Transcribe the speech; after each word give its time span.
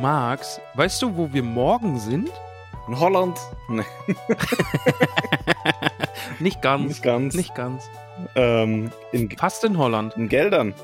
Max, 0.00 0.60
weißt 0.74 1.02
du, 1.02 1.16
wo 1.16 1.32
wir 1.32 1.42
morgen 1.42 1.98
sind? 1.98 2.30
In 2.88 2.98
Holland? 2.98 3.38
Nee. 3.68 3.82
Nicht 6.40 6.62
ganz. 6.62 6.88
Nicht 6.88 7.02
ganz. 7.02 7.34
Nicht 7.34 7.54
ganz. 7.54 7.88
Ähm, 8.34 8.90
in, 9.12 9.30
Fast 9.30 9.62
in 9.64 9.76
Holland. 9.78 10.16
in 10.16 10.28
Geldern. 10.28 10.74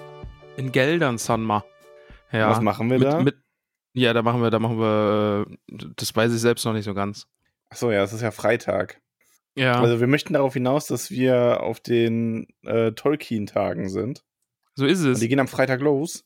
In 0.56 0.72
Geldern, 0.72 1.18
Sanma. 1.18 1.64
Ja. 2.32 2.50
Was 2.50 2.60
machen 2.60 2.90
wir 2.90 2.98
mit, 2.98 3.08
da? 3.08 3.20
Mit, 3.22 3.36
ja, 3.94 4.12
da 4.12 4.22
machen 4.22 4.42
wir, 4.42 4.50
da 4.50 4.58
machen 4.58 4.78
wir, 4.78 5.46
äh, 5.48 5.76
das 5.96 6.14
weiß 6.14 6.32
ich 6.34 6.40
selbst 6.40 6.64
noch 6.64 6.72
nicht 6.72 6.84
so 6.84 6.94
ganz. 6.94 7.26
Achso, 7.70 7.90
ja, 7.90 8.02
es 8.02 8.12
ist 8.12 8.20
ja 8.22 8.30
Freitag. 8.30 9.00
Ja, 9.54 9.80
Also 9.80 10.00
wir 10.00 10.06
möchten 10.06 10.34
darauf 10.34 10.52
hinaus, 10.52 10.86
dass 10.86 11.10
wir 11.10 11.62
auf 11.62 11.80
den 11.80 12.46
äh, 12.64 12.92
Tolkien-Tagen 12.92 13.88
sind. 13.88 14.22
so 14.74 14.84
ist 14.84 15.02
Und 15.02 15.12
es. 15.12 15.20
die 15.20 15.28
gehen 15.28 15.40
am 15.40 15.48
Freitag 15.48 15.80
los. 15.80 16.24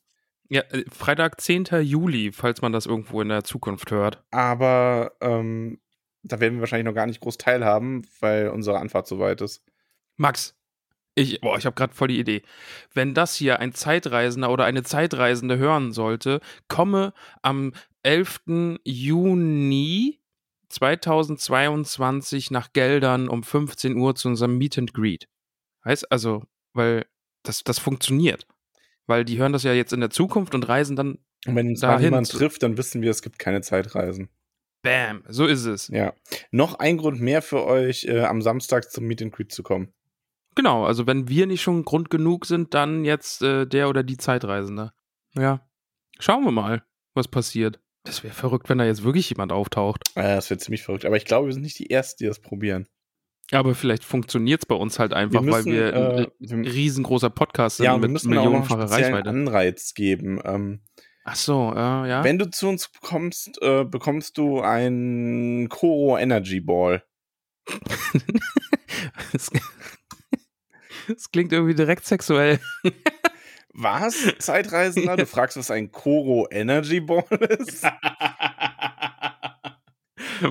Ja, 0.51 0.63
äh, 0.63 0.85
Freitag, 0.91 1.41
10. 1.41 1.67
Juli, 1.83 2.33
falls 2.33 2.61
man 2.61 2.73
das 2.73 2.85
irgendwo 2.87 3.23
in 3.23 3.29
der 3.29 3.45
Zukunft 3.45 3.91
hört. 3.93 4.23
Aber 4.33 5.13
ähm, 5.21 5.81
da 6.23 6.41
werden 6.41 6.55
wir 6.55 6.61
wahrscheinlich 6.61 6.87
noch 6.87 6.95
gar 6.95 7.07
nicht 7.07 7.21
groß 7.21 7.39
teilhaben, 7.39 8.07
weil 8.19 8.49
unsere 8.49 8.79
Anfahrt 8.79 9.07
so 9.07 9.21
weit 9.21 9.41
ist. 9.41 9.65
Max, 10.17 10.57
ich, 11.15 11.41
boah, 11.41 11.57
ich 11.57 11.67
habe 11.67 11.75
gerade 11.75 11.95
voll 11.95 12.09
die 12.09 12.19
Idee. 12.19 12.43
Wenn 12.93 13.15
das 13.15 13.37
hier 13.37 13.61
ein 13.61 13.73
Zeitreisender 13.73 14.51
oder 14.51 14.65
eine 14.65 14.83
Zeitreisende 14.83 15.57
hören 15.57 15.93
sollte, 15.93 16.41
komme 16.69 17.15
am 17.43 17.73
11. 18.03 18.81
Juni 18.85 20.21
2022 20.69 22.51
nach 22.51 22.73
Geldern 22.73 23.29
um 23.29 23.43
15 23.43 23.97
Uhr 23.97 24.15
zu 24.15 24.29
unserem 24.29 24.59
Meet 24.59 24.79
and 24.79 24.95
Greet. 24.95 25.29
Heißt 25.85 26.11
also, 26.11 26.45
weil 26.73 27.07
das, 27.43 27.65
das 27.65 27.79
funktioniert. 27.79 28.47
Weil 29.07 29.25
die 29.25 29.39
hören 29.39 29.53
das 29.53 29.63
ja 29.63 29.73
jetzt 29.73 29.93
in 29.93 30.01
der 30.01 30.11
Zukunft 30.11 30.55
und 30.55 30.69
reisen 30.69 30.97
dann, 30.97 31.19
Und 31.47 31.57
wenn 31.57 31.69
uns 31.69 31.81
Dahin 31.81 31.97
mal 31.97 32.05
jemand 32.05 32.31
trifft, 32.31 32.63
dann 32.63 32.77
wissen 32.77 33.03
wir, 33.03 33.11
es 33.11 33.23
gibt 33.23 33.39
keine 33.39 33.61
Zeitreisen. 33.61 34.29
bam, 34.83 35.25
so 35.29 35.47
ist 35.47 35.65
es. 35.65 35.89
Ja. 35.89 36.15
Noch 36.51 36.79
ein 36.79 36.97
Grund 36.97 37.21
mehr 37.21 37.43
für 37.43 37.65
euch, 37.67 38.05
äh, 38.05 38.21
am 38.21 38.41
Samstag 38.43 38.91
zum 38.91 39.07
Meet 39.07 39.23
and 39.23 39.33
Greet 39.33 39.53
zu 39.53 39.63
kommen. 39.63 39.93
Genau, 40.55 40.85
also 40.85 41.07
wenn 41.07 41.29
wir 41.29 41.47
nicht 41.47 41.63
schon 41.63 41.85
Grund 41.85 42.11
genug 42.11 42.47
sind, 42.47 42.75
dann 42.75 43.05
jetzt 43.05 43.43
äh, 43.43 43.67
der 43.67 43.89
oder 43.89 44.03
die 44.03 44.17
Zeitreisende. 44.17 44.93
Ja, 45.35 45.67
schauen 46.19 46.45
wir 46.45 46.51
mal, 46.51 46.83
was 47.15 47.29
passiert. 47.29 47.79
Das 48.05 48.25
wäre 48.25 48.35
verrückt, 48.35 48.69
wenn 48.69 48.79
da 48.79 48.85
jetzt 48.85 49.05
wirklich 49.05 49.29
jemand 49.31 49.53
auftaucht. 49.53 50.03
Äh, 50.15 50.23
das 50.23 50.51
wird 50.51 50.61
ziemlich 50.61 50.83
verrückt. 50.83 51.05
Aber 51.05 51.17
ich 51.17 51.25
glaube, 51.25 51.47
wir 51.47 51.53
sind 51.53 51.63
nicht 51.63 51.79
die 51.79 51.91
Ersten, 51.91 52.25
die 52.25 52.29
das 52.29 52.41
probieren. 52.41 52.89
Aber 53.53 53.75
vielleicht 53.75 54.05
funktioniert 54.05 54.63
es 54.63 54.67
bei 54.67 54.75
uns 54.75 54.99
halt 54.99 55.13
einfach, 55.13 55.45
weil 55.45 55.65
wir 55.65 55.95
ein 55.95 56.19
äh, 56.19 56.23
äh, 56.23 56.29
wir, 56.39 56.73
riesiger 56.73 57.31
Podcast 57.31 57.79
sind 57.79 57.87
ja, 57.87 57.95
wir 57.95 58.01
mit 58.01 58.13
müssen 58.13 58.33
auch 58.33 58.45
millionenfacher 58.45 58.89
speziellen 58.89 59.15
Reichweite. 59.15 59.31
Anreiz 59.31 59.95
geben. 59.95 60.41
Ähm, 60.45 60.81
Ach 61.25 61.37
so, 61.37 61.73
äh, 61.75 62.09
ja. 62.09 62.25
Wenn 62.25 62.39
du 62.39 62.51
zu 62.51 62.69
uns 62.69 62.91
kommst, 63.03 63.61
äh, 63.63 63.85
bekommst 63.85 64.39
du 64.39 64.61
einen 64.61 65.69
Koro 65.69 66.19
Energy 66.19 66.61
Ball. 66.61 67.03
das, 69.33 69.51
das 71.09 71.31
klingt 71.31 71.53
irgendwie 71.53 71.75
direkt 71.75 72.05
sexuell. 72.07 72.59
Was? 73.73 74.17
Zeitreisender? 74.39 75.17
Du 75.17 75.27
fragst, 75.27 75.57
was 75.57 75.71
ein 75.71 75.93
Koro 75.93 76.49
Energy 76.51 77.01
Ball 77.01 77.25
ist? 77.59 77.87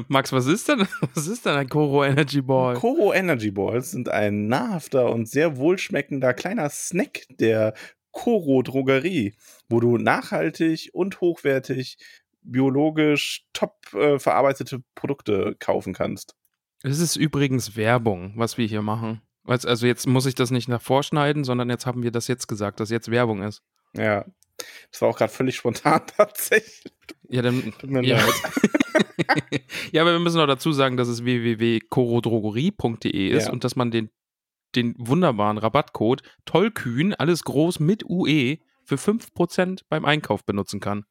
Max, 0.08 0.32
was 0.32 0.46
ist 0.48 0.68
denn, 0.68 0.88
was 1.14 1.28
ist 1.28 1.46
denn 1.46 1.56
ein 1.56 1.70
Koro 1.70 2.04
Energy 2.04 2.42
Ball? 2.42 2.76
Koro 2.76 3.14
Energy 3.14 3.52
Balls 3.52 3.92
sind 3.92 4.10
ein 4.10 4.48
nahrhafter 4.48 5.12
und 5.12 5.28
sehr 5.28 5.58
wohlschmeckender 5.58 6.34
kleiner 6.34 6.70
Snack 6.70 7.24
der 7.30 7.74
Koro 8.12 8.62
Drogerie, 8.62 9.36
wo 9.70 9.80
du 9.80 9.98
nachhaltig 9.98 10.90
und 10.94 11.22
hochwertig 11.22 11.98
biologisch 12.42 13.46
top 13.54 13.94
äh, 13.94 14.20
verarbeitete 14.20 14.82
Produkte 14.96 15.56
kaufen 15.60 15.94
kannst. 15.94 16.36
Es 16.82 17.00
ist 17.00 17.16
übrigens 17.16 17.76
Werbung, 17.76 18.34
was 18.36 18.58
wir 18.58 18.66
hier 18.66 18.82
machen. 18.82 19.22
Also 19.46 19.88
jetzt 19.88 20.08
muss 20.08 20.26
ich 20.26 20.36
das 20.36 20.52
nicht 20.52 20.70
nach 20.70 20.82
vorschneiden, 20.82 21.44
sondern 21.44 21.70
jetzt 21.70 21.86
haben 21.86 22.04
wir 22.04 22.12
das 22.12 22.28
jetzt 22.28 22.48
gesagt, 22.48 22.80
dass 22.80 22.90
jetzt 22.90 23.10
Werbung 23.10 23.42
ist. 23.42 23.62
Ja. 23.96 24.26
Das 24.92 25.02
war 25.02 25.10
auch 25.10 25.18
gerade 25.18 25.32
völlig 25.32 25.56
spontan 25.56 26.02
tatsächlich. 26.18 26.94
Ja, 27.30 27.42
dann. 27.42 27.74
Ja. 28.04 28.20
ja, 29.92 30.02
aber 30.02 30.14
wir 30.14 30.20
müssen 30.20 30.38
noch 30.38 30.48
dazu 30.48 30.72
sagen, 30.72 30.98
dass 30.98 31.08
es 31.08 31.24
www.corodrogerie.de 31.24 33.30
ist 33.30 33.46
Ja. 33.46 33.52
und 33.52 33.64
dass 33.64 33.76
man 33.76 33.92
den, 33.92 34.10
den 34.76 34.96
wunderbaren 34.98 35.58
Rabattcode 35.58 36.22
Tollkühn, 36.46 37.14
alles 37.14 37.44
groß 37.44 37.80
mit 37.80 38.04
UE, 38.08 38.58
für 38.84 38.96
5% 38.96 39.82
beim 39.90 40.06
Einkauf 40.06 40.46
benutzen 40.46 40.80
kann. 40.80 41.06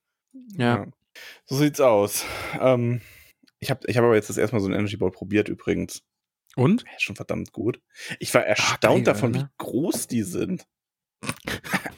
Ja. 0.56 0.86
So 1.46 1.56
sieht's 1.56 1.80
aus. 1.80 2.24
Ähm, 2.60 3.00
ich 3.60 3.70
habe 3.70 3.80
ich 3.86 3.96
hab 3.96 4.04
aber 4.04 4.14
jetzt 4.14 4.30
das 4.30 4.36
erstmal 4.36 4.60
so 4.60 4.68
ein 4.68 4.74
Energy 4.74 4.96
Ball 4.96 5.10
probiert 5.10 5.48
übrigens. 5.48 6.02
Und? 6.56 6.82
Ja, 6.82 6.98
schon 6.98 7.16
verdammt 7.16 7.52
gut. 7.52 7.80
Ich 8.18 8.32
war 8.34 8.42
geil, 8.42 8.50
erstaunt 8.50 9.06
davon, 9.06 9.34
wie 9.34 9.38
ne? 9.38 9.50
groß 9.58 10.08
die 10.08 10.22
sind. 10.22 10.66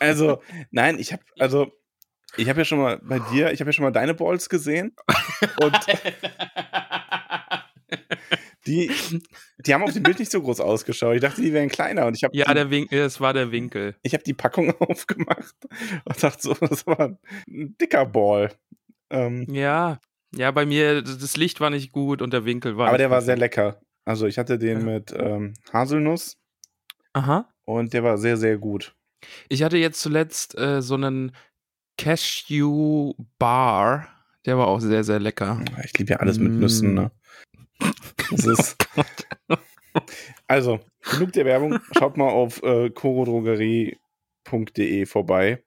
Also, 0.00 0.42
nein, 0.70 0.98
ich 0.98 1.12
habe 1.12 1.22
also 1.38 1.70
ich 2.36 2.48
habe 2.48 2.60
ja 2.60 2.64
schon 2.64 2.78
mal 2.78 2.98
bei 3.02 3.18
dir, 3.18 3.52
ich 3.52 3.60
habe 3.60 3.68
ja 3.68 3.72
schon 3.72 3.84
mal 3.84 3.90
deine 3.90 4.14
Balls 4.14 4.48
gesehen 4.48 4.94
und 5.62 5.76
die 8.66 8.90
die 9.58 9.74
haben 9.74 9.82
auf 9.82 9.92
dem 9.92 10.02
Bild 10.02 10.18
nicht 10.18 10.30
so 10.30 10.40
groß 10.42 10.60
ausgeschaut. 10.60 11.14
Ich 11.16 11.20
dachte, 11.20 11.42
die 11.42 11.52
wären 11.52 11.68
kleiner 11.68 12.06
und 12.06 12.16
ich 12.16 12.24
habe 12.24 12.36
Ja, 12.36 12.46
die, 12.46 12.54
der 12.54 12.70
Winkel, 12.70 13.00
es 13.00 13.20
war 13.20 13.32
der 13.32 13.50
Winkel. 13.50 13.96
ich 14.02 14.14
habe 14.14 14.22
die 14.24 14.34
Packung 14.34 14.70
aufgemacht 14.80 15.54
und 16.04 16.22
dachte 16.22 16.40
so, 16.42 16.54
das 16.54 16.86
war 16.86 17.00
ein 17.00 17.18
dicker 17.80 18.06
Ball. 18.06 18.52
Ähm, 19.10 19.46
Ja, 19.50 20.00
ja, 20.34 20.50
bei 20.52 20.64
mir, 20.66 21.02
das 21.02 21.36
Licht 21.36 21.60
war 21.60 21.70
nicht 21.70 21.90
gut 21.92 22.22
und 22.22 22.32
der 22.32 22.44
Winkel 22.44 22.76
war 22.76 22.88
aber 22.88 22.98
der 22.98 23.10
war 23.10 23.22
sehr 23.22 23.36
lecker. 23.36 23.80
Also, 24.04 24.26
ich 24.26 24.38
hatte 24.38 24.58
den 24.58 24.78
Ja. 24.80 24.84
mit 24.84 25.12
ähm, 25.16 25.54
Haselnuss 25.72 26.38
Aha. 27.12 27.48
und 27.64 27.92
der 27.92 28.04
war 28.04 28.18
sehr 28.18 28.36
sehr 28.36 28.56
gut. 28.56 28.94
Ich 29.48 29.62
hatte 29.62 29.78
jetzt 29.78 30.00
zuletzt 30.00 30.58
äh, 30.58 30.82
so 30.82 30.94
einen 30.94 31.32
Cashew 31.98 33.14
Bar. 33.38 34.08
Der 34.46 34.58
war 34.58 34.68
auch 34.68 34.80
sehr, 34.80 35.04
sehr 35.04 35.20
lecker. 35.20 35.62
Ich 35.84 35.98
liebe 35.98 36.12
ja 36.12 36.16
alles 36.18 36.38
mit 36.38 36.52
Nüssen, 36.52 36.94
ne? 36.94 37.10
Das 38.30 38.46
ist. 38.46 38.76
Also, 40.46 40.80
genug 41.10 41.32
der 41.32 41.44
Werbung. 41.44 41.78
Schaut 41.98 42.16
mal 42.16 42.28
auf 42.28 42.62
äh, 42.62 42.90
chorodrogerie.de 42.90 45.06
vorbei. 45.06 45.62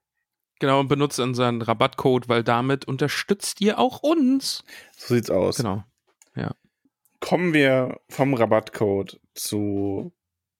Genau, 0.60 0.80
und 0.80 0.88
benutzt 0.88 1.20
unseren 1.20 1.62
Rabattcode, 1.62 2.28
weil 2.28 2.42
damit 2.42 2.86
unterstützt 2.86 3.60
ihr 3.60 3.78
auch 3.78 4.02
uns. 4.02 4.64
So 4.96 5.14
sieht's 5.14 5.30
aus. 5.30 5.56
Genau. 5.56 5.84
Kommen 7.24 7.54
wir 7.54 8.02
vom 8.10 8.34
Rabattcode 8.34 9.18
zu 9.32 10.12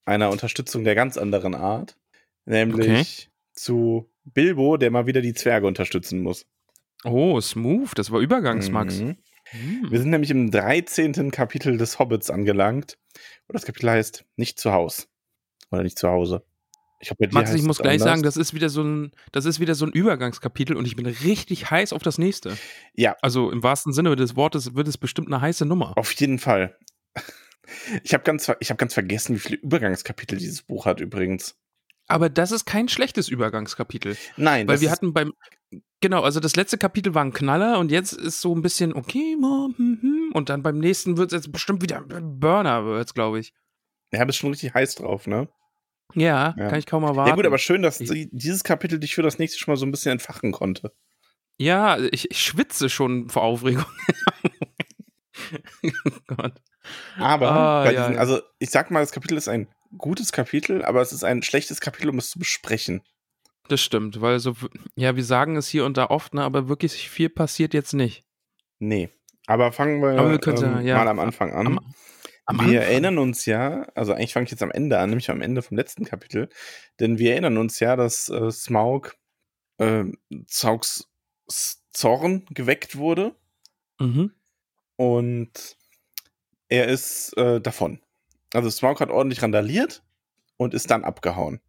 einer 0.07 0.31
Unterstützung 0.31 0.83
der 0.83 0.95
ganz 0.95 1.19
anderen 1.19 1.55
Art. 1.55 1.99
Nämlich 2.45 3.31
zu 3.53 4.11
Bilbo, 4.25 4.77
der 4.77 4.91
mal 4.91 5.07
wieder 5.07 5.21
die 5.21 5.35
Zwerge 5.35 5.67
unterstützen 5.67 6.23
muss. 6.23 6.47
Oh, 7.05 7.41
smooth. 7.41 7.91
Das 7.97 8.11
war 8.11 8.21
Übergangsmax. 8.21 9.01
Mhm. 9.01 9.17
Hm. 9.51 9.91
Wir 9.91 9.99
sind 9.99 10.11
nämlich 10.11 10.31
im 10.31 10.51
13. 10.51 11.31
Kapitel 11.31 11.77
des 11.77 11.99
Hobbits 11.99 12.31
angelangt. 12.31 12.99
Und 13.47 13.55
das 13.55 13.65
Kapitel 13.65 13.91
heißt 13.91 14.25
Nicht 14.37 14.59
zu 14.59 14.73
Haus. 14.73 15.09
Oder 15.71 15.83
nicht 15.83 15.99
zu 15.99 16.09
Hause. 16.09 16.45
Ich 17.01 17.11
dir 17.11 17.29
Max, 17.33 17.53
ich 17.53 17.63
muss 17.63 17.79
gleich 17.79 18.01
anders. 18.01 18.09
sagen, 18.09 18.23
das 18.23 18.37
ist 18.39 18.55
wieder 18.55 18.71
so 18.71 18.83
ein, 18.83 19.13
das 19.33 19.45
ist 19.45 19.61
wieder 19.61 19.75
so 19.75 19.85
ein 19.85 19.93
Übergangskapitel 19.93 20.75
und 20.75 20.87
ich 20.87 20.97
bin 20.97 21.05
richtig 21.05 21.71
heiß 21.71 21.93
auf 21.93 22.03
das 22.03 22.17
nächste. 22.17 22.57
Ja, 22.95 23.15
Also 23.21 23.51
im 23.51 23.63
wahrsten 23.63 23.93
Sinne 23.93 24.17
des 24.17 24.37
Wortes 24.37 24.75
wird 24.75 24.89
es 24.89 24.97
bestimmt 24.97 25.29
eine 25.29 25.41
heiße 25.41 25.67
Nummer. 25.67 25.97
Auf 25.97 26.13
jeden 26.13 26.39
Fall. 26.39 26.77
Ich 28.03 28.13
habe 28.13 28.25
ganz, 28.25 28.53
ich 28.61 28.71
hab 28.71 28.77
ganz 28.77 28.93
vergessen, 28.93 29.35
wie 29.35 29.39
viele 29.39 29.57
Übergangskapitel 29.57 30.37
dieses 30.37 30.61
Buch 30.61 30.85
hat 30.85 31.01
übrigens. 31.01 31.57
Aber 32.07 32.29
das 32.29 32.53
ist 32.53 32.67
kein 32.67 32.89
schlechtes 32.89 33.29
Übergangskapitel. 33.29 34.17
Nein, 34.37 34.69
Weil 34.69 34.81
wir 34.81 34.91
hatten 34.91 35.13
beim, 35.15 35.33
genau, 36.01 36.23
also 36.23 36.39
das 36.39 36.55
letzte 36.57 36.77
Kapitel 36.77 37.15
war 37.15 37.25
ein 37.25 37.33
Knaller 37.33 37.79
und 37.79 37.91
jetzt 37.91 38.13
ist 38.13 38.41
so 38.43 38.55
ein 38.55 38.61
bisschen, 38.63 38.93
okay, 38.95 39.37
Mom, 39.41 39.75
hm, 39.77 39.99
hm, 40.03 40.31
und 40.35 40.49
dann 40.51 40.63
beim 40.63 40.79
nächsten 40.79 41.17
wird 41.17 41.33
es 41.33 41.45
jetzt 41.45 41.53
bestimmt 41.53 41.83
wieder 41.83 42.01
Burner, 42.03 42.85
wird's, 42.85 43.15
glaube 43.15 43.39
ich. 43.41 43.55
Ja, 44.13 44.25
bist 44.25 44.39
schon 44.39 44.51
richtig 44.51 44.75
heiß 44.75 44.97
drauf, 44.97 45.27
ne? 45.27 45.49
Ja, 46.15 46.55
Ja. 46.59 46.69
kann 46.69 46.79
ich 46.79 46.87
kaum 46.87 47.03
erwarten. 47.05 47.31
Ja 47.31 47.35
gut, 47.35 47.47
aber 47.47 47.59
schön, 47.59 47.81
dass 47.83 48.01
Ich- 48.01 48.29
dieses 48.31 48.63
Kapitel 48.65 49.01
dich 49.01 49.15
für 49.15 49.23
das 49.23 49.39
nächste 49.39 49.59
schon 49.59 49.73
mal 49.73 49.77
so 49.77 49.87
ein 49.87 49.91
bisschen 49.91 50.13
entfachen 50.13 50.53
konnte. 50.53 50.93
Ja, 51.57 51.99
ich, 51.99 52.31
ich 52.31 52.41
schwitze 52.43 52.91
schon 52.91 53.31
vor 53.31 53.43
Aufregung. 53.43 53.85
oh 55.83 56.11
Gott. 56.27 56.53
Aber, 57.17 57.51
Ah, 57.51 57.91
ja, 57.91 58.07
diesen, 58.09 58.19
also 58.19 58.41
ich 58.59 58.71
sag 58.71 58.91
mal, 58.91 59.01
das 59.01 59.13
Kapitel 59.13 59.37
ist 59.39 59.49
ein 59.49 59.69
gutes 59.99 60.33
Kapitel, 60.33 60.85
aber 60.85 61.01
es 61.01 61.13
ist 61.13 61.25
ein 61.25 61.43
schlechtes 61.43 61.81
Kapitel, 61.81 62.09
um 62.11 62.19
es 62.19 62.31
zu 62.31 62.39
besprechen. 62.39 63.03
Das 63.69 63.81
stimmt, 63.81 64.21
weil 64.21 64.41
so, 64.41 64.55
ja, 64.95 65.17
wir 65.17 65.25
sagen 65.25 65.57
es 65.57 65.69
hier 65.69 65.85
und 65.87 65.97
da 65.97 66.07
oft, 66.07 66.35
ne, 66.35 66.43
aber 66.43 66.69
wirklich 66.69 67.09
viel 67.09 67.31
passiert 67.31 67.73
jetzt 67.75 67.95
nicht. 67.95 68.25
Nee. 68.79 69.09
Aber 69.47 69.73
fangen 69.73 70.01
wir, 70.03 70.19
Aber 70.19 70.31
wir 70.31 70.39
können 70.39 70.79
ähm, 70.81 70.87
ja, 70.87 70.97
mal 70.99 71.09
am 71.09 71.19
Anfang 71.19 71.53
an. 71.53 71.67
Am, 71.67 71.79
am 72.47 72.57
wir 72.57 72.63
Anfang. 72.65 72.75
erinnern 72.75 73.19
uns 73.19 73.47
ja, 73.47 73.83
also 73.95 74.13
eigentlich 74.13 74.33
fange 74.33 74.45
ich 74.45 74.51
jetzt 74.51 74.63
am 74.63 74.71
Ende 74.71 74.99
an, 74.99 75.09
nämlich 75.11 75.31
am 75.31 75.41
Ende 75.41 75.63
vom 75.63 75.77
letzten 75.77 76.05
Kapitel, 76.05 76.49
denn 77.01 77.19
wir 77.19 77.33
erinnern 77.33 77.57
uns 77.59 77.81
ja, 77.81 77.97
dass 77.97 78.29
äh, 78.29 78.51
Smaug 78.51 79.17
äh, 79.79 80.05
Zaugs 80.47 81.09
Zorn 81.93 82.47
geweckt 82.51 82.97
wurde 82.97 83.35
Mhm. 84.01 84.33
und 84.97 85.77
er 86.69 86.89
ist 86.89 87.37
äh, 87.37 87.61
davon. 87.61 88.01
Also 88.55 88.71
Smaug 88.71 89.01
hat 89.01 89.11
ordentlich 89.11 89.43
randaliert 89.43 90.03
und 90.57 90.75
ist 90.75 90.91
dann 90.91 91.05
abgehauen. 91.05 91.61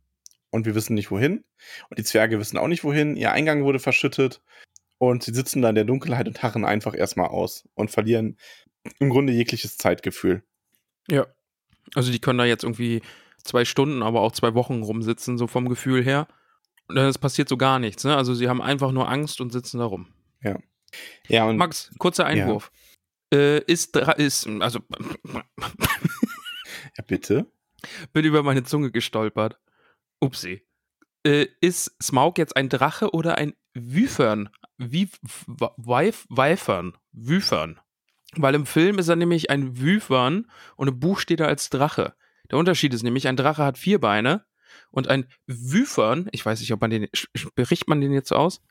Und 0.52 0.66
wir 0.66 0.76
wissen 0.76 0.94
nicht 0.94 1.12
wohin. 1.12 1.44
Und 1.90 2.00
die 2.00 2.04
Zwerge 2.04 2.40
wissen 2.40 2.58
auch 2.58 2.68
nicht 2.68 2.84
wohin. 2.84 3.16
Ihr 3.16 3.32
Eingang 3.32 3.64
wurde 3.64 3.80
verschüttet. 3.80 4.42
Und 4.98 5.24
sie 5.24 5.34
sitzen 5.34 5.62
da 5.62 5.70
in 5.70 5.76
der 5.76 5.84
Dunkelheit 5.84 6.28
und 6.28 6.42
harren 6.42 6.64
einfach 6.64 6.96
erstmal 6.96 7.28
aus 7.28 7.68
und 7.74 7.92
verlieren 7.92 8.38
im 9.00 9.10
Grunde 9.10 9.34
jegliches 9.34 9.78
Zeitgefühl. 9.78 10.44
Ja. 11.10 11.28
Also 11.94 12.12
die 12.12 12.20
können 12.20 12.40
da 12.40 12.46
jetzt 12.46 12.64
irgendwie 12.64 13.02
zwei 13.44 13.66
Stunden, 13.66 14.02
aber 14.02 14.22
auch 14.22 14.32
zwei 14.32 14.54
Wochen 14.54 14.82
rumsitzen, 14.82 15.38
so 15.38 15.48
vom 15.48 15.68
Gefühl 15.68 16.04
her. 16.04 16.28
Und 16.88 16.98
es 16.98 17.18
passiert 17.18 17.50
so 17.50 17.58
gar 17.58 17.80
nichts, 17.80 18.04
ne? 18.04 18.16
Also 18.16 18.34
sie 18.34 18.48
haben 18.48 18.62
einfach 18.62 18.92
nur 18.92 19.10
Angst 19.10 19.42
und 19.42 19.52
sitzen 19.52 19.80
da 19.80 19.86
rum. 19.86 20.08
Ja, 21.28 21.46
und 21.46 21.58
Max, 21.58 21.92
kurzer 21.98 22.26
Einwurf. 22.26 22.72
Äh, 23.34 23.60
ist, 23.66 23.98
ist, 23.98 24.48
also, 24.62 24.80
ja, 26.98 27.04
bitte. 27.06 27.46
bin 28.14 28.26
über 28.26 28.44
meine 28.44 28.64
Zunge 28.64 28.92
gestolpert. 28.92 29.60
Upsi. 30.20 30.64
Äh, 31.24 31.48
ist 31.62 31.96
Smaug 32.02 32.38
jetzt 32.38 32.56
ein 32.56 32.70
Drache 32.70 33.12
oder 33.12 33.38
ein 33.38 33.54
Wyvern? 33.74 34.50
Wie? 34.78 35.10
Wyvern. 37.12 37.80
Weil 38.38 38.56
im 38.56 38.66
Film 38.66 39.00
ist 39.00 39.08
er 39.08 39.16
nämlich 39.16 39.50
ein 39.50 39.80
Wyvern 39.82 40.50
und 40.76 40.88
im 40.88 41.00
Buch 41.00 41.20
steht 41.20 41.40
er 41.40 41.48
als 41.48 41.70
Drache. 41.70 42.14
Der 42.52 42.58
Unterschied 42.60 42.94
ist 42.94 43.04
nämlich, 43.04 43.28
ein 43.28 43.38
Drache 43.38 43.64
hat 43.64 43.78
vier 43.78 44.00
Beine 44.00 44.46
und 44.92 45.08
ein 45.08 45.28
Wyvern, 45.48 46.28
ich 46.32 46.46
weiß 46.46 46.60
nicht, 46.60 46.74
ob 46.74 46.82
man 46.82 46.90
den, 46.90 47.08
bericht 47.56 47.88
man 47.88 48.02
den 48.02 48.12
jetzt 48.12 48.34
aus? 48.34 48.62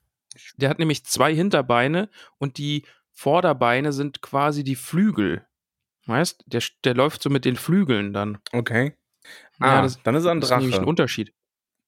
Der 0.57 0.69
hat 0.69 0.79
nämlich 0.79 1.05
zwei 1.05 1.35
Hinterbeine 1.35 2.09
und 2.39 2.59
die 2.59 2.85
Vorderbeine 3.11 3.93
sind 3.93 4.21
quasi 4.21 4.65
die 4.65 4.77
Flügel. 4.77 5.47
Weißt, 6.07 6.45
der, 6.47 6.63
der 6.85 6.95
läuft 6.95 7.23
so 7.23 7.31
mit 7.31 7.45
den 7.45 7.57
Flügeln 7.57 8.13
dann. 8.13 8.39
Okay. 8.53 8.95
Ja, 9.61 9.79
Ah, 9.79 9.83
das- 9.83 10.03
dann 10.03 10.15
ist 10.15 10.25
er 10.25 10.33
ein 10.33 10.41
Das 10.41 10.51
ist 10.51 10.57
nämlich 10.57 10.75
ein 10.75 10.81
Drache. 10.81 10.89
Unterschied. 10.89 11.33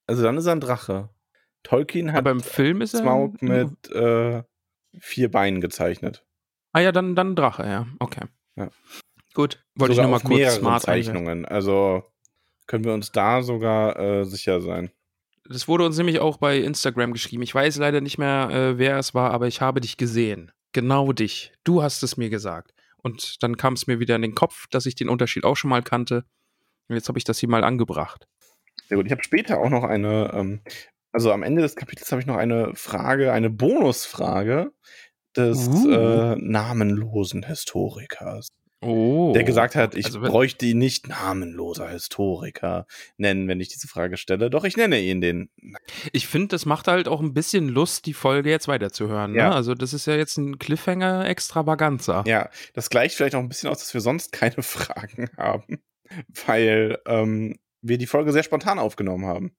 Also 0.06 0.22
dann 0.22 0.36
ist 0.38 0.46
er 0.46 0.52
ein 0.52 0.60
Drache. 0.60 1.10
Tolkien 1.62 2.12
hat 2.12 2.18
Aber 2.18 2.30
im 2.30 2.40
Film 2.40 2.80
ist 2.80 2.94
er. 2.94 3.00
Smaug 3.00 3.42
mit 3.42 3.90
äh, 3.90 4.42
vier 5.00 5.30
Beinen 5.30 5.60
gezeichnet. 5.60 6.24
Ah 6.72 6.80
ja, 6.80 6.92
dann, 6.92 7.14
dann 7.16 7.32
ein 7.32 7.36
Drache, 7.36 7.64
ja. 7.64 7.86
Okay. 7.98 8.24
Ja. 8.54 8.70
Gut. 9.34 9.62
Wollte 9.74 9.92
ich 9.92 9.96
Sogar 9.96 10.04
nur 10.08 10.10
mal 10.12 10.16
auf 10.16 10.24
kurz 10.24 10.54
smart. 10.54 10.82
Zeichnungen. 10.82 11.44
Also 11.44 12.04
können 12.66 12.84
wir 12.84 12.94
uns 12.94 13.12
da 13.12 13.42
sogar 13.42 13.98
äh, 13.98 14.24
sicher 14.24 14.60
sein. 14.60 14.90
Das 15.48 15.68
wurde 15.68 15.84
uns 15.84 15.96
nämlich 15.98 16.20
auch 16.20 16.38
bei 16.38 16.58
Instagram 16.58 17.12
geschrieben. 17.12 17.42
Ich 17.42 17.54
weiß 17.54 17.76
leider 17.76 18.00
nicht 18.00 18.18
mehr, 18.18 18.48
äh, 18.50 18.78
wer 18.78 18.96
es 18.98 19.14
war, 19.14 19.30
aber 19.32 19.46
ich 19.46 19.60
habe 19.60 19.80
dich 19.80 19.96
gesehen. 19.96 20.52
Genau 20.72 21.12
dich. 21.12 21.52
Du 21.64 21.82
hast 21.82 22.02
es 22.02 22.16
mir 22.16 22.30
gesagt. 22.30 22.72
Und 23.02 23.42
dann 23.42 23.56
kam 23.56 23.74
es 23.74 23.86
mir 23.86 24.00
wieder 24.00 24.16
in 24.16 24.22
den 24.22 24.34
Kopf, 24.34 24.66
dass 24.70 24.86
ich 24.86 24.94
den 24.94 25.08
Unterschied 25.08 25.44
auch 25.44 25.56
schon 25.56 25.70
mal 25.70 25.82
kannte. 25.82 26.24
Und 26.88 26.96
jetzt 26.96 27.08
habe 27.08 27.18
ich 27.18 27.24
das 27.24 27.38
hier 27.38 27.48
mal 27.48 27.64
angebracht. 27.64 28.26
Sehr 28.88 28.96
gut. 28.96 29.06
Ich 29.06 29.12
habe 29.12 29.22
später 29.22 29.58
auch 29.58 29.70
noch 29.70 29.84
eine, 29.84 30.30
ähm, 30.34 30.60
also 31.12 31.32
am 31.32 31.42
Ende 31.42 31.62
des 31.62 31.76
Kapitels 31.76 32.10
habe 32.12 32.20
ich 32.20 32.26
noch 32.26 32.36
eine 32.36 32.74
Frage, 32.74 33.32
eine 33.32 33.50
Bonusfrage 33.50 34.72
des 35.36 35.68
Uh. 35.68 35.90
äh, 35.90 36.36
namenlosen 36.36 37.44
Historikers. 37.44 38.48
Oh. 38.86 39.32
Der 39.34 39.44
gesagt 39.44 39.74
hat, 39.74 39.94
ich 39.96 40.06
Also 40.06 40.20
bräuchte 40.20 40.66
ihn 40.66 40.78
nicht 40.78 41.08
namenloser 41.08 41.88
Historiker 41.88 42.86
nennen, 43.16 43.48
wenn 43.48 43.60
ich 43.60 43.68
diese 43.68 43.88
Frage 43.88 44.16
stelle. 44.16 44.48
Doch 44.48 44.64
ich 44.64 44.76
nenne 44.76 45.00
ihn 45.00 45.20
den. 45.20 45.50
Ich 46.12 46.26
finde, 46.28 46.48
das 46.48 46.66
macht 46.66 46.88
halt 46.88 47.08
auch 47.08 47.20
ein 47.20 47.34
bisschen 47.34 47.68
Lust, 47.68 48.06
die 48.06 48.14
Folge 48.14 48.50
jetzt 48.50 48.68
weiterzuhören. 48.68 49.34
Ja. 49.34 49.50
Ne? 49.50 49.54
Also, 49.54 49.74
das 49.74 49.92
ist 49.92 50.06
ja 50.06 50.14
jetzt 50.14 50.36
ein 50.36 50.58
Cliffhanger 50.58 51.28
extravaganza. 51.28 52.22
Ja, 52.26 52.48
das 52.74 52.90
gleicht 52.90 53.16
vielleicht 53.16 53.34
auch 53.34 53.40
ein 53.40 53.48
bisschen 53.48 53.68
aus, 53.68 53.78
dass 53.78 53.92
wir 53.92 54.00
sonst 54.00 54.32
keine 54.32 54.62
Fragen 54.62 55.28
haben, 55.36 55.80
weil 56.46 56.98
ähm, 57.06 57.58
wir 57.82 57.98
die 57.98 58.06
Folge 58.06 58.32
sehr 58.32 58.42
spontan 58.42 58.78
aufgenommen 58.78 59.26
haben. 59.26 59.52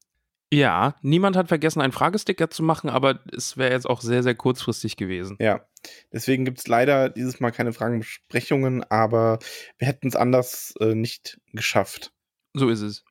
Ja, 0.53 0.95
niemand 1.01 1.35
hat 1.35 1.49
vergessen, 1.49 1.81
einen 1.81 1.91
Fragesticker 1.91 2.49
zu 2.49 2.63
machen, 2.63 2.89
aber 2.89 3.19
es 3.35 3.57
wäre 3.57 3.73
jetzt 3.73 3.85
auch 3.85 3.99
sehr, 3.99 4.23
sehr 4.23 4.35
kurzfristig 4.35 4.95
gewesen. 4.95 5.35
Ja, 5.41 5.67
deswegen 6.13 6.45
gibt 6.45 6.59
es 6.59 6.67
leider 6.67 7.09
dieses 7.09 7.39
Mal 7.41 7.51
keine 7.51 7.73
Fragenbesprechungen, 7.73 8.83
aber 8.85 9.39
wir 9.77 9.87
hätten 9.87 10.07
es 10.07 10.15
anders 10.15 10.73
äh, 10.79 10.95
nicht 10.95 11.39
geschafft. 11.51 12.13
So 12.53 12.69
ist 12.69 12.81
es. 12.81 13.03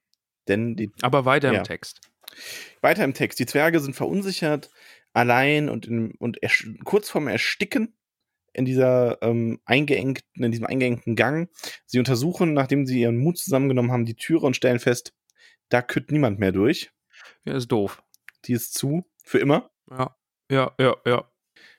Denn 0.48 0.76
die, 0.76 0.90
Aber 1.02 1.24
weiter 1.26 1.52
Ja. 1.52 1.58
im 1.58 1.64
Text. 1.64 2.00
weiter 2.80 3.04
im 3.04 3.12
Text, 3.14 3.38
die 3.38 3.46
Zwerge 3.46 3.80
sind 3.80 3.94
verunsichert, 3.94 4.70
allein 5.12 5.68
und, 5.68 5.86
in, 5.86 6.12
und 6.12 6.38
kurz 6.84 7.10
vorm 7.10 7.28
Ersticken 7.28 7.96
in 8.54 8.64
dieser 8.64 9.20
ähm, 9.22 9.60
eingeengten, 9.66 10.42
in 10.42 10.50
diesem 10.50 10.66
eingeengten 10.66 11.16
Gang. 11.16 11.50
Sie 11.84 11.98
untersuchen, 11.98 12.54
nachdem 12.54 12.86
sie 12.86 13.00
ihren 13.00 13.18
Mut 13.18 13.36
zusammengenommen 13.38 13.92
haben, 13.92 14.06
die 14.06 14.16
Türe 14.16 14.46
und 14.46 14.56
stellen 14.56 14.78
fest, 14.78 15.12
da 15.68 15.82
kütt 15.82 16.10
niemand 16.10 16.38
mehr 16.38 16.52
durch. 16.52 16.90
Ja, 17.44 17.54
ist 17.56 17.68
doof. 17.68 18.02
Die 18.44 18.52
ist 18.52 18.74
zu, 18.74 19.04
für 19.22 19.38
immer. 19.38 19.70
Ja, 19.90 20.16
ja, 20.50 20.74
ja, 20.78 20.96
ja. 21.04 21.30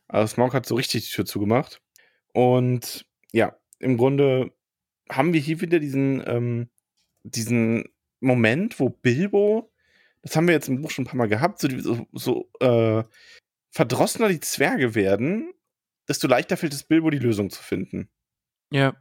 Also 0.07 0.33
Smaug 0.33 0.53
hat 0.53 0.65
so 0.65 0.75
richtig 0.75 1.05
die 1.05 1.15
Tür 1.15 1.25
zugemacht. 1.25 1.81
Und 2.33 3.05
ja, 3.31 3.57
im 3.79 3.97
Grunde 3.97 4.53
haben 5.09 5.33
wir 5.33 5.39
hier 5.39 5.61
wieder 5.61 5.79
diesen, 5.79 6.23
ähm, 6.27 6.69
diesen 7.23 7.85
Moment, 8.19 8.79
wo 8.79 8.89
Bilbo, 8.89 9.71
das 10.21 10.35
haben 10.35 10.47
wir 10.47 10.53
jetzt 10.53 10.69
im 10.69 10.81
Buch 10.81 10.91
schon 10.91 11.03
ein 11.03 11.07
paar 11.07 11.17
Mal 11.17 11.29
gehabt, 11.29 11.59
so, 11.59 11.67
so, 11.79 12.07
so 12.11 12.49
äh, 12.59 13.03
verdrossener 13.71 14.29
die 14.29 14.39
Zwerge 14.39 14.95
werden, 14.95 15.53
desto 16.07 16.27
leichter 16.27 16.57
fällt 16.57 16.73
es 16.73 16.83
Bilbo, 16.83 17.09
die 17.09 17.19
Lösung 17.19 17.49
zu 17.49 17.61
finden. 17.61 18.09
Ja, 18.71 18.95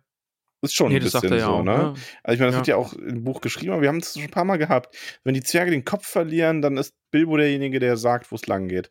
Ist 0.66 0.74
schon 0.74 0.88
nee, 0.90 0.96
ein 0.96 1.02
bisschen 1.02 1.32
ja 1.32 1.46
so, 1.46 1.52
auch. 1.52 1.62
ne? 1.64 1.72
Ne? 1.72 1.94
Also 2.22 2.34
ich 2.34 2.40
meine, 2.40 2.46
das 2.46 2.54
Ja. 2.54 2.56
wird 2.58 2.66
ja 2.68 2.76
auch 2.76 2.92
im 2.92 3.24
Buch 3.24 3.40
geschrieben, 3.40 3.72
aber 3.72 3.82
wir 3.82 3.88
haben 3.88 3.98
es 3.98 4.14
schon 4.14 4.22
ein 4.22 4.30
paar 4.30 4.44
Mal 4.44 4.56
gehabt. 4.58 4.96
Wenn 5.24 5.34
die 5.34 5.42
Zwerge 5.42 5.70
den 5.70 5.84
Kopf 5.84 6.06
verlieren, 6.06 6.62
dann 6.62 6.76
ist 6.76 6.94
Bilbo 7.10 7.36
derjenige, 7.36 7.78
der 7.80 7.96
sagt, 7.96 8.30
wo 8.30 8.36
es 8.36 8.46
lang 8.46 8.68
geht. 8.68 8.90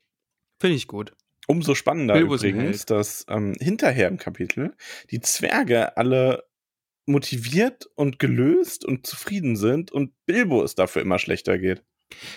Finde 0.60 0.76
ich 0.76 0.88
gut. 0.88 1.14
Umso 1.48 1.76
spannender 1.76 2.16
Bilbo 2.16 2.36
übrigens, 2.36 2.86
dass 2.86 3.26
ähm, 3.30 3.54
hinterher 3.60 4.08
im 4.08 4.18
Kapitel 4.18 4.74
die 5.12 5.20
Zwerge 5.22 5.96
alle 5.96 6.44
motiviert 7.06 7.88
und 7.96 8.18
gelöst 8.18 8.84
und 8.84 9.06
zufrieden 9.06 9.56
sind 9.56 9.92
und 9.92 10.14
Bilbo 10.26 10.64
es 10.64 10.74
dafür 10.76 11.02
immer 11.04 11.20
schlechter 11.20 11.60
geht. 11.60 11.84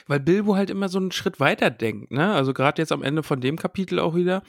Weil 0.07 0.21
Bilbo 0.21 0.57
halt 0.57 0.71
immer 0.71 0.89
so 0.89 0.99
einen 0.99 1.13
Schritt 1.13 1.41
weiter 1.41 1.71
denkt, 1.71 2.11
ne? 2.11 2.33
Also 2.35 2.53
gerade 2.53 2.81
jetzt 2.83 2.93
am 2.93 3.03
Ende 3.03 3.23
von 3.23 3.41
dem 3.41 3.57
Kapitel 3.57 3.99
auch 3.99 4.15
wieder. 4.15 4.43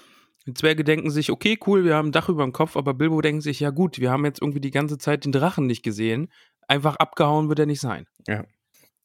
Die 0.48 0.53
Zwerge 0.53 0.84
denken 0.84 1.10
sich, 1.12 1.31
okay, 1.31 1.58
cool, 1.67 1.84
wir 1.84 1.96
haben 1.96 2.10
ein 2.10 2.12
Dach 2.12 2.29
über 2.29 2.43
dem 2.43 2.53
Kopf, 2.53 2.75
aber 2.77 2.93
Bilbo 2.93 3.22
denkt 3.22 3.43
sich, 3.43 3.60
ja 3.60 3.69
gut, 3.69 4.00
wir 4.00 4.10
haben 4.10 4.25
jetzt 4.25 4.41
irgendwie 4.41 4.62
die 4.62 4.72
ganze 4.72 4.98
Zeit 4.98 5.25
den 5.25 5.31
Drachen 5.31 5.67
nicht 5.67 5.84
gesehen. 5.84 6.31
Einfach 6.67 6.96
abgehauen 6.96 7.50
wird 7.50 7.60
er 7.60 7.65
nicht 7.65 7.81
sein. 7.81 8.08
Ja. 8.27 8.46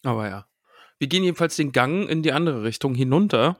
Aber 0.04 0.28
ja. 0.28 0.46
Wir 0.98 1.08
gehen 1.08 1.24
jedenfalls 1.24 1.56
den 1.56 1.72
Gang 1.72 2.08
in 2.08 2.22
die 2.22 2.32
andere 2.32 2.62
Richtung 2.62 2.94
hinunter. 2.94 3.58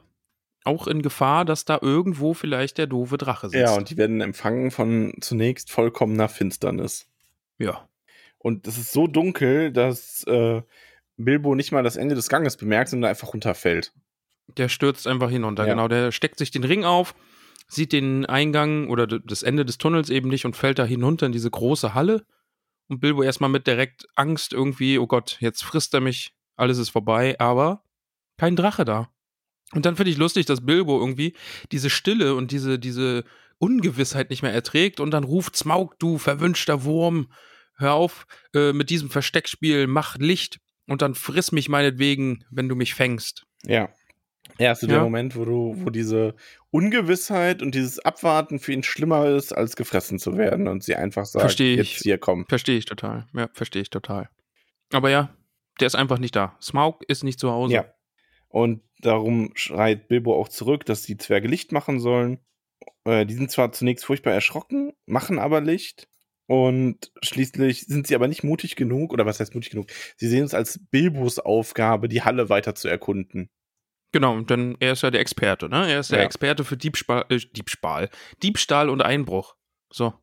Auch 0.63 0.87
in 0.87 1.01
Gefahr, 1.03 1.45
dass 1.45 1.65
da 1.65 1.77
irgendwo 1.81 2.33
vielleicht 2.33 2.77
der 2.79 2.87
doofe 2.87 3.17
Drache 3.17 3.49
sitzt. 3.49 3.61
Ja, 3.61 3.75
und 3.75 3.89
die 3.91 3.97
werden 3.97 4.21
empfangen 4.21 4.71
von 4.71 5.13
zunächst 5.21 5.71
vollkommener 5.71 6.27
Finsternis. 6.29 7.07
ja. 7.59 7.87
Und 8.37 8.67
es 8.67 8.77
ist 8.77 8.91
so 8.91 9.07
dunkel, 9.07 9.71
dass 9.71 10.23
äh, 10.27 10.61
Bilbo 11.17 11.55
nicht 11.55 11.71
mal 11.71 11.81
das 11.81 11.95
Ende 11.95 12.13
des 12.13 12.29
Ganges 12.29 12.57
bemerkt, 12.57 12.91
sondern 12.91 13.09
einfach 13.09 13.33
runterfällt. 13.33 13.91
Der 14.57 14.69
stürzt 14.69 15.07
einfach 15.07 15.31
hinunter, 15.31 15.65
Ja. 15.65 15.73
genau. 15.73 15.87
Der 15.87 16.11
steckt 16.11 16.37
sich 16.37 16.51
den 16.51 16.63
Ring 16.63 16.83
auf, 16.85 17.15
sieht 17.67 17.91
den 17.91 18.25
Eingang 18.25 18.89
oder 18.89 19.07
das 19.07 19.43
Ende 19.43 19.65
des 19.65 19.77
Tunnels 19.77 20.09
eben 20.09 20.29
nicht 20.29 20.45
und 20.45 20.55
fällt 20.55 20.79
da 20.79 20.85
hinunter 20.85 21.25
in 21.25 21.31
diese 21.31 21.49
große 21.49 21.93
Halle. 21.93 22.25
Und 22.87 22.99
Bilbo 22.99 23.23
erstmal 23.23 23.49
mit 23.49 23.65
direkt 23.65 24.05
Angst 24.15 24.53
irgendwie, 24.53 24.99
oh 24.99 25.07
Gott, 25.07 25.37
jetzt 25.39 25.63
frisst 25.63 25.93
er 25.93 26.01
mich 26.01 26.33
alles 26.55 26.77
ist 26.77 26.89
vorbei, 26.89 27.35
aber 27.39 27.83
kein 28.37 28.55
Drache 28.55 28.85
da. 28.85 29.09
Und 29.73 29.85
dann 29.85 29.95
finde 29.95 30.11
ich 30.11 30.17
lustig, 30.17 30.45
dass 30.45 30.65
Bilbo 30.65 30.99
irgendwie 30.99 31.35
diese 31.71 31.89
Stille 31.89 32.35
und 32.35 32.51
diese, 32.51 32.79
diese 32.79 33.23
Ungewissheit 33.57 34.29
nicht 34.29 34.41
mehr 34.41 34.53
erträgt 34.53 34.99
und 34.99 35.11
dann 35.11 35.23
ruft 35.23 35.55
Smaug, 35.55 35.97
du 35.99 36.17
verwünschter 36.17 36.83
Wurm, 36.83 37.31
hör 37.77 37.93
auf 37.93 38.27
äh, 38.53 38.73
mit 38.73 38.89
diesem 38.89 39.09
Versteckspiel, 39.09 39.87
mach 39.87 40.17
Licht 40.17 40.59
und 40.87 41.01
dann 41.01 41.15
friss 41.15 41.51
mich 41.51 41.67
meinetwegen, 41.67 42.45
wenn 42.49 42.69
du 42.69 42.75
mich 42.75 42.93
fängst. 42.93 43.45
Ja. 43.63 43.89
So 44.57 44.63
Ja. 44.63 44.73
der 44.93 45.01
Moment, 45.03 45.35
wo 45.35 45.43
du, 45.45 45.75
wo 45.79 45.89
diese 45.89 46.35
Ungewissheit 46.71 47.61
und 47.61 47.75
dieses 47.75 47.99
Abwarten 47.99 48.59
für 48.59 48.71
ihn 48.73 48.83
schlimmer 48.83 49.25
ist, 49.27 49.51
als 49.53 49.75
gefressen 49.75 50.19
zu 50.19 50.37
werden 50.37 50.67
und 50.67 50.83
sie 50.83 50.95
einfach 50.95 51.25
sagt, 51.25 51.41
Versteh 51.41 51.73
ich. 51.75 51.93
jetzt 51.93 52.03
hier 52.03 52.17
komm. 52.17 52.45
Verstehe 52.47 52.77
ich 52.77 52.85
total. 52.85 53.25
Ja, 53.33 53.49
verstehe 53.53 53.81
ich 53.81 53.89
total. 53.89 54.29
Aber 54.93 55.09
ja, 55.09 55.35
der 55.79 55.87
ist 55.87 55.95
einfach 55.95 56.19
nicht 56.19 56.35
da. 56.35 56.55
Smaug 56.61 57.03
ist 57.07 57.23
nicht 57.23 57.39
zu 57.39 57.51
Hause. 57.51 57.73
Ja. 57.73 57.85
Und 58.49 58.81
darum 59.01 59.51
schreit 59.55 60.07
Bilbo 60.07 60.35
auch 60.39 60.47
zurück, 60.47 60.85
dass 60.85 61.01
die 61.03 61.17
Zwerge 61.17 61.47
Licht 61.47 61.71
machen 61.71 61.99
sollen. 61.99 62.39
Äh, 63.03 63.25
die 63.25 63.33
sind 63.33 63.51
zwar 63.51 63.71
zunächst 63.71 64.05
furchtbar 64.05 64.33
erschrocken, 64.33 64.93
machen 65.05 65.39
aber 65.39 65.61
Licht. 65.61 66.07
Und 66.47 67.11
schließlich 67.23 67.81
sind 67.87 68.05
sie 68.07 68.15
aber 68.15 68.27
nicht 68.27 68.43
mutig 68.43 68.75
genug, 68.75 69.11
oder 69.11 69.25
was 69.25 69.39
heißt 69.39 69.55
mutig 69.55 69.71
genug? 69.71 69.87
Sie 70.17 70.27
sehen 70.27 70.43
es 70.43 70.53
als 70.53 70.79
Bilbos 70.91 71.39
Aufgabe, 71.39 72.07
die 72.07 72.21
Halle 72.21 72.49
weiter 72.49 72.75
zu 72.75 72.87
erkunden. 72.87 73.49
Genau, 74.15 74.39
denn 74.39 74.77
er 74.79 74.93
ist 74.93 75.01
ja 75.03 75.11
der 75.11 75.19
Experte, 75.19 75.67
ne? 75.67 75.91
Er 75.91 75.99
ist 75.99 76.09
der 76.09 76.19
Ja. 76.19 76.23
Experte 76.23 76.63
für 76.63 76.77
Diebstahl, 76.77 77.25
äh, 77.27 77.37
Diebstahl, 77.37 78.09
Diebstahl 78.41 78.89
und 78.89 79.01
Einbruch. 79.01 79.57
So. 79.91 80.13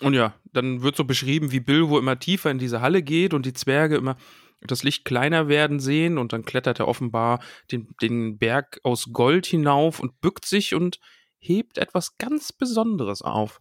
Und 0.00 0.14
ja, 0.14 0.40
dann 0.54 0.80
wird 0.80 0.96
so 0.96 1.04
beschrieben, 1.04 1.52
wie 1.52 1.60
Bilbo 1.60 1.98
immer 1.98 2.18
tiefer 2.18 2.50
in 2.50 2.58
diese 2.58 2.80
Halle 2.80 3.02
geht 3.02 3.34
und 3.34 3.44
die 3.44 3.52
Zwerge 3.52 3.96
immer 3.96 4.16
das 4.62 4.84
Licht 4.84 5.04
kleiner 5.04 5.48
werden 5.48 5.80
sehen 5.80 6.16
und 6.16 6.32
dann 6.32 6.46
klettert 6.46 6.80
er 6.80 6.88
offenbar 6.88 7.42
den, 7.70 7.94
den 8.00 8.38
Berg 8.38 8.80
aus 8.84 9.12
Gold 9.12 9.44
hinauf 9.44 10.00
und 10.00 10.18
bückt 10.22 10.46
sich 10.46 10.74
und 10.74 10.98
hebt 11.38 11.76
etwas 11.76 12.16
ganz 12.16 12.54
Besonderes 12.54 13.20
auf. 13.20 13.60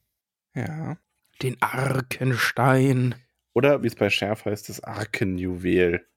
Ja. 0.54 1.00
Den 1.42 1.62
Arkenstein. 1.62 3.16
Oder 3.54 3.84
wie 3.84 3.88
es 3.88 3.96
bei 3.96 4.10
Schärf 4.10 4.46
heißt, 4.46 4.70
das 4.70 4.82
Arkenjuwel. 4.82 6.08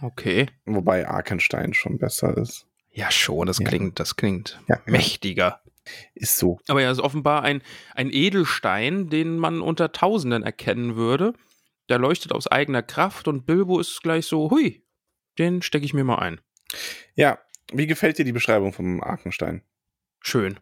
Okay. 0.00 0.46
Wobei 0.64 1.08
Arkenstein 1.08 1.74
schon 1.74 1.98
besser 1.98 2.36
ist. 2.36 2.69
Ja, 2.92 3.10
schon, 3.10 3.46
das 3.46 3.58
Ja. 3.58 3.68
klingt, 3.68 4.00
das 4.00 4.16
klingt 4.16 4.60
Ja, 4.68 4.80
mächtiger. 4.86 5.62
Ist 6.14 6.38
so. 6.38 6.58
Aber 6.68 6.82
ja, 6.82 6.90
ist 6.90 7.00
offenbar 7.00 7.42
ein, 7.42 7.62
ein 7.94 8.10
Edelstein, 8.12 9.08
den 9.08 9.38
man 9.38 9.60
unter 9.60 9.92
Tausenden 9.92 10.42
erkennen 10.42 10.96
würde. 10.96 11.32
Der 11.88 11.98
leuchtet 11.98 12.32
aus 12.32 12.46
eigener 12.46 12.82
Kraft 12.82 13.26
und 13.28 13.46
Bilbo 13.46 13.80
ist 13.80 14.02
gleich 14.02 14.26
so, 14.26 14.50
hui, 14.50 14.84
den 15.38 15.62
stecke 15.62 15.84
ich 15.84 15.94
mir 15.94 16.04
mal 16.04 16.18
ein. 16.18 16.40
Ja, 17.14 17.38
wie 17.72 17.86
gefällt 17.86 18.18
dir 18.18 18.24
die 18.24 18.32
Beschreibung 18.32 18.72
vom 18.72 19.02
Arkenstein? 19.02 19.62
Schön. 20.20 20.60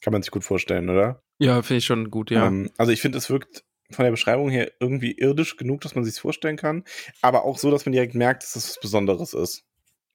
Kann 0.00 0.12
man 0.12 0.22
sich 0.22 0.30
gut 0.30 0.44
vorstellen, 0.44 0.88
oder? 0.88 1.22
Ja, 1.38 1.62
finde 1.62 1.78
ich 1.78 1.84
schon 1.86 2.10
gut, 2.10 2.30
ja. 2.30 2.46
Ähm, 2.46 2.70
also 2.78 2.90
ich 2.90 3.00
finde, 3.00 3.18
es 3.18 3.30
wirkt 3.30 3.64
von 3.90 4.04
der 4.04 4.10
Beschreibung 4.10 4.50
her 4.50 4.72
irgendwie 4.80 5.12
irdisch 5.12 5.56
genug, 5.56 5.82
dass 5.82 5.94
man 5.94 6.04
sich 6.04 6.18
vorstellen 6.18 6.56
kann, 6.56 6.84
aber 7.22 7.44
auch 7.44 7.58
so, 7.58 7.70
dass 7.70 7.84
man 7.86 7.92
direkt 7.92 8.14
merkt, 8.14 8.42
dass 8.42 8.56
es 8.56 8.70
was 8.70 8.80
Besonderes 8.80 9.34
ist. 9.34 9.64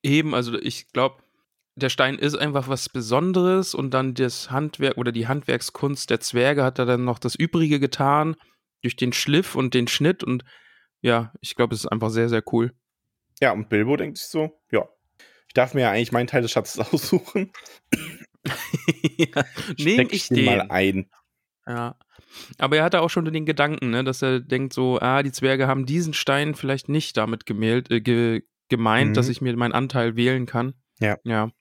Eben, 0.03 0.33
also 0.33 0.57
ich 0.57 0.91
glaube, 0.91 1.21
der 1.79 1.89
Stein 1.89 2.15
ist 2.19 2.35
einfach 2.35 2.67
was 2.67 2.89
Besonderes 2.89 3.73
und 3.73 3.91
dann 3.93 4.13
das 4.13 4.51
Handwerk 4.51 4.97
oder 4.97 5.11
die 5.11 5.27
Handwerkskunst 5.27 6.09
der 6.09 6.19
Zwerge 6.19 6.63
hat 6.63 6.79
da 6.79 6.85
dann 6.85 7.03
noch 7.05 7.19
das 7.19 7.35
Übrige 7.35 7.79
getan 7.79 8.35
durch 8.81 8.95
den 8.95 9.13
Schliff 9.13 9.55
und 9.55 9.73
den 9.73 9.87
Schnitt 9.87 10.23
und 10.23 10.43
ja, 11.01 11.33
ich 11.41 11.55
glaube, 11.55 11.73
es 11.75 11.81
ist 11.81 11.87
einfach 11.91 12.09
sehr, 12.09 12.29
sehr 12.29 12.43
cool. 12.51 12.73
Ja, 13.41 13.51
und 13.53 13.69
Bilbo 13.69 13.95
denkt 13.97 14.17
sich 14.17 14.27
so, 14.27 14.61
ja, 14.71 14.87
ich 15.47 15.53
darf 15.53 15.73
mir 15.73 15.81
ja 15.81 15.91
eigentlich 15.91 16.11
meinen 16.11 16.27
Teil 16.27 16.41
des 16.41 16.51
Schatzes 16.51 16.79
aussuchen. 16.93 17.51
ja, 19.17 19.43
Nehme 19.77 20.09
ich 20.11 20.27
den 20.27 20.37
den. 20.37 20.45
mal 20.45 20.61
ein. 20.69 21.09
Ja. 21.67 21.95
Aber 22.57 22.77
er 22.77 22.83
hatte 22.83 23.01
auch 23.01 23.09
schon 23.09 23.25
den 23.25 23.45
Gedanken, 23.45 23.89
ne, 23.91 24.03
dass 24.03 24.21
er 24.21 24.39
denkt 24.39 24.73
so, 24.73 24.99
ah, 24.99 25.23
die 25.23 25.31
Zwerge 25.31 25.67
haben 25.67 25.85
diesen 25.85 26.13
Stein 26.13 26.55
vielleicht 26.55 26.89
nicht 26.89 27.17
damit 27.17 27.45
gemäht, 27.45 27.89
äh, 27.91 28.01
ge, 28.01 28.43
gemeint, 28.69 29.11
Mhm. 29.11 29.13
dass 29.15 29.29
ich 29.29 29.41
mir 29.41 29.55
meinen 29.57 29.73
Anteil 29.73 30.15
wählen 30.15 30.45
kann. 30.45 30.73
Ja. 30.99 31.17
Ja. 31.23 31.51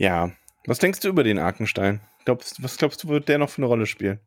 Ja. 0.00 0.32
Was 0.66 0.78
denkst 0.78 1.00
du 1.00 1.08
über 1.08 1.22
den 1.24 1.38
Arkenstein? 1.38 2.00
Glaubst, 2.24 2.62
was 2.62 2.78
glaubst 2.78 3.04
du, 3.04 3.08
wird 3.08 3.28
der 3.28 3.38
noch 3.38 3.50
für 3.50 3.58
eine 3.58 3.66
Rolle 3.66 3.86
spielen? 3.86 4.18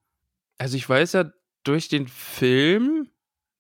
Also 0.57 0.77
ich 0.77 0.87
weiß 0.87 1.13
ja 1.13 1.31
durch 1.63 1.89
den 1.89 2.07
Film, 2.07 3.09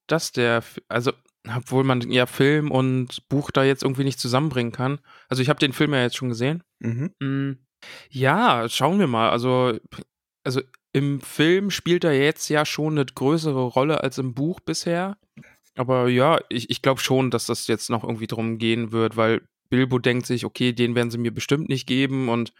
dass 0.07 0.31
der, 0.31 0.63
also 0.87 1.11
obwohl 1.55 1.83
man 1.83 2.01
ja 2.11 2.25
Film 2.25 2.71
und 2.71 3.27
Buch 3.29 3.51
da 3.51 3.63
jetzt 3.63 3.83
irgendwie 3.83 4.03
nicht 4.03 4.19
zusammenbringen 4.19 4.71
kann. 4.71 4.99
Also 5.27 5.41
ich 5.41 5.49
habe 5.49 5.59
den 5.59 5.73
Film 5.73 5.93
ja 5.93 6.01
jetzt 6.03 6.15
schon 6.15 6.29
gesehen. 6.29 6.63
Mhm. 6.79 7.11
Mm, 7.19 7.51
Ja, 8.09 8.69
schauen 8.69 8.99
wir 8.99 9.07
mal. 9.07 9.29
Also, 9.29 9.77
also 10.43 10.61
im 10.93 11.19
Film 11.19 11.71
spielt 11.71 12.03
er 12.03 12.13
jetzt 12.13 12.47
ja 12.49 12.65
schon 12.65 12.97
eine 12.97 13.05
größere 13.05 13.63
Rolle 13.63 14.01
als 14.01 14.19
im 14.19 14.33
Buch 14.35 14.59
bisher. 14.59 15.17
Aber 15.75 16.07
ja, 16.07 16.39
ich, 16.49 16.69
ich 16.69 16.81
glaube 16.83 17.01
schon, 17.01 17.31
dass 17.31 17.47
das 17.47 17.67
jetzt 17.67 17.89
noch 17.89 18.03
irgendwie 18.03 18.27
drum 18.27 18.59
gehen 18.59 18.91
wird, 18.91 19.17
weil 19.17 19.41
Bilbo 19.73 19.97
denkt 19.97 20.27
sich, 20.27 20.45
okay, 20.45 20.71
den 20.71 20.93
werden 20.93 21.09
sie 21.09 21.17
mir 21.17 21.33
bestimmt 21.33 21.67
nicht 21.67 21.87
geben 21.87 22.29
und 22.29 22.53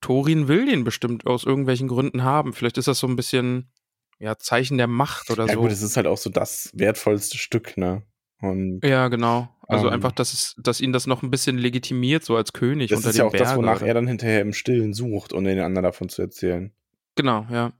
Thorin 0.00 0.48
will 0.48 0.64
den 0.64 0.82
bestimmt 0.82 1.26
aus 1.26 1.44
irgendwelchen 1.44 1.88
Gründen 1.88 2.22
haben. 2.22 2.54
Vielleicht 2.54 2.78
ist 2.78 2.88
das 2.88 2.98
so 2.98 3.06
ein 3.06 3.16
bisschen, 3.16 3.70
ja, 4.18 4.38
Zeichen 4.38 4.78
der 4.78 4.86
Macht 4.86 5.30
oder 5.30 5.44
Ja 5.46 5.52
so. 5.52 5.60
gut, 5.60 5.70
es 5.72 5.82
ist 5.82 5.98
halt 5.98 6.06
auch 6.06 6.16
so 6.16 6.30
das 6.30 6.70
wertvollste 6.72 7.36
Stück, 7.36 7.76
ne? 7.76 8.02
Und 8.40 8.80
ja, 8.82 9.08
genau. 9.08 9.48
Also 9.68 9.88
Ähm. 9.88 9.92
einfach, 9.94 10.12
dass, 10.12 10.32
es, 10.32 10.54
dass 10.58 10.80
ihn 10.80 10.92
das 10.94 11.06
noch 11.06 11.22
ein 11.22 11.30
bisschen 11.30 11.58
legitimiert, 11.58 12.24
so 12.24 12.34
als 12.34 12.54
König 12.54 12.88
das 12.88 12.98
unter 12.98 13.10
ist 13.10 13.16
den 13.16 13.20
ja 13.20 13.26
auch 13.26 13.32
das, 13.32 13.40
Bergen 13.48 13.58
wonach 13.58 13.76
oder- 13.76 13.86
er 13.88 13.94
dann 13.94 14.06
hinterher 14.06 14.40
im 14.40 14.54
Stillen 14.54 14.94
sucht, 14.94 15.34
um 15.34 15.44
den 15.44 15.58
anderen 15.60 15.84
davon 15.84 16.08
zu 16.08 16.22
erzählen. 16.22 16.72
Genau, 17.14 17.46
ja. 17.50 17.72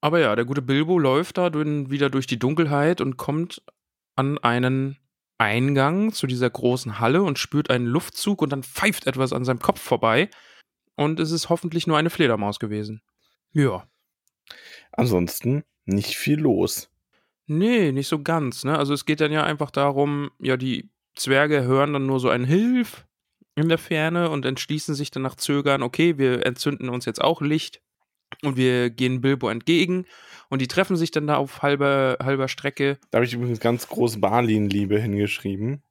Aber 0.00 0.18
ja, 0.20 0.34
der 0.34 0.44
gute 0.44 0.62
Bilbo 0.62 0.98
läuft 0.98 1.38
da 1.38 1.52
wieder 1.54 2.10
durch 2.10 2.26
die 2.26 2.38
Dunkelheit 2.38 3.00
und 3.00 3.16
kommt 3.16 3.62
an 4.16 4.38
einen 4.38 4.98
Eingang 5.38 6.12
zu 6.12 6.26
dieser 6.26 6.48
großen 6.48 6.98
Halle 6.98 7.22
und 7.22 7.38
spürt 7.38 7.70
einen 7.70 7.86
Luftzug 7.86 8.42
und 8.42 8.50
dann 8.50 8.62
pfeift 8.62 9.06
etwas 9.06 9.32
an 9.32 9.44
seinem 9.44 9.58
Kopf 9.58 9.80
vorbei. 9.80 10.30
Und 10.94 11.20
es 11.20 11.30
ist 11.30 11.50
hoffentlich 11.50 11.86
nur 11.86 11.98
eine 11.98 12.10
Fledermaus 12.10 12.58
gewesen. 12.58 13.02
Ja. 13.52 13.86
Ansonsten 14.92 15.64
nicht 15.84 16.16
viel 16.16 16.40
los. 16.40 16.90
Nee, 17.46 17.92
nicht 17.92 18.08
so 18.08 18.22
ganz, 18.22 18.64
ne? 18.64 18.78
Also 18.78 18.94
es 18.94 19.04
geht 19.04 19.20
dann 19.20 19.30
ja 19.30 19.44
einfach 19.44 19.70
darum, 19.70 20.30
ja, 20.38 20.56
die 20.56 20.90
Zwerge 21.14 21.62
hören 21.62 21.92
dann 21.92 22.06
nur 22.06 22.18
so 22.18 22.28
ein 22.28 22.44
Hilf 22.44 23.06
in 23.54 23.68
der 23.68 23.78
Ferne 23.78 24.30
und 24.30 24.44
entschließen 24.44 24.94
sich 24.94 25.10
dann 25.10 25.22
nach 25.22 25.36
Zögern, 25.36 25.82
okay, 25.82 26.18
wir 26.18 26.44
entzünden 26.44 26.88
uns 26.88 27.04
jetzt 27.04 27.22
auch 27.22 27.40
Licht 27.40 27.80
und 28.42 28.56
wir 28.56 28.90
gehen 28.90 29.20
Bilbo 29.20 29.48
entgegen 29.48 30.06
und 30.48 30.62
die 30.62 30.68
treffen 30.68 30.96
sich 30.96 31.10
dann 31.10 31.26
da 31.26 31.36
auf 31.36 31.62
halber, 31.62 32.18
halber 32.22 32.48
Strecke. 32.48 32.98
Da 33.10 33.18
habe 33.18 33.26
ich 33.26 33.34
übrigens 33.34 33.60
ganz 33.60 33.88
groß 33.88 34.20
Balin-Liebe 34.20 35.00
hingeschrieben, 35.00 35.82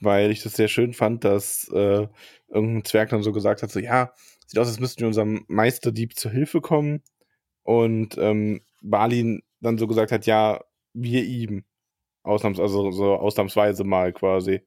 weil 0.00 0.30
ich 0.30 0.42
das 0.42 0.54
sehr 0.54 0.68
schön 0.68 0.94
fand, 0.94 1.24
dass 1.24 1.68
äh, 1.72 2.06
irgendein 2.48 2.84
Zwerg 2.84 3.10
dann 3.10 3.22
so 3.22 3.32
gesagt 3.32 3.62
hat: 3.62 3.70
so, 3.70 3.80
ja, 3.80 4.12
sieht 4.46 4.58
aus, 4.58 4.68
als 4.68 4.80
müssten 4.80 5.00
wir 5.00 5.06
unserem 5.08 5.44
Meisterdieb 5.48 6.16
zur 6.16 6.30
Hilfe 6.30 6.60
kommen. 6.60 7.02
Und 7.62 8.16
ähm, 8.18 8.62
Balin 8.82 9.42
dann 9.60 9.78
so 9.78 9.86
gesagt 9.86 10.12
hat: 10.12 10.26
ja, 10.26 10.60
wir 10.94 11.24
ihm. 11.24 11.64
Ausnahms 12.22 12.60
also 12.60 12.90
so 12.90 13.14
ausnahmsweise 13.14 13.84
mal 13.84 14.12
quasi. 14.12 14.62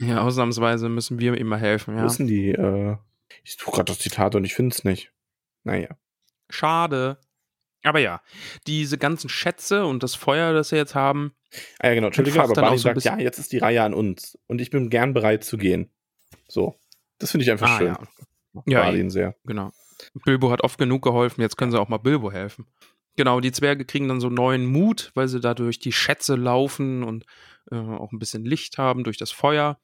Ja, 0.00 0.22
ausnahmsweise 0.22 0.88
müssen 0.88 1.20
wir 1.20 1.34
ihm 1.38 1.46
mal 1.46 1.60
helfen, 1.60 1.96
ja. 1.96 2.06
denn 2.06 2.26
die? 2.26 2.50
Äh, 2.50 2.96
ich 3.44 3.52
suche 3.52 3.70
gerade 3.72 3.92
das 3.92 3.98
Zitat 3.98 4.34
und 4.34 4.44
ich 4.44 4.54
finde 4.54 4.74
es 4.74 4.84
nicht. 4.84 5.12
Naja. 5.62 5.96
Schade. 6.50 7.18
Aber 7.84 8.00
ja, 8.00 8.20
diese 8.66 8.98
ganzen 8.98 9.28
Schätze 9.28 9.84
und 9.86 10.02
das 10.02 10.14
Feuer, 10.14 10.52
das 10.52 10.70
sie 10.70 10.76
jetzt 10.76 10.94
haben, 10.94 11.34
Ah 11.78 11.88
ja, 11.88 11.94
genau. 11.94 12.06
Entschuldige, 12.08 12.38
Entfacht 12.38 12.58
aber 12.58 12.66
Balin 12.66 12.78
so 12.78 12.82
sagt, 12.82 13.04
ja, 13.04 13.16
jetzt 13.18 13.38
ist 13.38 13.52
die 13.52 13.58
Reihe 13.58 13.82
an 13.82 13.94
uns. 13.94 14.36
Und 14.48 14.60
ich 14.60 14.70
bin 14.70 14.90
gern 14.90 15.14
bereit 15.14 15.44
zu 15.44 15.56
gehen. 15.56 15.88
So. 16.48 16.74
Das 17.18 17.30
finde 17.30 17.44
ich 17.44 17.50
einfach 17.52 17.70
Ah, 17.70 17.78
schön. 17.78 17.86
ja. 17.86 18.62
Ja, 18.66 18.80
Balin 18.82 19.10
sehr. 19.10 19.36
Genau. 19.44 19.70
Bilbo 20.24 20.50
hat 20.50 20.62
oft 20.64 20.78
genug 20.78 21.02
geholfen, 21.02 21.40
jetzt 21.40 21.56
können 21.56 21.70
sie 21.70 21.78
auch 21.80 21.88
mal 21.88 21.98
Bilbo 21.98 22.32
helfen. 22.32 22.66
Genau, 23.16 23.38
die 23.38 23.52
Zwerge 23.52 23.84
kriegen 23.84 24.08
dann 24.08 24.20
so 24.20 24.28
neuen 24.28 24.66
Mut, 24.66 25.12
weil 25.14 25.28
sie 25.28 25.38
da 25.40 25.54
durch 25.54 25.78
die 25.78 25.92
Schätze 25.92 26.34
laufen 26.34 27.04
und 27.04 27.24
äh, 27.70 27.76
auch 27.76 28.10
ein 28.10 28.18
bisschen 28.18 28.44
Licht 28.44 28.76
haben 28.78 29.04
durch 29.04 29.18
das 29.18 29.30
Feuer 29.30 29.78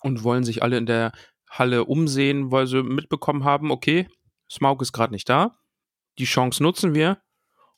und 0.00 0.24
wollen 0.24 0.42
sich 0.42 0.62
alle 0.64 0.76
in 0.78 0.86
der 0.86 1.12
Halle 1.48 1.84
umsehen, 1.84 2.50
weil 2.50 2.66
sie 2.66 2.82
mitbekommen 2.82 3.44
haben, 3.44 3.70
okay, 3.70 4.08
Smaug 4.50 4.82
ist 4.82 4.92
gerade 4.92 5.12
nicht 5.12 5.28
da. 5.28 5.56
Die 6.18 6.24
Chance 6.24 6.62
nutzen 6.62 6.94
wir. 6.94 7.18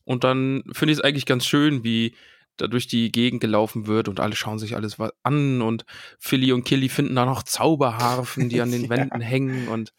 Und 0.07 0.25
dann 0.25 0.63
finde 0.73 0.93
ich 0.93 0.99
es 1.01 1.05
eigentlich 1.05 1.27
ganz 1.27 1.45
schön, 1.45 1.85
wie 1.85 2.15
da 2.57 2.69
durch 2.69 2.87
die 2.87 3.13
Gegend 3.13 3.43
gelaufen 3.43 3.87
wird 3.87 4.09
und 4.09 4.19
alle 4.19 4.35
schauen 4.35 4.59
sich 4.59 4.75
alles 4.77 4.97
an 5.23 5.61
und 5.61 5.85
Philly 6.19 6.53
und 6.53 6.65
Killy 6.65 6.89
finden 6.89 7.15
da 7.15 7.27
noch 7.27 7.43
Zauberharfen, 7.43 8.49
die 8.49 8.63
an 8.63 8.71
den 8.71 8.85
Ja. 8.85 8.91
Wänden 8.91 9.21
hängen 9.21 9.69
und 9.69 9.93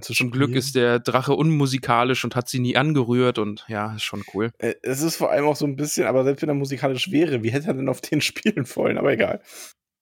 zum 0.00 0.30
Glück 0.30 0.54
ist 0.54 0.76
der 0.76 0.98
Drache 0.98 1.34
unmusikalisch 1.34 2.24
und 2.24 2.34
hat 2.36 2.48
sie 2.48 2.58
nie 2.58 2.76
angerührt 2.76 3.38
und 3.38 3.66
ja, 3.68 3.94
ist 3.94 4.04
schon 4.04 4.24
cool. 4.32 4.50
Äh, 4.58 4.74
Es 4.82 5.02
ist 5.02 5.16
vor 5.16 5.30
allem 5.30 5.44
auch 5.44 5.56
so 5.56 5.66
ein 5.66 5.76
bisschen, 5.76 6.06
aber 6.06 6.24
selbst 6.24 6.40
wenn 6.40 6.48
er 6.48 6.54
musikalisch 6.54 7.10
wäre, 7.10 7.42
wie 7.42 7.50
hätte 7.50 7.68
er 7.68 7.74
denn 7.74 7.88
auf 7.90 8.00
den 8.00 8.20
spielen 8.22 8.64
wollen? 8.74 8.96
Aber 8.96 9.12
egal. 9.12 9.42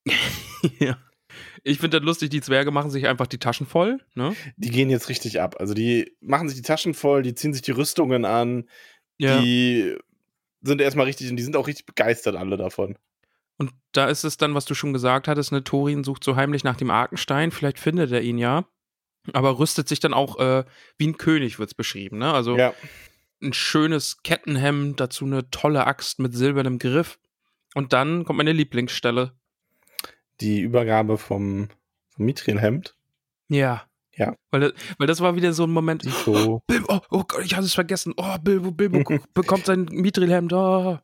ja. 0.78 0.98
Ich 1.64 1.78
finde 1.78 1.98
das 1.98 2.06
lustig, 2.06 2.30
die 2.30 2.40
Zwerge 2.40 2.70
machen 2.70 2.90
sich 2.90 3.06
einfach 3.08 3.26
die 3.26 3.38
Taschen 3.38 3.66
voll, 3.66 3.98
ne? 4.14 4.34
Die 4.56 4.70
gehen 4.70 4.90
jetzt 4.90 5.08
richtig 5.08 5.40
ab. 5.40 5.56
Also 5.58 5.74
die 5.74 6.16
machen 6.20 6.48
sich 6.48 6.56
die 6.56 6.66
Taschen 6.66 6.92
voll, 6.94 7.22
die 7.22 7.34
ziehen 7.34 7.52
sich 7.52 7.62
die 7.62 7.70
Rüstungen 7.70 8.24
an, 8.24 8.68
Ja. 9.22 9.40
die 9.40 9.96
sind 10.62 10.80
erstmal 10.80 11.06
richtig 11.06 11.30
und 11.30 11.36
die 11.36 11.42
sind 11.42 11.56
auch 11.56 11.66
richtig 11.66 11.86
begeistert 11.86 12.36
alle 12.36 12.56
davon. 12.56 12.96
Und 13.58 13.70
da 13.92 14.06
ist 14.06 14.24
es 14.24 14.36
dann, 14.36 14.54
was 14.54 14.64
du 14.64 14.74
schon 14.74 14.92
gesagt 14.92 15.28
hattest, 15.28 15.52
ne, 15.52 15.62
Thorin 15.62 16.02
sucht 16.04 16.24
so 16.24 16.34
heimlich 16.36 16.64
nach 16.64 16.76
dem 16.76 16.90
Arkenstein, 16.90 17.50
vielleicht 17.52 17.78
findet 17.78 18.10
er 18.10 18.22
ihn 18.22 18.38
ja, 18.38 18.64
aber 19.32 19.58
rüstet 19.58 19.88
sich 19.88 20.00
dann 20.00 20.14
auch 20.14 20.38
äh, 20.40 20.64
wie 20.98 21.06
ein 21.06 21.18
König, 21.18 21.58
wird's 21.58 21.74
beschrieben, 21.74 22.18
ne? 22.18 22.32
Also 22.32 22.56
Ja, 22.56 22.74
ein 23.40 23.52
schönes 23.52 24.22
Kettenhemd, 24.22 24.98
dazu 25.00 25.24
eine 25.24 25.50
tolle 25.50 25.86
Axt 25.86 26.18
mit 26.18 26.34
silbernem 26.34 26.78
Griff. 26.78 27.18
Und 27.74 27.92
dann 27.92 28.24
kommt 28.24 28.36
meine 28.38 28.52
Lieblingsstelle. 28.52 29.32
die 30.40 30.60
Übergabe 30.60 31.18
vom, 31.18 31.68
vom 32.10 32.24
Mithril-Hemd. 32.24 32.96
Ja. 33.48 33.84
Ja. 34.16 34.36
Weil 34.50 34.60
das, 34.60 34.72
weil 34.98 35.06
das 35.06 35.20
war 35.20 35.36
wieder 35.36 35.52
so 35.52 35.64
ein 35.64 35.70
Moment. 35.70 36.02
So. 36.02 36.62
Bilbo, 36.66 36.86
oh, 36.94 37.00
oh 37.10 37.24
Gott, 37.26 37.44
ich 37.44 37.54
hatte 37.54 37.64
es 37.64 37.74
vergessen. 37.74 38.12
Oh, 38.16 38.36
Bilbo, 38.42 38.70
Bilbo 38.70 39.02
bekommt 39.34 39.66
sein 39.66 39.86
Mithril-Hemd. 39.90 40.52
Oh. 40.52 40.98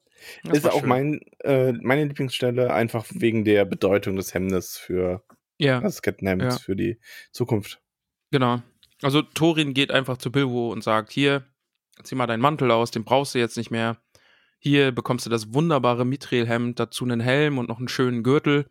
Das 0.45 0.59
ist 0.59 0.65
war 0.65 0.73
auch 0.75 0.81
schön. 0.81 0.89
mein, 0.89 1.21
äh, 1.41 1.73
meine 1.73 2.05
Lieblingsstelle, 2.05 2.73
einfach 2.73 3.07
wegen 3.11 3.45
der 3.45 3.65
Bedeutung 3.65 4.17
des 4.17 4.35
Hemdes 4.35 4.77
für 4.77 5.23
Ja, 5.59 5.81
das 5.81 6.03
Kettenhemd 6.03 6.43
Ja. 6.43 6.51
für 6.59 6.77
die 6.77 6.99
Zukunft. 7.33 7.81
genau. 8.31 8.61
Also 9.01 9.23
Thorin 9.23 9.75
geht 9.75 9.93
einfach 9.93 10.17
zu 10.17 10.33
Bilbo 10.33 10.73
und 10.73 10.83
sagt, 10.83 11.13
hier, 11.13 11.45
zieh 12.03 12.17
mal 12.17 12.27
deinen 12.27 12.41
Mantel 12.41 12.73
aus, 12.73 12.91
den 12.91 13.05
brauchst 13.05 13.33
du 13.35 13.39
jetzt 13.39 13.57
nicht 13.57 13.71
mehr. 13.71 13.99
Hier 14.59 14.91
bekommst 14.91 15.25
du 15.25 15.31
das 15.31 15.55
wunderbare 15.55 16.05
Mithril-Hemd, 16.05 16.81
dazu 16.81 17.05
einen 17.05 17.21
Helm 17.21 17.59
und 17.59 17.69
noch 17.69 17.79
einen 17.79 17.87
schönen 17.87 18.25
Gürtel. 18.25 18.69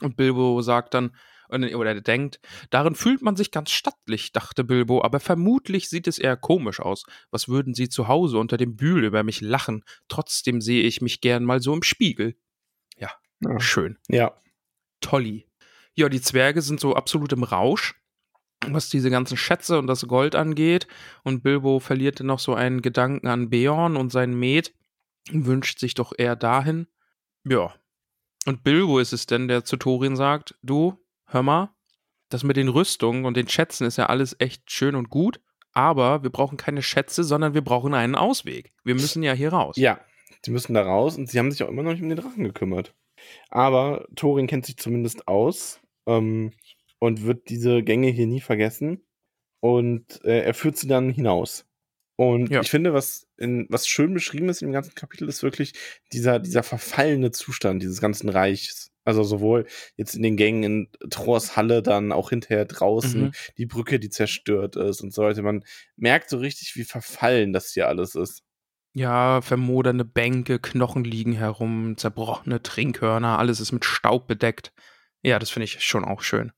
Und 0.00 0.16
Bilbo 0.16 0.62
sagt 0.62 0.94
dann, 0.94 1.16
oder 1.48 1.94
er 1.94 2.00
denkt, 2.00 2.40
darin 2.70 2.94
fühlt 2.94 3.22
man 3.22 3.36
sich 3.36 3.50
ganz 3.50 3.70
stattlich, 3.70 4.32
dachte 4.32 4.64
Bilbo, 4.64 5.02
aber 5.02 5.20
vermutlich 5.20 5.88
sieht 5.88 6.06
es 6.06 6.18
eher 6.18 6.36
komisch 6.36 6.80
aus. 6.80 7.04
Was 7.30 7.48
würden 7.48 7.74
sie 7.74 7.88
zu 7.88 8.08
Hause 8.08 8.38
unter 8.38 8.56
dem 8.56 8.76
Bühl 8.76 9.04
über 9.04 9.22
mich 9.22 9.40
lachen? 9.40 9.84
Trotzdem 10.08 10.60
sehe 10.60 10.82
ich 10.82 11.00
mich 11.00 11.20
gern 11.20 11.44
mal 11.44 11.60
so 11.60 11.72
im 11.74 11.82
Spiegel. 11.82 12.36
Ja, 12.96 13.10
Ja. 13.40 13.60
schön. 13.60 13.98
Ja, 14.08 14.40
Tolli. 15.00 15.46
Ja, 15.94 16.08
die 16.08 16.20
Zwerge 16.20 16.62
sind 16.62 16.80
so 16.80 16.94
absolut 16.94 17.32
im 17.32 17.42
Rausch, 17.42 17.94
was 18.66 18.88
diese 18.88 19.10
ganzen 19.10 19.36
Schätze 19.36 19.78
und 19.78 19.86
das 19.86 20.06
Gold 20.06 20.34
angeht. 20.34 20.86
Und 21.22 21.42
Bilbo 21.42 21.80
verliert 21.80 22.20
dann 22.20 22.26
noch 22.26 22.38
so 22.38 22.54
einen 22.54 22.82
Gedanken 22.82 23.28
an 23.28 23.48
Beorn 23.50 23.96
und 23.96 24.10
seinen 24.10 24.38
Met 24.38 24.74
und 25.32 25.46
wünscht 25.46 25.78
sich 25.78 25.94
doch 25.94 26.12
eher 26.16 26.36
dahin. 26.36 26.86
Ja. 27.44 27.74
Und 28.46 28.62
Bilbo 28.62 28.98
ist 28.98 29.12
es 29.12 29.26
denn, 29.26 29.48
der 29.48 29.64
zu 29.64 29.76
Thorin 29.76 30.16
sagt: 30.16 30.54
Du, 30.62 30.98
hör 31.26 31.42
mal, 31.42 31.70
das 32.28 32.42
mit 32.44 32.56
den 32.56 32.68
Rüstungen 32.68 33.24
und 33.24 33.36
den 33.36 33.48
Schätzen 33.48 33.86
ist 33.86 33.98
ja 33.98 34.06
alles 34.06 34.36
echt 34.38 34.70
schön 34.70 34.94
und 34.94 35.10
gut, 35.10 35.40
aber 35.72 36.22
wir 36.22 36.30
brauchen 36.30 36.56
keine 36.56 36.82
Schätze, 36.82 37.22
sondern 37.24 37.54
wir 37.54 37.62
brauchen 37.62 37.94
einen 37.94 38.14
Ausweg. 38.14 38.72
Wir 38.84 38.94
müssen 38.94 39.22
ja 39.22 39.32
hier 39.32 39.52
raus. 39.52 39.76
ja, 39.76 40.00
die 40.44 40.50
müssen 40.50 40.74
da 40.74 40.82
raus 40.82 41.16
und 41.16 41.28
sie 41.28 41.38
haben 41.38 41.50
sich 41.50 41.62
auch 41.62 41.68
immer 41.68 41.82
noch 41.82 41.92
nicht 41.92 42.02
um 42.02 42.08
den 42.08 42.18
Drachen 42.18 42.44
gekümmert. 42.44 42.94
Aber 43.48 44.06
Thorin 44.14 44.46
kennt 44.46 44.66
sich 44.66 44.76
zumindest 44.76 45.26
aus 45.26 45.80
ähm, 46.06 46.52
und 46.98 47.24
wird 47.24 47.48
diese 47.48 47.82
Gänge 47.82 48.08
hier 48.10 48.26
nie 48.26 48.40
vergessen. 48.40 49.02
Und 49.60 50.22
äh, 50.24 50.42
er 50.42 50.54
führt 50.54 50.76
sie 50.76 50.86
dann 50.86 51.10
hinaus. 51.10 51.66
Und 52.16 52.50
Ja. 52.50 52.60
ich 52.60 52.70
finde, 52.70 52.92
was, 52.94 53.26
in, 53.36 53.66
was 53.68 53.88
schön 53.88 54.14
beschrieben 54.14 54.48
ist 54.48 54.62
im 54.62 54.70
ganzen 54.72 54.94
Kapitel, 54.94 55.28
ist 55.28 55.42
wirklich 55.42 55.72
dieser, 56.12 56.38
dieser 56.38 56.62
verfallene 56.62 57.30
Zustand 57.32 57.82
dieses 57.82 58.00
ganzen 58.00 58.28
Reichs. 58.28 58.92
Also 59.06 59.22
sowohl 59.22 59.66
jetzt 59.96 60.14
in 60.14 60.22
den 60.22 60.36
Gängen 60.36 60.62
in 60.62 60.88
Thors 61.10 61.56
Halle, 61.56 61.82
dann 61.82 62.12
auch 62.12 62.28
hinterher 62.30 62.64
draußen, 62.66 63.22
Mhm. 63.22 63.32
die 63.56 63.66
Brücke, 63.66 63.98
die 63.98 64.10
zerstört 64.10 64.76
ist 64.76 65.00
und 65.00 65.14
so 65.14 65.22
weiter. 65.22 65.40
Man 65.42 65.64
merkt 65.96 66.28
so 66.28 66.36
richtig, 66.38 66.76
wie 66.76 66.84
verfallen 66.84 67.52
das 67.54 67.72
hier 67.72 67.88
alles 67.88 68.14
ist. 68.14 68.42
Ja, 68.92 69.40
vermodernde 69.42 70.04
Bänke, 70.04 70.58
Knochen 70.58 71.04
liegen 71.04 71.32
herum, 71.32 71.96
zerbrochene 71.96 72.62
Trinkhörner, 72.62 73.38
alles 73.38 73.60
ist 73.60 73.72
mit 73.72 73.84
Staub 73.84 74.26
bedeckt. 74.26 74.72
Ja, 75.22 75.38
das 75.38 75.50
finde 75.50 75.64
ich 75.64 75.84
schon 75.84 76.04
auch 76.04 76.22
schön. 76.22 76.52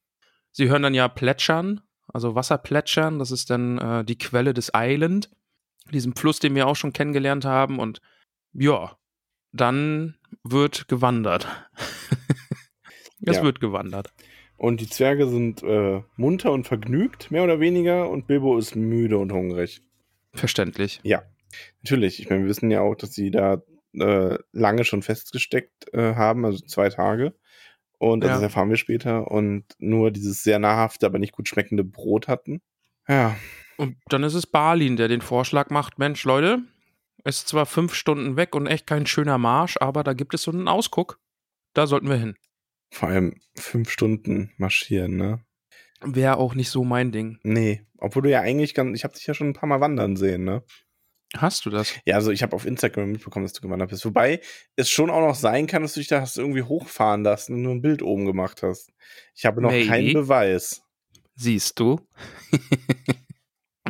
Sie 0.52 0.68
hören 0.68 0.82
dann 0.82 0.94
ja 0.94 1.08
plätschern, 1.08 1.80
also 2.06 2.34
Wasser 2.34 2.56
plätschern, 2.58 3.18
das 3.18 3.30
ist 3.30 3.50
dann 3.50 3.78
äh, 3.78 4.04
die 4.04 4.18
Quelle 4.18 4.54
des 4.54 4.72
Island, 4.74 5.30
diesem 5.92 6.16
Fluss, 6.16 6.38
den 6.38 6.54
wir 6.54 6.66
auch 6.66 6.76
schon 6.76 6.92
kennengelernt 6.92 7.44
haben. 7.44 7.78
Und 7.78 8.00
ja, 8.52 8.96
dann 9.52 10.16
wird 10.44 10.88
gewandert. 10.88 11.46
es 13.26 13.36
Ja. 13.36 13.42
wird 13.42 13.60
gewandert. 13.60 14.12
Und 14.56 14.80
die 14.80 14.88
Zwerge 14.88 15.28
sind 15.28 15.62
äh, 15.62 16.02
munter 16.16 16.50
und 16.52 16.66
vergnügt, 16.66 17.30
mehr 17.30 17.44
oder 17.44 17.60
weniger, 17.60 18.10
und 18.10 18.26
Bilbo 18.26 18.58
ist 18.58 18.74
müde 18.74 19.18
und 19.18 19.32
hungrig. 19.32 19.80
Verständlich. 20.34 21.00
Ja, 21.04 21.22
natürlich. 21.82 22.18
Ich 22.20 22.28
meine, 22.28 22.42
wir 22.42 22.48
wissen 22.48 22.70
ja 22.70 22.80
auch, 22.80 22.96
dass 22.96 23.12
sie 23.14 23.30
da 23.30 23.62
äh, 23.94 24.36
lange 24.52 24.84
schon 24.84 25.02
festgesteckt 25.02 25.92
äh, 25.94 26.14
haben, 26.14 26.44
also 26.44 26.58
zwei 26.64 26.88
Tage. 26.88 27.34
Und 27.98 28.24
Ja. 28.24 28.30
das 28.30 28.42
erfahren 28.42 28.68
wir 28.68 28.76
später. 28.76 29.30
Und 29.30 29.64
nur 29.78 30.10
dieses 30.10 30.42
sehr 30.42 30.58
nahrhafte, 30.58 31.06
aber 31.06 31.18
nicht 31.18 31.32
gut 31.32 31.48
schmeckende 31.48 31.84
Brot 31.84 32.26
hatten. 32.28 32.60
Ja, 33.08 33.36
Und 33.76 33.96
dann 34.08 34.24
ist 34.24 34.34
es 34.34 34.46
Balin, 34.46 34.96
der 34.96 35.06
den 35.08 35.20
Vorschlag 35.20 35.70
macht: 35.70 35.98
Mensch, 35.98 36.24
Leute, 36.24 36.62
es 37.28 37.38
ist 37.38 37.48
zwar 37.48 37.66
fünf 37.66 37.94
Stunden 37.94 38.36
weg 38.36 38.54
und 38.54 38.66
echt 38.66 38.86
kein 38.86 39.06
schöner 39.06 39.38
Marsch, 39.38 39.76
aber 39.80 40.02
da 40.02 40.12
gibt 40.14 40.34
es 40.34 40.42
so 40.42 40.50
einen 40.50 40.68
Ausguck. 40.68 41.20
Da 41.74 41.86
sollten 41.86 42.08
wir 42.08 42.16
hin. 42.16 42.34
vor 42.92 43.08
allem 43.10 43.34
fünf 43.56 43.90
Stunden 43.90 44.52
marschieren, 44.56 45.16
ne? 45.16 45.44
Wäre 46.00 46.36
auch 46.38 46.54
nicht 46.54 46.70
so 46.70 46.84
mein 46.84 47.12
Ding. 47.12 47.38
Nee, 47.42 47.84
obwohl 47.98 48.22
du 48.22 48.30
ja 48.30 48.40
eigentlich 48.40 48.72
ganz, 48.74 48.96
ich 48.96 49.04
habe 49.04 49.14
dich 49.14 49.26
ja 49.26 49.34
schon 49.34 49.48
ein 49.48 49.52
paar 49.52 49.68
Mal 49.68 49.80
wandern 49.80 50.16
sehen, 50.16 50.44
ne? 50.44 50.62
Hast 51.36 51.66
du 51.66 51.70
das? 51.70 51.94
Ja, 52.06 52.14
also 52.14 52.30
ich 52.30 52.42
habe 52.42 52.56
auf 52.56 52.64
Instagram 52.64 53.12
mitbekommen, 53.12 53.44
dass 53.44 53.52
du 53.52 53.60
gewandert 53.60 53.90
bist. 53.90 54.06
Wobei 54.06 54.40
es 54.76 54.88
schon 54.88 55.10
auch 55.10 55.20
noch 55.20 55.34
sein 55.34 55.66
kann, 55.66 55.82
dass 55.82 55.92
du 55.92 56.00
dich 56.00 56.08
da 56.08 56.22
hast 56.22 56.38
irgendwie 56.38 56.62
hochfahren 56.62 57.22
lassen 57.22 57.52
und 57.54 57.62
nur 57.62 57.74
ein 57.74 57.82
Bild 57.82 58.00
oben 58.02 58.24
gemacht 58.24 58.62
hast. 58.62 58.90
Ich 59.34 59.44
habe 59.44 59.60
noch 59.60 59.70
Maybe. 59.70 59.88
keinen 59.88 60.12
Beweis. 60.14 60.82
Siehst 61.34 61.78
du? 61.78 62.00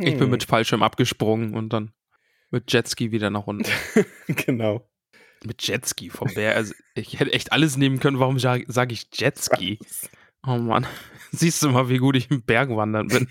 Ich 0.01 0.13
bin 0.13 0.21
Hm. 0.23 0.29
mit 0.29 0.43
Fallschirm 0.45 0.81
abgesprungen 0.81 1.53
und 1.55 1.73
dann 1.73 1.91
mit 2.51 2.71
Jetski 2.71 3.11
wieder 3.11 3.29
nach 3.29 3.47
unten. 3.47 3.69
genau. 4.27 4.87
mit 5.43 5.61
Jetski 5.67 6.09
vom 6.09 6.33
Berg. 6.33 6.55
Also 6.55 6.73
ich 6.95 7.19
hätte 7.19 7.33
echt 7.33 7.51
alles 7.51 7.77
nehmen 7.77 7.99
können. 7.99 8.19
Warum 8.19 8.39
sage 8.39 8.65
ich 8.93 9.07
Jetski? 9.13 9.79
Oh 10.45 10.57
Mann. 10.57 10.87
Siehst 11.31 11.61
du 11.63 11.69
mal, 11.69 11.89
wie 11.89 11.97
gut 11.97 12.15
ich 12.15 12.31
im 12.31 12.41
Bergwandern 12.43 13.07
bin. 13.07 13.27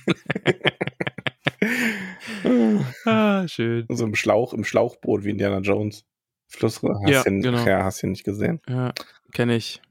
ah, 3.04 3.46
schön. 3.48 3.86
So 3.88 4.04
im 4.04 4.14
Schlauch, 4.14 4.52
im 4.52 4.64
Schlauchboot 4.64 5.24
wie 5.24 5.30
Indiana 5.30 5.58
Jones. 5.58 6.04
Fluss 6.48 6.80
hast 6.82 7.08
Ja, 7.08 7.22
du 7.24 7.40
genau. 7.40 7.66
ja, 7.66 7.84
hast 7.84 8.02
du 8.02 8.06
nicht 8.06 8.24
gesehen. 8.24 8.60
Ja, 8.68 8.92
kenne 9.32 9.56
ich. 9.56 9.82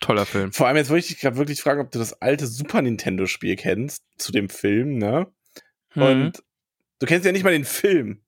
Toller 0.00 0.26
Film. 0.26 0.52
Vor 0.52 0.66
allem 0.66 0.76
jetzt 0.76 0.90
wollte 0.90 1.06
ich 1.06 1.12
dich 1.12 1.20
gerade 1.20 1.36
wirklich 1.36 1.62
fragen, 1.62 1.80
ob 1.80 1.90
du 1.90 1.98
das 1.98 2.20
alte 2.20 2.46
Super 2.46 2.82
Nintendo 2.82 3.26
Spiel 3.26 3.56
kennst 3.56 4.02
zu 4.18 4.32
dem 4.32 4.48
Film, 4.48 4.98
ne? 4.98 5.32
Mhm. 5.94 6.02
Und 6.02 6.42
du 6.98 7.06
kennst 7.06 7.24
ja 7.24 7.32
nicht 7.32 7.44
mal 7.44 7.52
den 7.52 7.64
Film. 7.64 8.20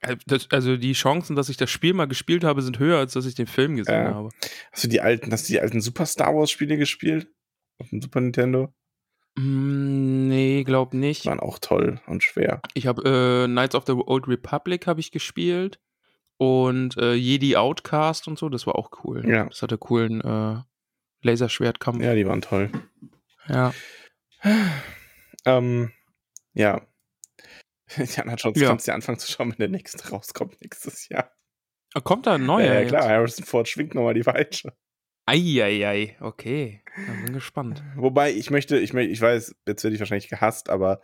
Äh, 0.00 0.16
das, 0.26 0.48
also 0.50 0.76
die 0.76 0.92
Chancen, 0.92 1.36
dass 1.36 1.48
ich 1.48 1.56
das 1.56 1.70
Spiel 1.70 1.92
mal 1.94 2.06
gespielt 2.06 2.44
habe, 2.44 2.62
sind 2.62 2.78
höher, 2.78 2.98
als 2.98 3.12
dass 3.12 3.26
ich 3.26 3.34
den 3.34 3.46
Film 3.46 3.76
gesehen 3.76 4.04
Ja. 4.04 4.14
habe. 4.14 4.28
Hast 4.72 4.84
du 4.84 4.88
die 4.88 5.00
alten, 5.00 5.32
hast 5.32 5.48
du 5.48 5.52
die 5.52 5.60
alten 5.60 5.80
Super 5.80 6.06
Star 6.06 6.34
Wars 6.34 6.50
Spiele 6.50 6.76
gespielt? 6.76 7.28
Auf 7.78 7.88
dem 7.90 8.00
Super 8.02 8.20
Nintendo? 8.20 8.72
Mm, 9.36 10.28
nee, 10.28 10.64
glaub 10.64 10.92
nicht. 10.94 11.24
Die 11.24 11.28
waren 11.28 11.40
auch 11.40 11.58
toll 11.58 12.00
und 12.06 12.22
schwer. 12.22 12.60
Ich 12.74 12.86
habe 12.86 13.44
äh, 13.44 13.46
Knights 13.46 13.74
of 13.74 13.84
the 13.86 13.92
Old 13.92 14.26
Republic 14.28 14.86
habe 14.86 15.00
ich 15.00 15.12
gespielt 15.12 15.78
und 16.36 16.96
äh, 16.96 17.14
Jedi 17.14 17.56
Outcast 17.56 18.26
und 18.26 18.38
so, 18.38 18.48
das 18.48 18.66
war 18.66 18.76
auch 18.76 18.90
cool. 19.04 19.26
Ja. 19.28 19.44
Das 19.46 19.62
hatte 19.62 19.78
coolen 19.78 20.20
äh, 20.20 20.56
Laserschwertkampf. 21.22 22.02
Ja, 22.02 22.14
die 22.14 22.26
waren 22.26 22.40
toll. 22.42 22.70
Ja. 23.48 23.72
Ähm, 25.44 25.92
ja. 26.54 26.82
Indiana 27.96 28.34
Jones 28.36 28.60
Ja. 28.60 28.68
kannst 28.68 28.86
du 28.86 28.90
ja 28.90 28.94
anfangen 28.94 29.18
zu 29.18 29.30
schauen, 29.30 29.50
wenn 29.50 29.58
der 29.58 29.68
nächste 29.68 30.08
rauskommt 30.10 30.60
nächstes 30.60 31.08
Jahr. 31.08 31.32
Ah, 31.94 32.00
Kommt 32.00 32.26
da 32.26 32.34
ein 32.34 32.46
neuer? 32.46 32.66
ja, 32.66 32.80
ja, 32.82 32.84
klar, 32.88 33.08
Harrison 33.08 33.44
Ford 33.44 33.68
schwingt 33.68 33.94
nochmal 33.94 34.14
die 34.14 34.22
Peitsche. 34.22 34.72
Eieiei, 35.26 36.16
okay. 36.20 36.82
Ich 36.96 37.24
bin 37.24 37.32
gespannt. 37.32 37.82
Wobei, 37.96 38.32
ich 38.32 38.50
möchte, 38.50 38.78
ich 38.78 38.92
möchte, 38.92 39.12
ich 39.12 39.20
weiß, 39.20 39.54
jetzt 39.66 39.84
werde 39.84 39.94
ich 39.94 40.00
wahrscheinlich 40.00 40.28
gehasst, 40.28 40.68
aber 40.70 41.00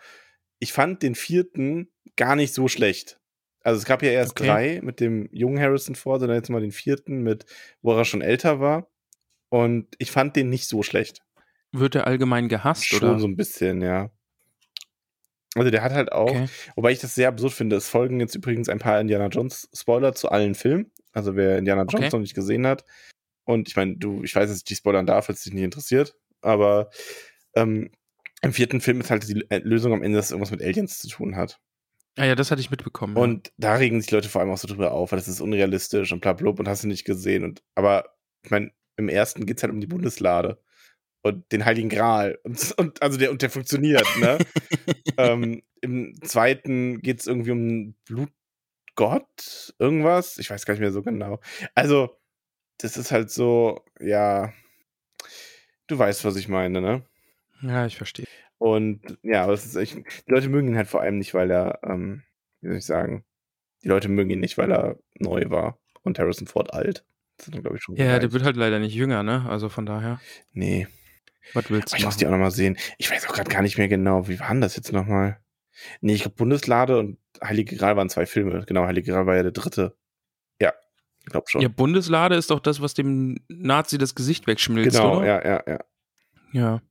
ich 0.58 0.72
fand 0.72 1.02
den 1.02 1.14
vierten 1.14 1.92
gar 2.16 2.34
nicht 2.34 2.52
so 2.54 2.66
schlecht. 2.68 3.20
Also 3.62 3.78
es 3.78 3.84
gab 3.84 4.02
ja 4.02 4.10
erst 4.10 4.32
Okay. 4.32 4.46
drei 4.46 4.80
mit 4.82 5.00
dem 5.00 5.28
jungen 5.32 5.60
Harrison 5.60 5.94
Ford 5.96 6.22
und 6.22 6.28
dann 6.28 6.36
jetzt 6.36 6.50
mal 6.50 6.60
den 6.60 6.72
vierten 6.72 7.22
mit, 7.22 7.46
wo 7.82 7.92
er 7.96 8.04
schon 8.04 8.22
älter 8.22 8.60
war. 8.60 8.88
Und 9.48 9.94
ich 9.98 10.10
fand 10.10 10.34
den 10.36 10.48
nicht 10.50 10.66
so 10.68 10.82
schlecht. 10.82 11.22
Wird 11.72 11.94
er 11.94 12.06
allgemein 12.06 12.48
gehasst, 12.48 12.86
Schon 12.86 13.02
oder? 13.10 13.18
so 13.18 13.26
ein 13.28 13.36
bisschen, 13.36 13.80
ja. 13.82 14.10
Also 15.56 15.70
der 15.70 15.82
hat 15.82 15.92
halt 15.92 16.12
auch, 16.12 16.30
Okay. 16.30 16.46
wobei 16.74 16.92
ich 16.92 16.98
das 17.00 17.14
sehr 17.14 17.28
absurd 17.28 17.52
finde, 17.52 17.76
es 17.76 17.88
folgen 17.88 18.20
jetzt 18.20 18.34
übrigens 18.34 18.68
ein 18.68 18.78
paar 18.78 19.00
Indiana 19.00 19.26
Jones 19.28 19.68
Spoiler 19.74 20.14
zu 20.14 20.28
allen 20.30 20.54
Filmen. 20.54 20.90
Also 21.12 21.34
wer 21.34 21.58
Indiana 21.58 21.82
Jones 21.82 21.94
Okay. 22.06 22.08
noch 22.12 22.20
nicht 22.20 22.34
gesehen 22.34 22.66
hat. 22.66 22.84
Und 23.44 23.68
ich 23.68 23.76
meine, 23.76 23.96
du, 23.96 24.22
ich 24.22 24.34
weiß, 24.34 24.48
dass 24.48 24.58
ich 24.58 24.64
die 24.64 24.74
spoilern 24.76 25.06
darf, 25.06 25.28
es 25.28 25.42
dich 25.42 25.52
nicht 25.54 25.62
interessiert. 25.62 26.16
Aber 26.42 26.90
ähm, 27.54 27.90
im 28.42 28.52
vierten 28.52 28.80
Film 28.80 29.00
ist 29.00 29.10
halt 29.10 29.26
die 29.28 29.44
Lösung 29.62 29.92
am 29.92 30.02
Ende, 30.02 30.16
dass 30.18 30.26
es 30.26 30.30
irgendwas 30.32 30.50
mit 30.50 30.62
Aliens 30.62 30.98
zu 30.98 31.08
tun 31.08 31.36
hat. 31.36 31.58
Ah 32.18 32.24
ja, 32.24 32.34
das 32.34 32.50
hatte 32.50 32.60
ich 32.60 32.70
mitbekommen. 32.70 33.16
Und 33.16 33.52
da 33.56 33.74
regen 33.74 34.00
sich 34.00 34.10
Leute 34.10 34.28
vor 34.28 34.40
allem 34.40 34.50
auch 34.50 34.58
so 34.58 34.68
drüber 34.68 34.92
auf, 34.92 35.12
weil 35.12 35.18
das 35.18 35.28
ist 35.28 35.40
unrealistisch 35.40 36.12
und 36.12 36.20
bla 36.20 36.32
bla 36.32 36.50
und 36.50 36.68
hast 36.68 36.82
du 36.84 36.88
nicht 36.88 37.04
gesehen. 37.04 37.44
Und, 37.44 37.62
aber 37.74 38.14
ich 38.42 38.50
meine, 38.50 38.70
im 38.96 39.08
ersten 39.08 39.46
geht 39.46 39.58
es 39.58 39.62
halt 39.62 39.72
um 39.72 39.80
die 39.80 39.86
Bundeslade 39.86 40.58
und 41.26 41.50
den 41.52 41.64
Heiligen 41.64 41.88
Gral. 41.88 42.38
Und, 42.44 42.72
und 42.78 43.02
also 43.02 43.18
der, 43.18 43.30
und 43.30 43.42
der 43.42 43.50
funktioniert, 43.50 44.06
ne? 44.20 44.38
ähm, 45.18 45.62
Im 45.80 46.14
zweiten 46.22 47.00
geht 47.02 47.20
es 47.20 47.26
irgendwie 47.26 47.50
um 47.50 47.94
Blutgott, 48.04 49.74
irgendwas. 49.78 50.38
Ich 50.38 50.50
weiß 50.50 50.64
gar 50.66 50.74
nicht 50.74 50.80
mehr 50.80 50.92
so 50.92 51.02
genau. 51.02 51.40
Also, 51.74 52.16
das 52.78 52.96
ist 52.96 53.12
halt 53.12 53.30
so, 53.30 53.84
ja. 54.00 54.52
Du 55.86 55.98
weißt, 55.98 56.24
was 56.24 56.36
ich 56.36 56.48
meine, 56.48 56.80
ne? 56.80 57.04
Ja, 57.62 57.86
ich 57.86 57.96
verstehe. 57.96 58.26
Und 58.58 59.18
ja, 59.22 59.44
aber 59.44 59.52
es 59.52 59.66
ist 59.66 59.76
echt, 59.76 59.96
die 59.96 60.32
Leute 60.32 60.48
mögen 60.48 60.68
ihn 60.68 60.76
halt 60.76 60.88
vor 60.88 61.00
allem 61.02 61.18
nicht, 61.18 61.34
weil 61.34 61.50
er, 61.50 61.80
ähm, 61.84 62.22
wie 62.60 62.68
soll 62.68 62.76
ich 62.78 62.86
sagen, 62.86 63.24
die 63.84 63.88
Leute 63.88 64.08
mögen 64.08 64.30
ihn 64.30 64.40
nicht, 64.40 64.56
weil 64.58 64.72
er 64.72 64.98
neu 65.18 65.44
war 65.50 65.78
und 66.02 66.18
Harrison 66.18 66.46
Ford 66.46 66.72
alt. 66.72 67.04
Das 67.36 67.48
ist 67.48 67.60
glaube 67.60 67.76
ich, 67.76 67.82
schon 67.82 67.96
Ja, 67.96 68.04
gereicht. 68.06 68.22
der 68.22 68.32
wird 68.32 68.44
halt 68.44 68.56
leider 68.56 68.78
nicht 68.78 68.94
jünger, 68.94 69.22
ne? 69.22 69.44
Also 69.48 69.68
von 69.68 69.84
daher. 69.86 70.20
Nee, 70.52 70.88
Was 71.54 71.70
willst 71.70 71.92
du 71.92 71.96
ich 71.96 72.04
muss 72.04 72.16
die 72.16 72.24
machen? 72.24 72.34
auch 72.34 72.38
nochmal 72.38 72.50
sehen. 72.50 72.76
Ich 72.98 73.10
weiß 73.10 73.28
auch 73.28 73.34
gerade 73.34 73.50
gar 73.50 73.62
nicht 73.62 73.78
mehr 73.78 73.88
genau, 73.88 74.28
wie 74.28 74.40
waren 74.40 74.60
das 74.60 74.76
jetzt 74.76 74.92
nochmal? 74.92 75.38
Nee, 76.00 76.14
ich 76.14 76.22
glaube, 76.22 76.36
Bundeslade 76.36 76.98
und 76.98 77.18
Heilige 77.42 77.76
Gral 77.76 77.96
waren 77.96 78.08
zwei 78.08 78.26
Filme. 78.26 78.64
Genau, 78.66 78.86
Heilige 78.86 79.12
Gral 79.12 79.26
war 79.26 79.36
ja 79.36 79.42
der 79.42 79.52
dritte. 79.52 79.96
Ja, 80.60 80.72
ich 81.20 81.26
glaube 81.26 81.46
schon. 81.48 81.60
Ja, 81.60 81.68
Bundeslade 81.68 82.34
ist 82.34 82.50
doch 82.50 82.60
das, 82.60 82.80
was 82.80 82.94
dem 82.94 83.38
Nazi 83.48 83.98
das 83.98 84.14
Gesicht 84.14 84.46
wegschmilzt, 84.46 84.96
genau, 84.96 85.18
oder? 85.18 85.26
ja, 85.26 85.44
ja, 85.46 85.62
ja. 85.66 85.78
Ja. 86.52 86.82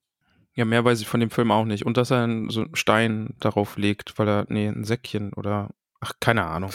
Ja, 0.53 0.63
mehr 0.63 0.85
weiß 0.85 1.01
ich 1.01 1.07
von 1.07 1.19
dem 1.19 1.31
Film 1.31 1.51
auch 1.51 1.65
nicht. 1.65 1.85
Und 1.85 1.97
dass 1.97 2.11
er 2.11 2.23
einen, 2.23 2.49
so 2.49 2.61
einen 2.61 2.75
Stein 2.75 3.35
darauf 3.39 3.75
legt, 3.77 4.17
weil 4.17 4.27
er, 4.27 4.45
nee, 4.47 4.67
ein 4.67 4.85
Säckchen 4.85 5.33
oder, 5.33 5.71
ach, 5.99 6.13
keine 6.21 6.45
Ahnung. 6.45 6.71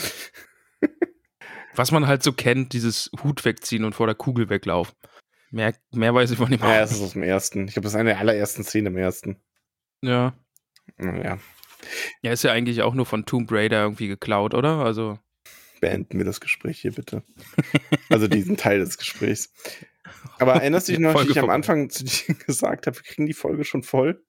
Was 1.74 1.90
man 1.90 2.06
halt 2.06 2.22
so 2.22 2.32
kennt, 2.32 2.74
dieses 2.74 3.10
Hut 3.22 3.44
wegziehen 3.44 3.84
und 3.84 3.94
vor 3.94 4.06
der 4.06 4.16
Kugel 4.16 4.50
weglaufen. 4.50 4.94
Mehr, 5.50 5.74
mehr 5.92 6.14
weiß 6.14 6.30
ich 6.30 6.38
von 6.38 6.50
dem 6.50 6.60
Ja, 6.60 6.80
das 6.80 6.92
ist 6.92 7.02
aus 7.02 7.12
dem 7.12 7.22
ersten. 7.22 7.66
Ich 7.66 7.74
glaube, 7.74 7.84
das 7.84 7.92
ist 7.94 7.98
eine 8.00 8.10
der 8.10 8.18
allerersten 8.18 8.62
Szenen 8.64 8.88
im 8.94 8.96
ersten. 8.96 9.36
Ja. 10.02 10.32
Naja, 10.96 11.38
Ja, 12.22 12.32
ist 12.32 12.44
ja 12.44 12.52
eigentlich 12.52 12.82
auch 12.82 12.94
nur 12.94 13.06
von 13.06 13.26
Tomb 13.26 13.50
Raider 13.50 13.82
irgendwie 13.82 14.08
geklaut, 14.08 14.54
oder? 14.54 14.78
Also, 14.84 15.18
beenden 15.80 16.18
wir 16.18 16.24
das 16.24 16.40
Gespräch 16.40 16.80
hier 16.80 16.92
bitte. 16.92 17.22
Also 18.10 18.26
diesen 18.26 18.56
Teil 18.56 18.80
des 18.80 18.98
Gesprächs. 18.98 19.52
Aber 20.38 20.54
erinnerst 20.54 20.88
du 20.88 20.92
dich 20.92 20.98
noch, 21.00 21.10
wie 21.10 21.18
Folge 21.18 21.30
ich 21.30 21.38
am. 21.38 21.50
Anfang 21.50 21.90
zu 21.90 22.04
dir 22.04 22.34
gesagt 22.46 22.86
habe, 22.86 22.96
wir 22.96 23.02
kriegen 23.04 23.26
die 23.26 23.34
Folge 23.34 23.64
schon 23.64 23.82
voll? 23.82 24.24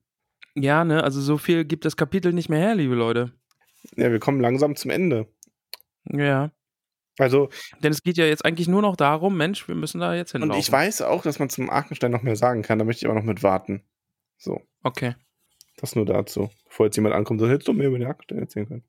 ja, 0.53 0.83
ne, 0.83 1.03
also 1.03 1.21
so 1.21 1.37
viel 1.37 1.63
gibt 1.65 1.85
das 1.85 1.95
Kapitel 1.95 2.33
nicht 2.33 2.49
mehr 2.49 2.59
her, 2.59 2.75
liebe 2.75 2.93
Leute. 2.95 3.31
Ja, 3.95 4.11
wir 4.11 4.19
kommen 4.19 4.39
langsam 4.41 4.75
zum 4.75 4.91
Ende. 4.91 5.27
Ja. 6.05 6.51
Also, 7.21 7.49
Denn 7.83 7.91
es 7.91 8.01
geht 8.01 8.17
ja 8.17 8.25
jetzt 8.25 8.43
eigentlich 8.45 8.67
nur 8.67 8.81
noch 8.81 8.95
darum, 8.95 9.37
Mensch, 9.37 9.67
wir 9.67 9.75
müssen 9.75 9.99
da 10.01 10.15
jetzt 10.15 10.33
und 10.33 10.41
hinlaufen. 10.41 10.59
ich 10.59 10.71
weiß 10.71 11.03
auch, 11.03 11.21
dass 11.21 11.37
man 11.39 11.49
zum 11.49 11.69
Arkenstein 11.69 12.11
noch 12.11 12.23
mehr 12.23 12.35
sagen 12.35 12.63
kann, 12.63 12.79
da 12.79 12.85
möchte 12.85 13.05
ich 13.05 13.09
aber 13.09 13.19
noch 13.19 13.25
mit 13.25 13.43
warten. 13.43 13.83
So, 14.37 14.59
Okay. 14.83 15.15
das 15.77 15.95
nur 15.95 16.05
dazu. 16.05 16.49
Bevor 16.65 16.87
jetzt 16.87 16.95
jemand 16.95 17.13
ankommt 17.13 17.39
und 17.39 17.47
sagt, 17.47 17.53
hättest 17.53 17.67
du 17.67 17.73
mehr 17.73 17.87
über 17.89 17.99
den 17.99 18.07
Arkenstein 18.07 18.39
erzählen 18.39 18.67
können. 18.67 18.83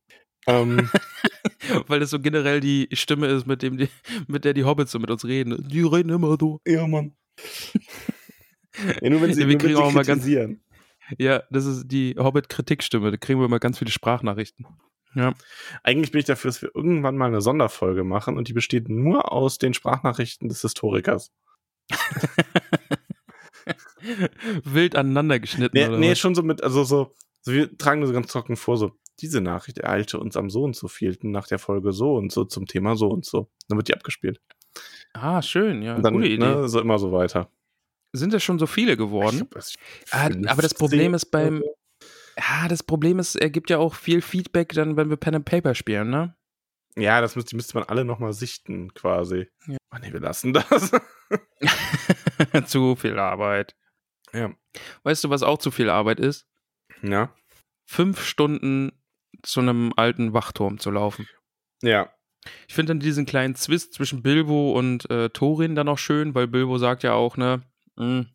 Ähm, 0.47 0.89
Weil 1.89 2.01
das 2.01 2.11
so 2.11 2.19
generell 2.21 2.61
die 2.61 2.89
Stimme 2.93 3.27
ist, 3.27 3.47
mit, 3.47 3.61
dem 3.63 3.77
die, 3.77 3.89
mit 4.29 4.45
der 4.47 4.55
die 4.55 4.65
Hobbits 4.65 4.93
so 4.93 4.99
mit 4.99 5.11
uns 5.11 5.25
reden. 5.27 5.69
Die 5.69 5.83
reden 5.83 6.09
immer 6.09 6.37
so. 6.41 6.61
ja, 6.67 6.87
Mann. 6.87 7.15
Ja, 9.03 9.11
nur 9.11 9.21
wenn 9.21 9.35
sie, 9.35 9.41
Ja, 9.43 9.47
wir 9.49 9.53
nur 9.53 9.53
wenn 9.53 9.59
kriegen 9.59 9.77
sie 9.77 9.83
auch 9.83 9.93
mal 9.93 10.05
ganz-. 10.05 10.27
Ja, 11.19 11.43
das 11.51 11.67
ist 11.67 11.89
die 11.89 12.15
Hobbit-Kritikstimme. 12.19 13.11
Da 13.11 13.17
kriegen 13.19 13.39
wir 13.41 13.45
immer 13.47 13.59
ganz 13.61 13.79
viele 13.79 13.91
Sprachnachrichten. 13.91 14.67
Ja. 15.15 15.35
Eigentlich 15.83 16.11
bin 16.13 16.21
ich 16.21 16.25
dafür, 16.27 16.51
dass 16.51 16.63
wir 16.63 16.71
irgendwann 16.75 17.17
mal 17.17 17.27
eine 17.27 17.41
Sonderfolge 17.43 18.05
machen 18.05 18.37
und 18.37 18.49
die 18.49 18.53
besteht 18.53 18.89
nur 18.89 19.31
aus 19.33 19.59
den 19.59 19.75
Sprachnachrichten 19.75 20.49
des 20.49 20.63
Historikers. 20.63 21.31
Wild 24.65 24.97
aneinander 24.97 25.39
geschnitten. 25.39 25.77
Nee, 25.77 25.87
oder 25.87 25.99
nee 25.99 26.11
was? 26.13 26.19
schon 26.19 26.35
so 26.35 26.43
mit, 26.43 26.63
also 26.63 26.85
so, 26.85 27.15
so, 27.41 27.53
wir 27.53 27.77
tragen 27.79 28.01
das 28.01 28.13
ganz 28.13 28.29
trocken 28.29 28.57
vor, 28.57 28.77
so, 28.77 28.93
diese 29.21 29.41
Nachricht 29.41 29.79
ereilte 29.79 30.19
uns 30.19 30.37
am 30.37 30.51
so 30.51 30.63
und 30.65 30.75
so 30.75 30.89
vielten 30.89 31.31
nach 31.31 31.47
der 31.47 31.59
Folge 31.59 31.93
so 31.93 32.15
und 32.17 32.33
so 32.33 32.45
zum 32.45 32.67
Thema 32.67 32.97
so 32.97 33.09
und 33.09 33.25
so. 33.25 33.51
Dann 33.69 33.79
wird 33.79 33.89
die 33.89 33.95
abgespielt. 33.95 34.41
Ah, 35.13 35.43
schön. 35.43 35.83
Ja, 35.83 35.97
Und 35.97 36.03
dann, 36.03 36.15
gute 36.15 36.27
Idee. 36.27 36.39
ne, 36.39 36.69
so 36.69 36.81
immer 36.81 36.99
so 36.99 37.13
weiter. 37.13 37.51
Sind 38.15 38.33
das 38.33 38.43
schon 38.43 38.59
so 38.59 38.67
viele 38.67 38.97
geworden? 38.97 39.37
glaub, 39.39 39.57
es- 39.57 39.75
Ah, 40.11 40.27
aber 40.27 40.63
das 40.63 40.73
15 40.73 40.79
Problem 40.79 41.15
ist 41.15 41.27
beim-. 41.27 41.63
Ja, 42.39 42.69
das 42.69 42.83
Problem 42.83 43.19
ist, 43.19 43.37
er 43.37 43.51
gibt 43.51 43.71
ja 43.71 43.79
auch 43.79 43.95
viel 43.95 44.23
Feedback 44.23 44.73
dann, 44.73 44.97
wenn 44.97 45.11
wir 45.11 45.17
Pen 45.17 45.35
and 45.35 45.45
Paper 45.45 45.75
spielen, 45.75 46.11
ne? 46.11 46.35
Ja, 46.97 47.21
das 47.21 47.37
müsste, 47.37 47.57
müsste 47.57 47.75
man 47.75 47.85
alle 47.85 48.05
nochmal 48.05 48.33
sichten, 48.33 48.93
quasi. 48.95 49.49
Ja. 49.67 49.79
Ach 49.91 49.99
nee, 50.01 50.13
wir 50.13 50.21
lassen 50.21 50.53
das. 50.53 50.93
zu 52.67 52.97
viel 52.97 53.19
Arbeit. 53.19 53.75
ja. 54.33 54.53
Weißt 55.03 55.25
du, 55.25 55.31
was 55.31 55.43
auch 55.43 55.59
zu 55.59 55.71
viel 55.71 55.91
Arbeit 55.91 56.21
ist? 56.21 56.47
Ja. 57.03 57.35
Fünf 57.87 58.23
Stunden 58.23 58.93
zu 59.43 59.61
einem 59.61 59.93
alten 59.97 60.33
Wachturm 60.33 60.79
zu 60.79 60.91
laufen. 60.91 61.29
Ja. 61.83 62.11
Ich 62.69 62.75
finde 62.75 62.91
dann 62.91 63.01
diesen 63.01 63.27
kleinen 63.27 63.55
Zwist 63.55 63.95
zwischen 63.95 64.23
Bilbo 64.23 64.77
und 64.79 65.09
äh, 65.11 65.31
Thorin 65.31 65.75
dann 65.75 65.89
auch 65.89 65.99
schön, 65.99 66.35
weil 66.35 66.47
Bilbo 66.47 66.79
sagt 66.79 67.03
ja 67.03 67.13
auch, 67.13 67.37
ne, 67.37 67.63
mh, 67.97 68.27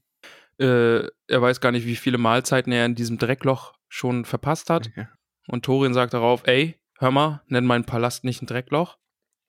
äh, 0.59 1.07
er 1.27 1.41
weiß 1.41 1.59
gar 1.61 1.71
nicht, 1.71 1.85
wie 1.85 1.95
viele 1.95 2.17
Mahlzeiten 2.17 2.71
er 2.71 2.85
in 2.85 2.95
diesem 2.95 3.17
Dreckloch 3.17 3.73
schon 3.87 4.25
verpasst 4.25 4.69
hat. 4.69 4.91
Ja. 4.95 5.09
Und 5.47 5.65
Thorin 5.65 5.93
sagt 5.93 6.13
darauf, 6.13 6.45
ey, 6.45 6.79
hör 6.99 7.11
mal, 7.11 7.43
nenn 7.47 7.65
meinen 7.65 7.85
Palast 7.85 8.23
nicht 8.23 8.41
ein 8.41 8.47
Dreckloch. 8.47 8.97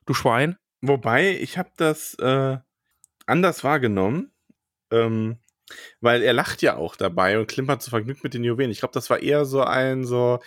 Du 0.07 0.15
Schwein. 0.15 0.57
Wobei, 0.81 1.37
ich 1.39 1.59
habe 1.59 1.71
das 1.77 2.15
äh, 2.15 2.59
anders 3.27 3.65
wahrgenommen, 3.65 4.33
ähm, 4.93 5.39
weil 6.01 6.23
er 6.23 6.33
lacht 6.33 6.63
ja 6.63 6.77
auch 6.77 6.97
dabei 6.97 7.39
und 7.39 7.49
klimpert 7.49 7.83
so 7.83 7.91
vergnügt 7.91 8.23
mit 8.23 8.35
den 8.35 8.45
Juwelen. 8.45 8.71
Ich 8.71 8.79
glaube, 8.79 8.95
das 8.95 9.11
war 9.11 9.21
eher 9.21 9.45
so 9.45 9.63
ein, 9.63 10.05
so, 10.05 10.39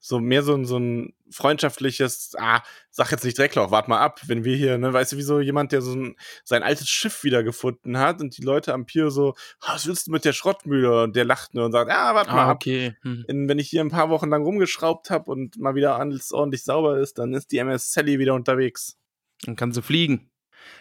so 0.00 0.18
mehr 0.18 0.42
so 0.42 0.54
ein, 0.54 0.64
so 0.64 0.78
ein 0.78 1.12
freundschaftliches, 1.30 2.34
ah, 2.38 2.62
sag 2.90 3.12
jetzt 3.12 3.24
nicht 3.24 3.38
Dreckloch, 3.38 3.70
wart 3.70 3.86
mal 3.86 4.00
ab, 4.00 4.20
wenn 4.26 4.44
wir 4.44 4.56
hier, 4.56 4.78
ne, 4.78 4.92
weißt 4.92 5.12
du, 5.12 5.16
wie 5.18 5.22
so 5.22 5.40
jemand, 5.40 5.72
der 5.72 5.82
so 5.82 5.94
ein, 5.94 6.16
sein 6.42 6.62
altes 6.62 6.88
Schiff 6.88 7.22
wiedergefunden 7.22 7.98
hat 7.98 8.20
und 8.20 8.36
die 8.36 8.42
Leute 8.42 8.72
am 8.72 8.86
Pier 8.86 9.10
so, 9.10 9.34
"Ah, 9.60 9.74
was 9.74 9.86
willst 9.86 10.06
du 10.06 10.10
mit 10.10 10.24
der 10.24 10.32
Schrottmühle? 10.32 11.02
Und 11.04 11.16
der 11.16 11.24
lacht 11.26 11.54
nur 11.54 11.66
und 11.66 11.72
sagt, 11.72 11.90
ja, 11.90 12.14
wart 12.14 12.28
mal 12.28 12.42
ab. 12.44 12.48
Ah, 12.48 12.52
okay. 12.52 12.96
Hm. 13.02 13.24
In, 13.28 13.48
wenn 13.48 13.58
ich 13.58 13.68
hier 13.68 13.82
ein 13.82 13.90
paar 13.90 14.08
Wochen 14.08 14.30
lang 14.30 14.42
rumgeschraubt 14.42 15.10
habe 15.10 15.30
und 15.30 15.58
mal 15.58 15.74
wieder 15.74 15.96
alles 15.96 16.32
ordentlich 16.32 16.64
sauber 16.64 16.98
ist, 16.98 17.18
dann 17.18 17.34
ist 17.34 17.52
die 17.52 17.58
MS 17.58 17.92
Sally 17.92 18.18
wieder 18.18 18.34
unterwegs. 18.34 18.96
Dann 19.44 19.56
kann 19.56 19.72
sie 19.72 19.82
fliegen. 19.82 20.30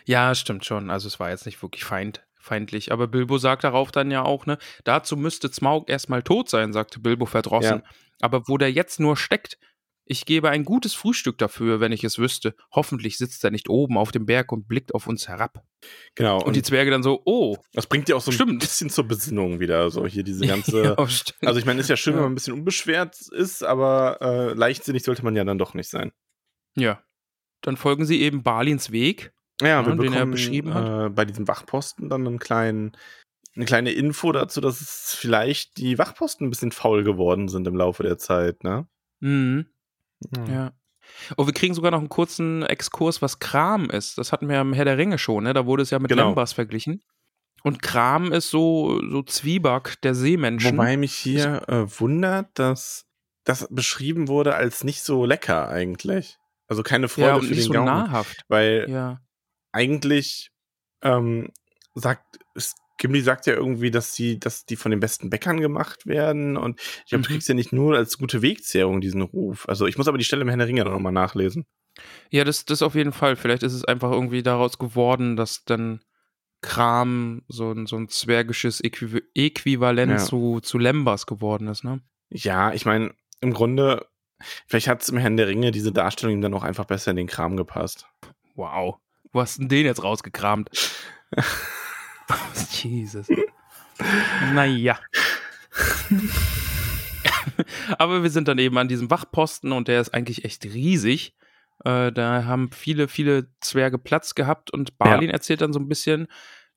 Ja, 0.05 0.33
stimmt 0.35 0.65
schon. 0.65 0.89
Also 0.89 1.07
es 1.07 1.19
war 1.19 1.29
jetzt 1.29 1.45
nicht 1.45 1.61
wirklich 1.61 1.83
feind, 1.83 2.25
feindlich. 2.39 2.91
Aber 2.91 3.07
Bilbo 3.07 3.37
sagt 3.37 3.63
darauf 3.63 3.91
dann 3.91 4.11
ja 4.11 4.23
auch, 4.23 4.45
ne, 4.45 4.57
dazu 4.83 5.15
müsste 5.17 5.51
Smaug 5.51 5.89
erstmal 5.89 6.23
tot 6.23 6.49
sein, 6.49 6.73
sagte 6.73 6.99
Bilbo 6.99 7.25
verdrossen. 7.25 7.83
Aber 8.21 8.47
wo 8.47 8.57
der 8.57 8.71
jetzt 8.71 8.99
nur 8.99 9.15
steckt, 9.17 9.57
ich 10.11 10.25
gebe 10.25 10.49
ein 10.49 10.65
gutes 10.65 10.95
Frühstück 10.95 11.37
dafür, 11.37 11.79
wenn 11.81 11.91
ich 11.91 12.03
es 12.03 12.17
wüsste. 12.17 12.55
Hoffentlich 12.73 13.17
sitzt 13.19 13.43
er 13.43 13.51
nicht 13.51 13.69
oben 13.69 13.95
auf 13.95 14.11
dem 14.11 14.25
Berg 14.25 14.51
und 14.51 14.67
blickt 14.67 14.95
auf 14.95 15.05
uns 15.05 15.27
herab. 15.27 15.63
Genau. 16.15 16.41
Und, 16.43 16.55
die 16.55 16.63
Zwerge 16.63 16.89
dann 16.89 17.03
so, 17.03 17.21
oh, 17.25 17.57
Das 17.73 17.85
bringt 17.85 18.09
ja 18.09 18.15
auch 18.15 18.21
so 18.21 18.31
ein 18.31 18.33
Stimmt. 18.33 18.59
bisschen 18.59 18.89
zur 18.89 19.07
Besinnung 19.07 19.59
wieder, 19.59 19.91
so 19.91 20.07
hier 20.07 20.23
diese 20.23 20.47
ganze. 20.47 20.83
ja, 20.97 21.07
stimmt. 21.07 21.45
Also 21.45 21.59
ich 21.59 21.65
meine, 21.67 21.79
ist 21.79 21.89
ja 21.91 21.95
schön, 21.95 22.13
wenn 22.15 22.21
Ja. 22.21 22.23
man 22.23 22.31
ein 22.31 22.35
bisschen 22.35 22.55
unbeschwert 22.55 23.17
ist, 23.33 23.63
aber 23.63 24.17
äh, 24.21 24.53
leichtsinnig 24.53 25.03
sollte 25.03 25.23
man 25.23 25.35
ja 25.35 25.43
dann 25.43 25.59
doch 25.59 25.75
nicht 25.75 25.89
sein. 25.89 26.11
ja. 26.75 27.03
Dann 27.61 27.75
folgen 27.75 28.05
sie 28.05 28.21
eben 28.21 28.41
Balins 28.41 28.89
Weg. 28.91 29.33
Ja, 29.61 29.67
Ja, 29.67 29.85
wir 29.85 29.93
den 29.95 30.05
er 30.05 30.09
bekommen 30.11 30.31
beschrieben 30.31 30.73
hat. 30.73 31.07
Äh, 31.07 31.09
bei 31.09 31.25
diesem 31.25 31.47
Wachposten 31.47 32.09
dann 32.09 32.25
einen 32.27 32.39
kleinen, 32.39 32.95
eine 33.55 33.65
kleine 33.65 33.91
Info 33.91 34.31
dazu, 34.31 34.61
dass 34.61 34.79
es 34.81 35.15
vielleicht 35.17 35.77
die 35.77 35.97
Wachposten 35.97 36.47
ein 36.47 36.49
bisschen 36.49 36.71
faul 36.71 37.03
geworden 37.03 37.47
sind 37.49 37.67
im 37.67 37.75
Laufe 37.75 38.03
der 38.03 38.17
Zeit, 38.17 38.63
ne? 38.63 38.87
Mhm. 39.19 39.65
Ja. 40.47 40.71
Oh, 41.37 41.45
wir 41.45 41.53
kriegen 41.53 41.73
sogar 41.73 41.91
noch 41.91 41.99
einen 41.99 42.09
kurzen 42.09 42.63
Exkurs, 42.63 43.21
was 43.21 43.39
Kram 43.39 43.89
ist. 43.89 44.17
Das 44.17 44.31
hatten 44.31 44.47
wir 44.47 44.61
im 44.61 44.73
Herr 44.73 44.85
der 44.85 44.97
Ringe 44.97 45.17
schon, 45.17 45.43
ne? 45.43 45.53
Da 45.53 45.65
wurde 45.65 45.83
es 45.83 45.89
ja 45.89 45.99
mit 45.99 46.09
Genau. 46.09 46.27
Lembas 46.27 46.53
verglichen. 46.53 47.03
Und 47.63 47.81
Kram 47.81 48.31
ist 48.31 48.49
so, 48.49 49.01
so 49.09 49.21
Zwieback 49.23 49.99
der 50.01 50.15
Seemenschen. 50.15 50.77
Wobei 50.77 50.95
mich 50.95 51.13
hier 51.13 51.67
äh, 51.67 51.99
wundert, 51.99 52.47
dass 52.53 53.05
das 53.43 53.67
beschrieben 53.69 54.27
wurde 54.29 54.55
als 54.55 54.83
nicht 54.83 55.01
so 55.03 55.25
lecker 55.25 55.67
eigentlich. 55.67 56.37
Also 56.67 56.83
keine 56.83 57.07
Freude 57.09 57.27
ja, 57.27 57.35
und 57.35 57.41
für 57.41 57.47
nicht 57.49 57.59
den 57.61 57.63
so 57.67 57.73
Gaumen. 57.73 57.85
nahrhaft. 57.85 58.43
Weil 58.47 58.85
Ja. 58.89 59.19
Eigentlich 59.79 60.51
ähm, 61.01 61.49
sagt 61.95 62.39
Gimli 62.97 63.21
sagt 63.21 63.45
ja 63.47 63.53
irgendwie, 63.53 63.91
dass 63.91 64.13
sie, 64.13 64.39
dass 64.39 64.65
die 64.65 64.75
von 64.75 64.91
den 64.91 64.99
besten 64.99 65.29
Bäckern 65.29 65.61
gemacht 65.61 66.05
werden 66.05 66.57
und 66.57 66.81
ich 66.81 67.05
glaube, 67.11 67.23
du 67.23 67.29
Mhm. 67.29 67.33
kriegst 67.33 67.47
ja 67.47 67.55
nicht 67.55 67.71
nur 67.71 67.95
als 67.95 68.17
gute 68.17 68.41
Wegzehrung 68.41 68.99
diesen 68.99 69.21
Ruf. 69.21 69.69
Also 69.69 69.87
ich 69.87 69.97
muss 69.97 70.09
aber 70.09 70.17
die 70.17 70.25
Stelle 70.25 70.41
im 70.41 70.49
Herrn 70.49 70.59
der 70.59 70.67
Ringe 70.67 70.83
noch 70.83 70.99
mal 70.99 71.11
nachlesen. 71.11 71.65
Ja, 72.29 72.43
das, 72.43 72.65
das 72.65 72.81
auf 72.81 72.95
jeden 72.95 73.13
Fall. 73.13 73.37
Vielleicht 73.37 73.63
ist 73.63 73.73
es 73.73 73.85
einfach 73.85 74.11
irgendwie 74.11 74.43
daraus 74.43 74.77
geworden, 74.79 75.37
dass 75.37 75.63
dann 75.63 76.01
Kram 76.61 77.43
so 77.47 77.71
ein, 77.71 77.85
so 77.85 77.95
ein 77.95 78.09
zwergisches 78.09 78.81
Äquiv 78.83 79.21
Äquivalent 79.33 80.11
Ja. 80.11 80.17
zu, 80.17 80.59
zu 80.59 80.77
Lembas 80.77 81.25
geworden 81.25 81.67
ist, 81.69 81.85
ne? 81.85 82.01
Ja, 82.29 82.73
ich 82.73 82.85
meine, 82.85 83.13
im 83.39 83.53
Grunde, 83.53 84.05
vielleicht 84.67 84.89
hat 84.89 85.01
es 85.03 85.09
im 85.09 85.17
Herrn 85.17 85.37
der 85.37 85.47
Ringe 85.47 85.71
diese 85.71 85.93
Darstellung 85.93 86.35
ihm 86.35 86.41
dann 86.41 86.53
auch 86.53 86.63
einfach 86.63 86.85
besser 86.85 87.11
in 87.11 87.17
den 87.17 87.27
Kram 87.27 87.55
gepasst. 87.55 88.07
Wow. 88.55 88.97
Wo 89.31 89.41
hast 89.41 89.59
denn 89.59 89.69
den 89.69 89.85
jetzt 89.85 90.03
rausgekramt? 90.03 90.69
Jesus. 92.71 93.27
Naja. 94.53 94.99
Aber 97.97 98.23
wir 98.23 98.29
sind 98.29 98.47
dann 98.47 98.59
eben 98.59 98.77
an 98.77 98.87
diesem 98.87 99.09
Wachposten 99.09 99.71
und 99.71 99.87
der 99.87 100.01
ist 100.01 100.13
eigentlich 100.13 100.45
echt 100.45 100.63
riesig. 100.65 101.35
Äh, 101.83 102.11
da 102.11 102.45
haben 102.45 102.71
viele, 102.71 103.07
viele 103.07 103.47
Zwerge 103.61 103.97
Platz 103.97 104.35
gehabt 104.35 104.71
und 104.71 104.97
Balin 104.97 105.29
erzählt 105.29 105.61
dann 105.61 105.73
so 105.73 105.79
ein 105.79 105.87
bisschen, 105.87 106.27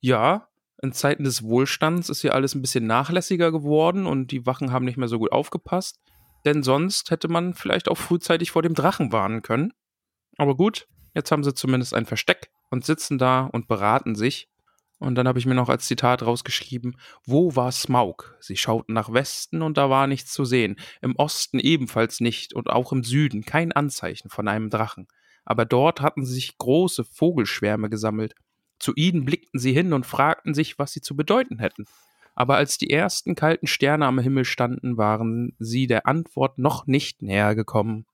ja, 0.01 0.49
in 0.83 0.93
Zeiten 0.93 1.25
des 1.25 1.43
Wohlstands 1.45 2.09
ist 2.09 2.23
hier 2.23 2.35
alles 2.35 2.55
ein 2.55 2.63
bisschen 2.63 2.87
nachlässiger 2.87 3.53
geworden 3.53 4.07
und 4.07 4.33
die 4.33 4.47
Wachen 4.47 4.73
haben 4.73 4.85
nicht 4.85 4.99
mehr 4.99 5.09
so 5.09 5.19
gut 5.19 5.33
aufgepasst. 5.33 6.01
Denn 6.45 6.65
sonst 6.65 7.11
hätte 7.11 7.29
man 7.29 7.55
vielleicht 7.55 7.89
auch 7.89 7.97
frühzeitig 7.97 8.51
vor 8.51 8.63
dem 8.63 8.75
Drachen 8.75 9.13
warnen 9.13 9.43
können. 9.43 9.73
Aber 10.39 10.57
gut, 10.57 10.89
jetzt 11.15 11.31
haben 11.31 11.45
sie 11.45 11.55
zumindest 11.55 11.95
ein 11.95 12.07
Versteck 12.07 12.51
und 12.71 12.85
sitzen 12.85 13.19
da 13.19 13.45
und 13.45 13.69
beraten 13.69 14.15
sich. 14.15 14.49
Und 14.99 15.17
dann 15.17 15.27
habe 15.27 15.41
ich 15.41 15.47
mir 15.47 15.55
noch 15.55 15.69
als 15.69 15.89
Zitat 15.89 16.23
rausgeschrieben, 16.23 16.97
wo 17.27 17.57
war 17.57 17.73
Smaug? 17.73 18.37
Sie 18.39 18.57
schauten 18.57 18.95
nach 18.95 19.13
Westen 19.13 19.61
und 19.63 19.77
da 19.77 19.91
war 19.91 20.07
nichts 20.07 20.33
zu 20.33 20.45
sehen. 20.45 20.77
Im 21.01 21.17
Osten 21.17 21.59
ebenfalls 21.59 22.21
nicht 22.21 22.55
und 22.55 22.71
auch 22.71 22.93
im 22.93 23.03
Süden 23.03 23.45
kein 23.45 23.73
Anzeichen 23.73 24.31
von 24.31 24.47
einem 24.47 24.71
Drachen. 24.71 25.09
Aber 25.45 25.65
dort 25.65 26.01
hatten 26.01 26.25
sich 26.25 26.57
große 26.57 27.03
Vogelschwärme 27.03 27.91
gesammelt. 27.91 28.35
Zu 28.79 28.93
ihnen 28.95 29.25
blickten 29.25 29.59
sie 29.59 29.73
hin 29.73 29.93
und 29.93 30.07
fragten 30.07 30.55
sich, 30.55 30.79
was 30.79 30.93
sie 30.93 31.01
zu 31.01 31.17
bedeuten 31.17 31.59
hätten. 31.59 31.87
Aber 32.35 32.57
als 32.57 32.79
die 32.79 32.91
ersten 32.91 33.35
kalten 33.35 33.67
Sterne 33.67 34.07
am 34.07 34.19
Himmel 34.19 34.45
standen, 34.45 34.97
waren 34.97 35.55
sie 35.59 35.87
der 35.87 36.07
Antwort 36.07 36.59
noch 36.59 36.87
nicht 36.87 37.23
näher 37.23 37.55
gekommen. 37.55 38.07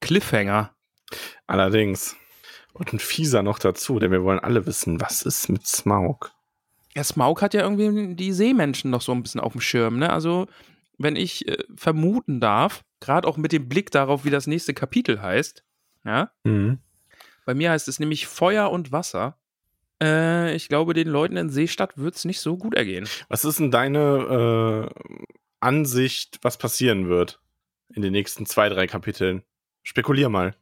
Cliffhanger. 0.00 0.74
Allerdings. 1.46 2.16
Und 2.74 2.92
ein 2.92 2.98
Fieser 2.98 3.42
noch 3.42 3.58
dazu, 3.58 3.98
denn 3.98 4.10
wir 4.12 4.22
wollen 4.24 4.38
alle 4.40 4.64
wissen, 4.66 5.00
was 5.00 5.22
ist 5.22 5.48
mit 5.50 5.66
Smaug? 5.66 6.32
Ja, 6.94 7.04
Smaug 7.04 7.42
hat 7.42 7.52
ja 7.54 7.62
irgendwie 7.62 8.14
die 8.14 8.32
Seemenschen 8.32 8.90
noch 8.90 9.02
so 9.02 9.12
ein 9.12 9.22
bisschen 9.22 9.40
auf 9.40 9.52
dem 9.52 9.60
Schirm, 9.60 9.98
ne? 9.98 10.10
Also, 10.10 10.46
wenn 10.98 11.16
ich 11.16 11.46
äh, 11.48 11.58
vermuten 11.76 12.40
darf, 12.40 12.82
gerade 13.00 13.28
auch 13.28 13.36
mit 13.36 13.52
dem 13.52 13.68
Blick 13.68 13.90
darauf, 13.90 14.24
wie 14.24 14.30
das 14.30 14.46
nächste 14.46 14.72
Kapitel 14.74 15.20
heißt, 15.20 15.64
ja, 16.04 16.30
Mhm. 16.44 16.78
bei 17.44 17.54
mir 17.54 17.70
heißt 17.70 17.88
es 17.88 17.98
nämlich 18.00 18.26
Feuer 18.26 18.70
und 18.70 18.90
Wasser. 18.92 19.36
Äh, 20.02 20.54
ich 20.54 20.68
glaube, 20.68 20.94
den 20.94 21.08
Leuten 21.08 21.36
in 21.36 21.50
Seestadt 21.50 21.96
wird 21.98 22.14
es 22.16 22.24
nicht 22.24 22.40
so 22.40 22.56
gut 22.56 22.74
ergehen. 22.74 23.06
Was 23.28 23.44
ist 23.44 23.58
denn 23.58 23.70
deine 23.70 24.88
äh, 24.90 25.12
Ansicht, 25.60 26.38
was 26.42 26.56
passieren 26.58 27.08
wird 27.08 27.40
in 27.94 28.02
den 28.02 28.12
nächsten 28.12 28.46
zwei, 28.46 28.68
drei 28.68 28.86
Kapiteln? 28.86 29.42
Spekulier 29.82 30.28
mal. 30.28 30.54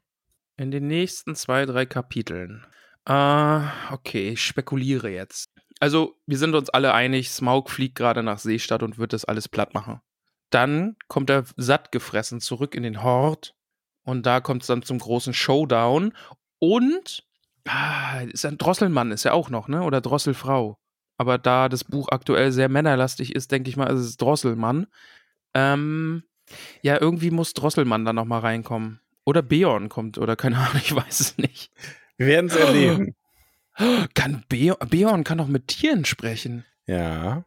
In 0.61 0.71
den 0.71 0.89
nächsten 0.89 1.35
zwei, 1.37 1.65
drei 1.65 1.87
Kapiteln. 1.87 2.67
Äh, 3.07 3.61
okay, 3.93 4.29
ich 4.29 4.45
spekuliere 4.45 5.09
jetzt. 5.09 5.49
Also, 5.79 6.21
wir 6.27 6.37
sind 6.37 6.55
uns 6.55 6.69
alle 6.69 6.93
einig, 6.93 7.31
Smaug 7.31 7.71
fliegt 7.71 7.95
gerade 7.95 8.23
nach 8.23 8.39
Seestadt 8.39 8.83
und 8.83 8.99
wird 8.99 9.15
das 9.15 9.25
alles 9.25 9.49
platt 9.49 9.73
machen. 9.73 10.03
Dann 10.51 10.97
kommt 11.09 11.31
er 11.31 11.45
satt 11.57 11.93
gefressen 11.93 12.43
zurück 12.43 12.75
in 12.75 12.83
den 12.83 13.03
Hort 13.03 13.55
und 14.05 14.27
da 14.27 14.43
kommt 14.43 14.61
es 14.61 14.67
dann 14.67 14.83
zum 14.83 14.99
großen 14.99 15.33
Showdown 15.33 16.13
und 16.59 17.25
ah, 17.67 18.21
ist 18.21 18.45
ein 18.45 18.59
Drosselmann 18.59 19.13
ist 19.13 19.25
ja 19.25 19.33
auch 19.33 19.49
noch, 19.49 19.67
ne? 19.67 19.83
Oder 19.83 20.03
Drosselfrau. 20.03 20.77
Aber 21.17 21.39
da 21.39 21.71
das 21.71 21.85
Buch 21.85 22.09
aktuell 22.11 22.53
sehr 22.53 22.69
männerlastig 22.69 23.35
ist, 23.35 23.51
denke 23.51 23.71
ich 23.71 23.79
mal, 23.79 23.87
ist 23.87 24.01
es 24.01 24.19
Drosselmann. 24.19 24.89
Ähm, 25.55 26.25
ja, 26.83 27.01
irgendwie 27.01 27.31
muss 27.31 27.55
Drosselmann 27.55 28.05
da 28.05 28.13
noch 28.13 28.27
mal 28.27 28.41
reinkommen. 28.41 29.01
Oder 29.31 29.43
Beorn 29.43 29.89
kommt, 29.89 30.19
oder 30.19 30.35
keine 30.35 30.59
Ahnung, 30.59 30.75
ich 30.83 30.93
weiß 30.93 31.21
es 31.21 31.39
nicht. 31.39 31.71
Wir 32.17 32.27
werden 32.27 32.47
es 32.47 32.57
erleben. 32.57 33.15
Kann 34.15 34.45
Beorn, 34.49 34.89
Beorn 34.89 35.23
kann 35.23 35.39
doch 35.39 35.47
mit 35.47 35.69
Tieren 35.69 36.05
sprechen. 36.05 36.65
Ja, 36.87 37.45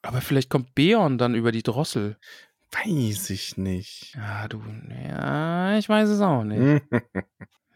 Aber 0.00 0.22
vielleicht 0.22 0.48
kommt 0.48 0.74
Beorn 0.74 1.18
dann 1.18 1.34
über 1.34 1.52
die 1.52 1.62
Drossel. 1.62 2.16
weiß 2.72 3.28
ich 3.28 3.58
nicht. 3.58 4.14
Ja, 4.14 4.48
du, 4.48 4.62
ja, 5.06 5.76
ich 5.76 5.90
weiß 5.90 6.08
es 6.08 6.20
auch 6.22 6.42
nicht. 6.42 6.82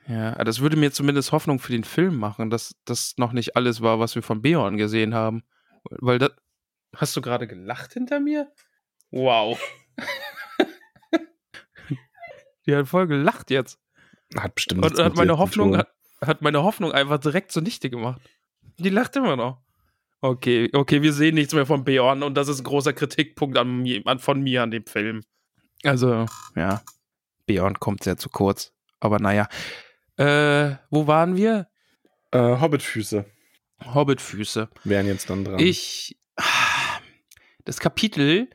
Ja, 0.07 0.33
das 0.43 0.59
würde 0.61 0.77
mir 0.77 0.91
zumindest 0.91 1.31
Hoffnung 1.31 1.61
für 1.61 1.71
den 1.71 1.85
Film 1.85 2.17
machen, 2.17 2.51
dass 2.51 2.75
das 2.85 3.15
noch 3.17 3.33
nicht 3.33 3.55
alles 3.55 3.81
war, 3.81 4.01
was 4.01 4.17
wir 4.17 4.25
von 4.25 4.43
Beorn 4.43 4.77
gesehen 4.77 5.15
haben. 5.15 5.45
Weil 5.85 6.19
das. 6.19 6.31
Hast 6.97 7.17
du 7.17 7.21
gerade 7.21 7.47
gelacht 7.47 7.93
hinter 7.93 8.19
mir? 8.19 8.51
Wow. 9.13 9.61
Die 12.67 12.75
hat 12.75 12.89
voll 12.89 13.07
gelacht 13.07 13.51
jetzt. 13.51 13.79
Hat 14.37 14.55
bestimmt 14.55 14.85
Und 14.85 14.99
hat 14.99 15.17
meine 15.17 15.39
Hoffnung, 15.39 15.71
tun. 15.73 15.79
hat, 15.79 15.89
hat 16.21 16.43
meine 16.43 16.63
Hoffnung 16.63 16.93
einfach 16.93 17.19
direkt 17.19 17.53
zunichte 17.53 17.91
gemacht. 17.91 18.21
Die 18.79 18.91
lacht 18.91 19.17
immer 19.17 19.37
noch. 19.37 19.61
Okay, 20.21 20.69
okay, 20.75 21.01
wir 21.03 21.13
sehen 21.13 21.35
nichts 21.35 21.55
mehr 21.55 21.67
von 21.67 21.85
Beorn 21.85 22.23
und 22.23 22.35
das 22.35 22.49
ist 22.49 22.61
ein 22.61 22.65
großer 22.65 22.93
Kritikpunkt 22.93 23.57
an, 23.57 23.87
an, 24.05 24.19
von 24.19 24.43
mir 24.43 24.63
an 24.63 24.71
dem 24.71 24.85
Film. 24.85 25.23
Also, 25.83 26.27
ja. 26.55 26.83
Beorn 27.47 27.81
kommt 27.81 28.05
sehr 28.05 28.19
zu 28.19 28.29
kurz. 28.29 28.73
Aber 29.01 29.19
naja. 29.19 29.49
Äh, 30.17 30.77
wo 30.91 31.07
waren 31.07 31.37
wir? 31.37 31.69
Äh, 32.33 32.61
Hobbitfüße 32.61 33.25
Hobbitfüße. 33.83 34.69
wären 34.85 35.07
jetzt 35.07 35.31
dann 35.31 35.45
dran. 35.45 35.59
Ich. 35.59 36.17
Das 37.65 37.81
Kapitel 37.81 38.49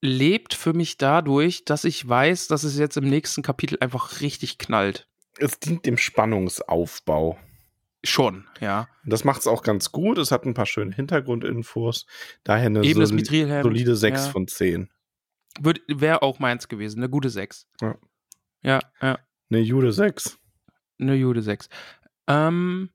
lebt 0.00 0.54
für 0.54 0.72
mich 0.72 0.96
dadurch, 0.96 1.64
dass 1.64 1.84
ich 1.84 2.06
weiß, 2.08 2.46
dass 2.48 2.62
es 2.64 2.78
jetzt 2.78 2.96
im 2.96 3.08
nächsten 3.08 3.42
Kapitel 3.42 3.78
einfach 3.80 4.20
richtig 4.20 4.58
knallt. 4.58 5.08
es 5.38 5.58
dient 5.60 5.86
dem 5.86 5.96
Spannungsaufbau. 5.98 7.38
Schon, 8.04 8.46
ja. 8.60 8.88
Das 9.04 9.24
macht 9.24 9.40
es 9.40 9.46
auch 9.48 9.62
ganz 9.62 9.90
gut. 9.90 10.18
Es 10.18 10.30
hat 10.30 10.44
ein 10.46 10.54
paar 10.54 10.66
schöne 10.66 10.94
Hintergrundinfos. 10.94 12.06
Daher 12.44 12.66
eine 12.66 12.84
Eben 12.84 13.00
soli- 13.04 13.62
solide 13.62 13.96
6 13.96 14.26
ja. 14.26 14.30
von 14.30 14.46
10. 14.46 14.88
Wäre 15.88 16.22
auch 16.22 16.38
meins 16.38 16.68
gewesen. 16.68 17.00
Eine 17.00 17.08
gute 17.10 17.28
6. 17.28 17.66
Ja. 17.80 17.96
Ja, 18.62 18.80
ja. 19.02 19.18
Eine 19.50 19.60
Jude 19.60 19.92
6. 19.92 20.38
Eine 21.00 21.20
gute 21.20 21.42
6. 21.42 21.68
Ähm, 22.28 22.90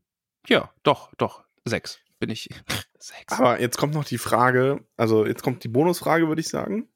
ja, 0.48 0.72
doch, 0.84 1.14
doch. 1.16 1.44
6 1.66 2.00
bin 2.20 2.30
ich. 2.30 2.48
6. 3.00 3.34
Aber 3.34 3.60
jetzt 3.60 3.78
kommt 3.78 3.94
noch 3.94 4.06
die 4.06 4.18
Frage, 4.18 4.86
also 4.96 5.26
jetzt 5.26 5.44
kommt 5.44 5.64
die 5.66 5.70
Bonusfrage, 5.70 6.30
würde 6.30 6.40
ich 6.40 6.48
sagen. 6.48 6.88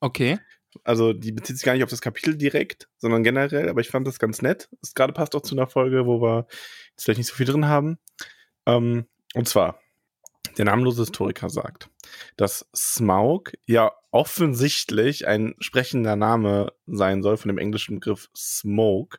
Okay. 0.00 0.38
Also 0.84 1.12
die 1.12 1.32
bezieht 1.32 1.56
sich 1.56 1.64
gar 1.64 1.72
nicht 1.72 1.84
auf 1.84 1.90
das 1.90 2.02
Kapitel 2.02 2.36
direkt, 2.36 2.88
sondern 2.98 3.22
generell, 3.22 3.68
aber 3.68 3.80
ich 3.80 3.88
fand 3.88 4.06
das 4.06 4.18
ganz 4.18 4.42
nett. 4.42 4.68
Es 4.82 4.94
gerade 4.94 5.12
passt 5.12 5.34
auch 5.34 5.40
zu 5.40 5.54
einer 5.54 5.66
Folge, 5.66 6.06
wo 6.06 6.20
wir 6.20 6.46
jetzt 6.90 7.04
vielleicht 7.04 7.18
nicht 7.18 7.28
so 7.28 7.34
viel 7.34 7.46
drin 7.46 7.66
haben. 7.66 7.98
Ähm, 8.66 9.06
und 9.34 9.48
zwar, 9.48 9.80
der 10.58 10.66
namenlose 10.66 11.02
Historiker 11.02 11.48
sagt, 11.48 11.88
dass 12.36 12.68
Smaug 12.74 13.52
ja 13.66 13.92
offensichtlich 14.10 15.26
ein 15.26 15.54
sprechender 15.60 16.16
Name 16.16 16.72
sein 16.86 17.22
soll 17.22 17.36
von 17.36 17.48
dem 17.48 17.58
englischen 17.58 17.96
Begriff 17.96 18.28
Smoke. 18.36 19.18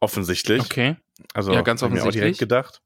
Offensichtlich. 0.00 0.60
Okay. 0.62 0.96
Also 1.32 1.52
Ja, 1.52 1.62
ganz 1.62 1.82
hab 1.82 1.90
ich 1.90 1.94
mir 1.94 2.00
auch 2.00 2.10
direkt 2.10 2.36
offensichtlich. 2.36 2.38
gedacht. 2.38 2.82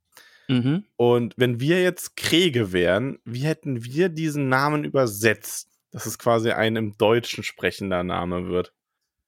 Mhm. 0.49 0.85
Und 0.97 1.35
wenn 1.37 1.61
wir 1.61 1.83
jetzt 1.83 2.17
Kriege 2.17 2.73
wären, 2.73 3.19
wie 3.25 3.41
hätten 3.41 3.85
wir 3.85 4.09
diesen 4.09 4.49
Namen 4.49 4.85
übersetzt? 4.85 5.78
Dass 5.99 6.07
es 6.07 6.17
quasi 6.21 6.53
ein 6.53 6.77
im 6.77 6.97
Deutschen 6.97 7.43
sprechender 7.43 8.05
Name 8.05 8.47
wird. 8.49 8.73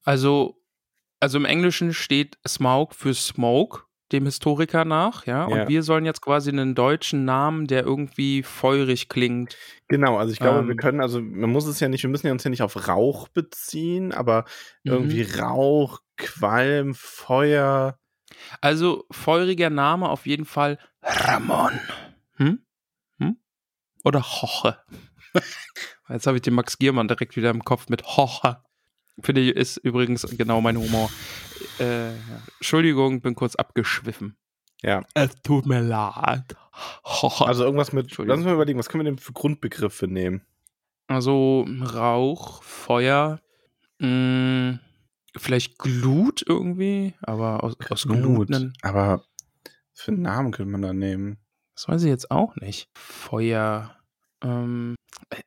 Also, 0.04 0.62
also 1.18 1.36
im 1.36 1.44
Englischen 1.44 1.92
steht 1.92 2.38
Smaug 2.46 2.94
für 2.94 3.12
Smoke, 3.12 3.80
dem 4.12 4.24
Historiker 4.26 4.84
nach, 4.84 5.26
ja. 5.26 5.46
Und 5.46 5.58
Ja. 5.58 5.66
wir 5.68 5.82
sollen 5.82 6.04
jetzt 6.04 6.20
quasi 6.22 6.50
einen 6.50 6.76
deutschen 6.76 7.24
Namen, 7.24 7.66
der 7.66 7.82
irgendwie 7.82 8.44
feurig 8.44 9.08
klingt. 9.08 9.56
Genau, 9.88 10.16
also 10.16 10.32
ich 10.32 10.38
glaube, 10.38 10.68
wir 10.68 10.70
Ähm. 10.74 10.76
können, 10.76 11.00
also 11.00 11.20
man 11.20 11.50
muss 11.50 11.66
es 11.66 11.80
ja 11.80 11.88
nicht, 11.88 12.04
wir 12.04 12.10
müssen 12.10 12.28
ja 12.28 12.32
uns 12.32 12.44
ja 12.44 12.50
nicht 12.50 12.62
auf 12.62 12.86
Rauch 12.86 13.26
beziehen, 13.26 14.12
aber 14.12 14.44
irgendwie 14.84 15.24
Mhm. 15.24 15.40
Rauch, 15.40 15.98
Qualm, 16.18 16.94
Feuer. 16.94 17.98
Also 18.60 19.06
feuriger 19.10 19.70
Name 19.70 20.08
auf 20.08 20.24
jeden 20.24 20.44
Fall 20.44 20.78
Ramon. 21.02 21.80
Hm? 22.36 22.64
Hm? 23.18 23.38
Oder 24.04 24.22
Hoche. 24.22 24.78
Jetzt 26.08 26.26
habe 26.26 26.36
ich 26.36 26.42
den 26.42 26.54
Max 26.54 26.78
Giermann 26.78 27.08
direkt 27.08 27.36
wieder 27.36 27.50
im 27.50 27.64
Kopf 27.64 27.88
mit 27.88 28.04
Hoche. 28.04 28.62
Finde 29.20 29.42
ich, 29.42 29.54
ist 29.54 29.76
übrigens 29.78 30.26
genau 30.36 30.60
mein 30.60 30.76
Humor. 30.76 31.10
Äh. 31.78 32.12
Entschuldigung, 32.58 33.20
bin 33.20 33.34
kurz 33.34 33.54
abgeschwiffen. 33.54 34.36
Ja. 34.82 35.04
Es 35.14 35.30
tut 35.42 35.66
mir 35.66 35.80
leid. 35.80 36.56
Hoche. 37.04 37.46
Also 37.46 37.64
irgendwas 37.64 37.92
mit, 37.92 38.16
lass 38.16 38.38
uns 38.38 38.46
mal 38.46 38.54
überlegen, 38.54 38.78
was 38.78 38.88
können 38.88 39.04
wir 39.04 39.10
denn 39.10 39.18
für 39.18 39.32
Grundbegriffe 39.32 40.06
nehmen? 40.06 40.42
Also 41.06 41.66
Rauch, 41.82 42.62
Feuer, 42.62 43.40
mh, 43.98 44.78
vielleicht 45.36 45.78
Glut 45.78 46.44
irgendwie, 46.46 47.14
aber 47.20 47.64
aus, 47.64 47.74
aus 47.90 48.04
Gluten. 48.04 48.72
Aber 48.82 49.24
was 49.92 50.04
für 50.04 50.12
einen 50.12 50.22
Namen 50.22 50.52
könnte 50.52 50.70
man 50.70 50.82
da 50.82 50.92
nehmen? 50.92 51.38
Das 51.74 51.88
weiß 51.88 52.02
ich 52.04 52.08
jetzt 52.08 52.30
auch 52.30 52.56
nicht. 52.56 52.88
Feuer. 52.94 53.96
Ähm, 54.42 54.96
äh, 55.30 55.40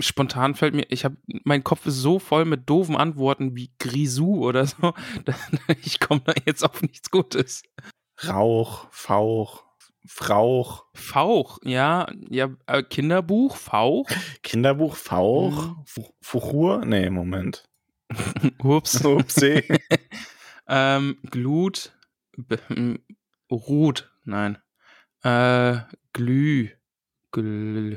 spontan 0.00 0.54
fällt 0.54 0.74
mir, 0.74 0.86
ich 0.90 1.04
habe, 1.04 1.16
mein 1.44 1.64
Kopf 1.64 1.86
ist 1.86 1.96
so 1.96 2.18
voll 2.18 2.44
mit 2.44 2.68
doofen 2.68 2.96
Antworten 2.96 3.54
wie 3.56 3.72
Grisou 3.78 4.46
oder 4.46 4.66
so. 4.66 4.94
Ich 5.84 6.00
komme 6.00 6.22
da 6.24 6.32
jetzt 6.46 6.64
auf 6.64 6.80
nichts 6.82 7.10
Gutes. 7.10 7.62
Rauch, 8.26 8.86
Fauch, 8.90 9.64
Frauch. 10.06 10.84
Fauch, 10.94 11.58
ja, 11.64 12.06
ja, 12.30 12.48
äh, 12.66 12.82
Kinderbuch, 12.82 13.56
Fauch. 13.56 14.08
Kinderbuch, 14.42 14.96
Fauch, 14.96 15.66
Mhm. 15.68 15.82
Fu- 15.86 16.14
Fuchur? 16.22 16.84
Nee, 16.84 17.10
Moment. 17.10 17.64
Ups. 18.62 19.04
Upsi. 19.04 19.62
ähm, 20.68 21.18
Glut, 21.30 21.92
B 22.36 22.56
m- 22.70 22.98
Ruth, 23.50 24.10
nein. 24.24 24.58
Äh, 25.22 25.78
Glüh, 26.12 26.70
Glü, 27.30 27.96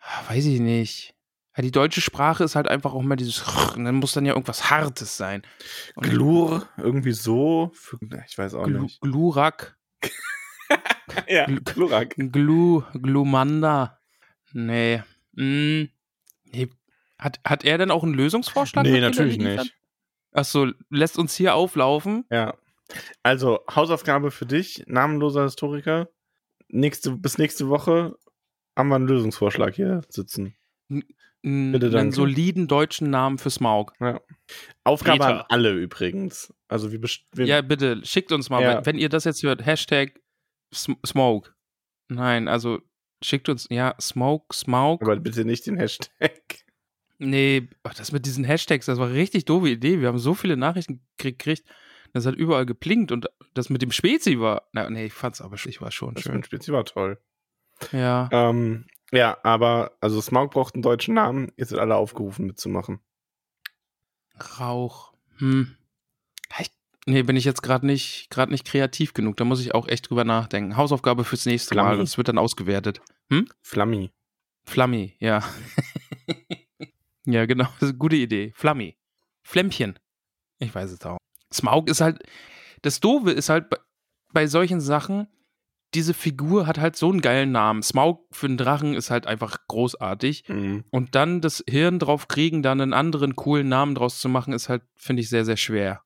Ah, 0.00 0.30
weiß 0.30 0.44
ich 0.46 0.60
nicht. 0.60 1.14
Ja, 1.56 1.62
die 1.62 1.70
deutsche 1.70 2.00
Sprache 2.00 2.44
ist 2.44 2.54
halt 2.54 2.68
einfach 2.68 2.92
auch 2.92 3.00
immer 3.00 3.16
dieses, 3.16 3.42
und 3.74 3.84
dann 3.84 3.94
muss 3.96 4.12
dann 4.12 4.26
ja 4.26 4.34
irgendwas 4.34 4.70
Hartes 4.70 5.16
sein. 5.16 5.42
Und 5.94 6.04
Glur, 6.10 6.68
irgendwie 6.76 7.12
so. 7.12 7.70
Für- 7.74 7.98
Ich 8.28 8.36
weiß 8.36 8.54
auch 8.54 8.64
Glu, 8.64 8.82
nicht. 8.82 9.00
Glurak, 9.00 9.76
Ja, 11.28 11.46
Gl- 11.46 11.64
Glurak. 11.72 12.14
Glu, 12.16 12.82
Glumanda. 12.92 13.98
Nee. 14.52 15.02
Mm, 15.32 15.84
nee. 16.44 16.68
Hat, 17.18 17.40
hat 17.44 17.64
er 17.64 17.78
denn 17.78 17.90
auch 17.90 18.02
einen 18.04 18.14
Lösungsvorschlag? 18.14 18.84
Nee, 18.84 19.00
natürlich 19.00 19.38
nicht. 19.38 19.74
Achso, 20.32 20.68
lässt 20.90 21.16
uns 21.18 21.34
hier 21.34 21.54
auflaufen. 21.54 22.26
Ja. 22.30 22.54
Also, 23.22 23.60
Hausaufgabe 23.74 24.30
für 24.30 24.44
dich, 24.46 24.84
namenloser 24.86 25.44
Historiker. 25.44 26.08
Nächste, 26.68 27.12
bis 27.12 27.38
nächste 27.38 27.68
Woche 27.68 28.16
haben 28.76 28.88
wir 28.88 28.96
einen 28.96 29.08
Lösungsvorschlag 29.08 29.74
hier 29.74 30.02
sitzen. 30.08 30.54
n- 30.88 31.04
Bitte, 31.72 31.96
einen 31.98 32.10
soliden 32.12 32.66
deutschen 32.66 33.08
Namen 33.10 33.38
für 33.38 33.50
Smaug. 33.50 33.92
Aufgabe 34.84 35.18
Peter. 35.18 35.40
an 35.40 35.44
alle 35.48 35.72
übrigens. 35.72 36.52
Also 36.68 36.90
wir, 36.90 37.00
wir 37.00 37.46
Ja, 37.46 37.62
bitte, 37.62 38.00
schickt 38.04 38.32
uns 38.32 38.50
mal, 38.50 38.62
Ja. 38.62 38.76
wenn, 38.78 38.86
wenn 38.86 38.98
ihr 38.98 39.08
das 39.08 39.24
jetzt 39.24 39.42
hört, 39.44 39.64
Hashtag 39.64 40.20
Sm 40.74 40.94
Smoke. 41.06 41.52
Nein, 42.08 42.48
also 42.48 42.80
schickt 43.22 43.48
uns, 43.48 43.68
ja, 43.70 43.94
Smoke, 44.00 44.54
Smaug. 44.54 45.02
aber 45.02 45.16
bitte 45.16 45.44
nicht 45.44 45.66
den 45.66 45.76
Hashtag. 45.76 46.64
Nee, 47.18 47.68
ach, 47.84 47.94
das 47.94 48.12
mit 48.12 48.26
diesen 48.26 48.44
Hashtags, 48.44 48.86
das 48.86 48.98
war 48.98 49.06
eine 49.06 49.14
richtig 49.14 49.44
doofe 49.46 49.68
Idee. 49.70 50.00
Wir 50.00 50.08
haben 50.08 50.18
so 50.18 50.34
viele 50.34 50.56
Nachrichten 50.56 51.00
gekriegt, 51.16 51.64
das 52.12 52.26
hat 52.26 52.34
überall 52.34 52.66
geblinkt 52.66 53.10
und 53.12 53.26
das 53.54 53.70
mit 53.70 53.80
dem 53.82 53.90
Spezi 53.92 54.38
war, 54.40 54.68
na, 54.72 54.90
nee, 54.90 55.06
ich 55.06 55.12
fand's 55.14 55.40
aber, 55.40 55.54
ich 55.54 55.80
war 55.80 55.90
schon 55.92 56.14
Das 56.14 56.24
schön. 56.24 56.34
mit 56.36 56.46
Spezi 56.46 56.72
war 56.72 56.84
toll. 56.84 57.18
Ja, 57.92 58.28
Ähm, 58.32 58.86
ja, 59.12 59.38
aber 59.42 59.92
also 60.00 60.20
Smaug 60.20 60.50
braucht 60.50 60.74
einen 60.74 60.82
deutschen 60.82 61.14
Namen. 61.14 61.52
Ihr 61.56 61.66
seid 61.66 61.78
alle 61.78 61.96
aufgerufen 61.96 62.46
mitzumachen. 62.46 63.00
Rauch. 64.58 65.12
Hm. 65.38 65.76
Ich, 66.58 66.70
nee, 67.06 67.22
bin 67.22 67.36
ich 67.36 67.44
jetzt 67.44 67.62
gerade 67.62 67.86
nicht, 67.86 68.28
gerade 68.30 68.52
nicht 68.52 68.66
kreativ 68.66 69.14
genug. 69.14 69.36
Da 69.36 69.44
muss 69.44 69.60
ich 69.60 69.74
auch 69.74 69.88
echt 69.88 70.10
drüber 70.10 70.24
nachdenken. 70.24 70.76
Hausaufgabe 70.76 71.24
fürs 71.24 71.46
nächste 71.46 71.74
Mal. 71.74 71.82
Flammi. 71.82 71.98
Das 72.00 72.16
wird 72.18 72.28
dann 72.28 72.38
ausgewertet. 72.38 73.00
Flammi. 73.62 74.10
Flammi, 74.64 75.14
ja. 75.20 75.42
ja, 77.24 77.46
genau. 77.46 77.64
Das 77.64 77.82
ist 77.82 77.88
eine 77.90 77.98
gute 77.98 78.16
Idee. 78.16 78.52
Flammi. 78.56 78.96
Flämmchen. 79.42 79.98
Ich 80.58 80.74
weiß 80.74 80.90
es 80.90 81.04
auch. 81.06 81.18
Smaug 81.52 81.88
ist 81.88 82.00
halt. 82.00 82.22
Das 82.82 83.00
Doofe 83.00 83.30
ist 83.30 83.48
halt 83.48 83.70
bei, 83.70 83.78
bei 84.32 84.46
solchen 84.46 84.80
Sachen, 84.80 85.28
diese 85.96 86.12
Figur 86.12 86.66
hat 86.66 86.78
halt 86.78 86.94
so 86.94 87.10
einen 87.10 87.22
geilen 87.22 87.52
Namen. 87.52 87.82
Smaug 87.82 88.26
für 88.30 88.46
einen 88.46 88.58
Drachen 88.58 88.94
ist 88.94 89.10
halt 89.10 89.26
einfach 89.26 89.66
großartig. 89.66 90.46
Mhm. 90.46 90.84
Und 90.90 91.14
dann 91.14 91.40
das 91.40 91.64
Hirn 91.66 91.98
drauf 91.98 92.28
kriegen, 92.28 92.62
dann 92.62 92.82
einen 92.82 92.92
anderen 92.92 93.34
coolen 93.34 93.68
Namen 93.68 93.94
draus 93.94 94.20
zu 94.20 94.28
machen, 94.28 94.52
ist 94.52 94.68
halt, 94.68 94.82
finde 94.94 95.22
ich, 95.22 95.30
sehr, 95.30 95.46
sehr 95.46 95.56
schwer. 95.56 96.02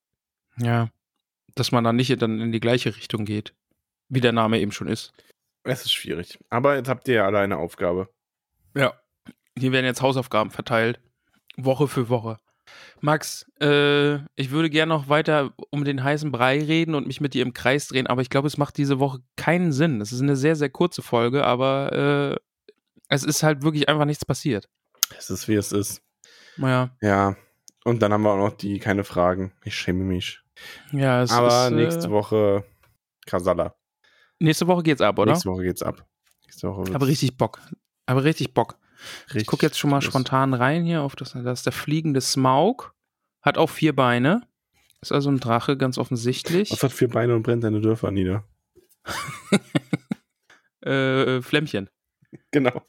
Ja. 0.57 0.91
Dass 1.57 1.73
man 1.73 1.83
dann 1.83 1.97
nicht 1.97 2.23
dann 2.23 2.41
in 2.41 2.53
die 2.53 2.61
gleiche 2.61 2.97
Richtung 2.97 3.25
geht, 3.25 3.53
wie 4.09 4.21
der 4.21 4.31
Name 4.31 4.61
eben 4.61 4.71
schon 4.71 4.87
ist. 4.87 5.13
Es 5.65 5.83
ist 5.83 5.93
schwierig. 5.93 6.39
Aber 6.51 6.77
jetzt 6.77 6.89
habt 6.89 7.09
ihr 7.09 7.15
ja 7.15 7.27
alle 7.27 7.41
eine 7.41 7.57
Aufgabe. 7.57 8.09
Ja. 8.77 8.95
Hier 9.59 9.73
werden 9.73 9.87
jetzt 9.87 10.03
Hausaufgaben 10.03 10.53
verteilt. 10.53 11.01
Woche 11.57 11.89
für 11.89 12.09
Woche. 12.09 12.39
Max, 13.01 13.47
äh, 13.61 14.17
ich 14.37 14.51
würde 14.51 14.71
gerne 14.71 14.91
noch 14.93 15.09
weiter 15.09 15.53
um 15.71 15.85
den 15.85 16.05
heißen 16.05 16.31
Brei 16.31 16.63
reden 16.63 16.95
und 16.95 17.07
mich 17.07 17.21
mit 17.21 17.35
dir 17.35 17.43
im 17.43 17.55
Kreis 17.55 17.89
drehen, 17.89 18.07
aber 18.07 18.23
ich 18.23 18.31
glaube, 18.31 18.49
es 18.49 18.59
macht 18.59 18.77
diese 18.77 18.99
Woche 18.99 19.21
keinen 19.37 19.73
Sinn. 19.73 20.01
Es 20.01 20.13
ist 20.13 20.21
eine 20.21 20.37
sehr, 20.37 20.57
sehr 20.57 20.71
kurze 20.71 21.03
Folge, 21.03 21.45
aber 21.45 22.39
äh, 22.39 22.75
es 23.09 23.25
ist 23.25 23.43
halt 23.43 23.63
wirklich 23.63 23.89
einfach 23.89 24.05
nichts 24.05 24.25
passiert. 24.25 24.69
Es 25.17 25.31
ist 25.31 25.49
wie 25.49 25.55
es 25.55 25.73
ist. 25.73 26.03
Naja, 26.57 26.91
Ja. 27.01 27.37
Und 27.83 28.03
dann 28.03 28.13
haben 28.13 28.23
wir 28.23 28.33
auch 28.33 28.51
noch 28.51 28.57
die 28.57 28.79
keine 28.79 29.05
Fragen. 29.05 29.53
Ich 29.65 29.75
schäme 29.75 30.05
mich. 30.05 30.41
ja, 30.93 31.23
es 31.23 31.31
Aber 31.31 31.67
ist, 31.67 31.73
äh, 31.73 31.75
nächste 31.75 32.11
Woche 32.11 32.65
Kasala. 33.27 33.75
Nächste 34.39 34.67
Woche 34.67 34.83
geht's 34.83 35.01
ab, 35.01 35.19
oder? 35.19 35.33
Nächste 35.33 35.51
Woche 35.51 35.63
geht's 35.63 35.83
ab. 35.83 36.07
Nächste 36.45 36.69
Woche 36.69 36.79
wird's 36.81 36.95
Aber 36.95 37.07
richtig 37.07 37.37
Bock. 37.37 37.61
Aber 38.07 38.25
richtig 38.25 38.53
Bock. 38.53 38.79
Richtig 39.27 39.43
Ich 39.43 39.47
gucke 39.47 39.67
jetzt 39.67 39.79
schon 39.79 39.91
mal 39.91 40.03
spontan 40.03 40.55
rein 40.55 40.85
hier 40.85 41.03
auf 41.03 41.17
das. 41.17 41.33
Das 41.33 41.61
ist 41.61 41.67
der 41.67 41.73
fliegende 41.73 42.21
Smaug. 42.21 42.95
Hat 43.43 43.59
auch 43.59 43.71
vier 43.71 43.95
Beine. 43.95 44.43
Ist 45.01 45.13
also 45.13 45.31
ein 45.31 45.41
Drache, 45.41 45.77
ganz 45.77 45.97
offensichtlich. 45.97 46.71
Was 46.73 46.83
hat 46.83 46.93
vier 46.93 47.09
Beine 47.09 47.35
und 47.35 47.43
brennt 47.43 47.65
deine 47.65 47.81
Dörfer 47.81 48.11
nieder? 48.11 48.45
Äh, 50.83 51.43
Flämmchen. 51.43 51.91
Genau. 52.53 52.83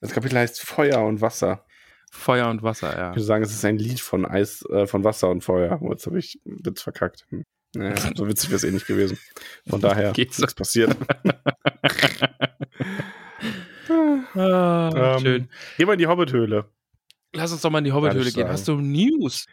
Das 0.00 0.12
Kapitel 0.12 0.38
heißt 0.38 0.60
Feuer 0.60 1.00
und 1.02 1.22
Wasser. 1.22 1.64
Feuer 2.10 2.48
und 2.50 2.62
Wasser, 2.62 2.94
ja. 2.94 3.10
Ich 3.10 3.16
würde 3.16 3.24
sagen, 3.24 3.42
es 3.42 3.52
ist 3.52 3.64
ein 3.64 3.78
Lied 3.78 4.00
von 4.00 4.26
Eis, 4.26 4.62
äh, 4.66 4.86
von 4.86 5.02
Wasser 5.02 5.30
und 5.30 5.42
Feuer. 5.42 5.80
Oh, 5.80 5.90
jetzt 5.90 6.04
habe 6.06 6.18
ich 6.18 6.42
einen 6.44 6.64
Witz 6.66 6.82
verkackt. 6.82 7.24
Hm. 7.30 7.44
Naja, 7.74 7.96
so 8.14 8.28
witzig 8.28 8.50
wäre 8.50 8.56
es 8.56 8.64
eh 8.64 8.70
nicht 8.70 8.86
gewesen. 8.86 9.18
Von 9.66 9.80
daher 9.82 10.12
Geht's 10.12 10.38
nichts 10.38 10.54
passiert. 10.54 10.94
Ah, 14.34 14.90
Ähm, 15.16 15.20
schön. 15.20 15.48
Gehen 15.76 15.86
wir 15.88 15.92
in 15.92 15.98
die 15.98 16.06
Hobbithöhle. 16.06 16.64
Lass 17.32 17.52
uns 17.52 17.62
doch 17.62 17.70
mal 17.70 17.78
in 17.78 17.84
die 17.84 17.92
Hobbithöhle 17.92 18.24
gehen. 18.24 18.32
sagen. 18.32 18.48
Hast 18.50 18.68
du 18.68 18.76
News? 18.76 19.46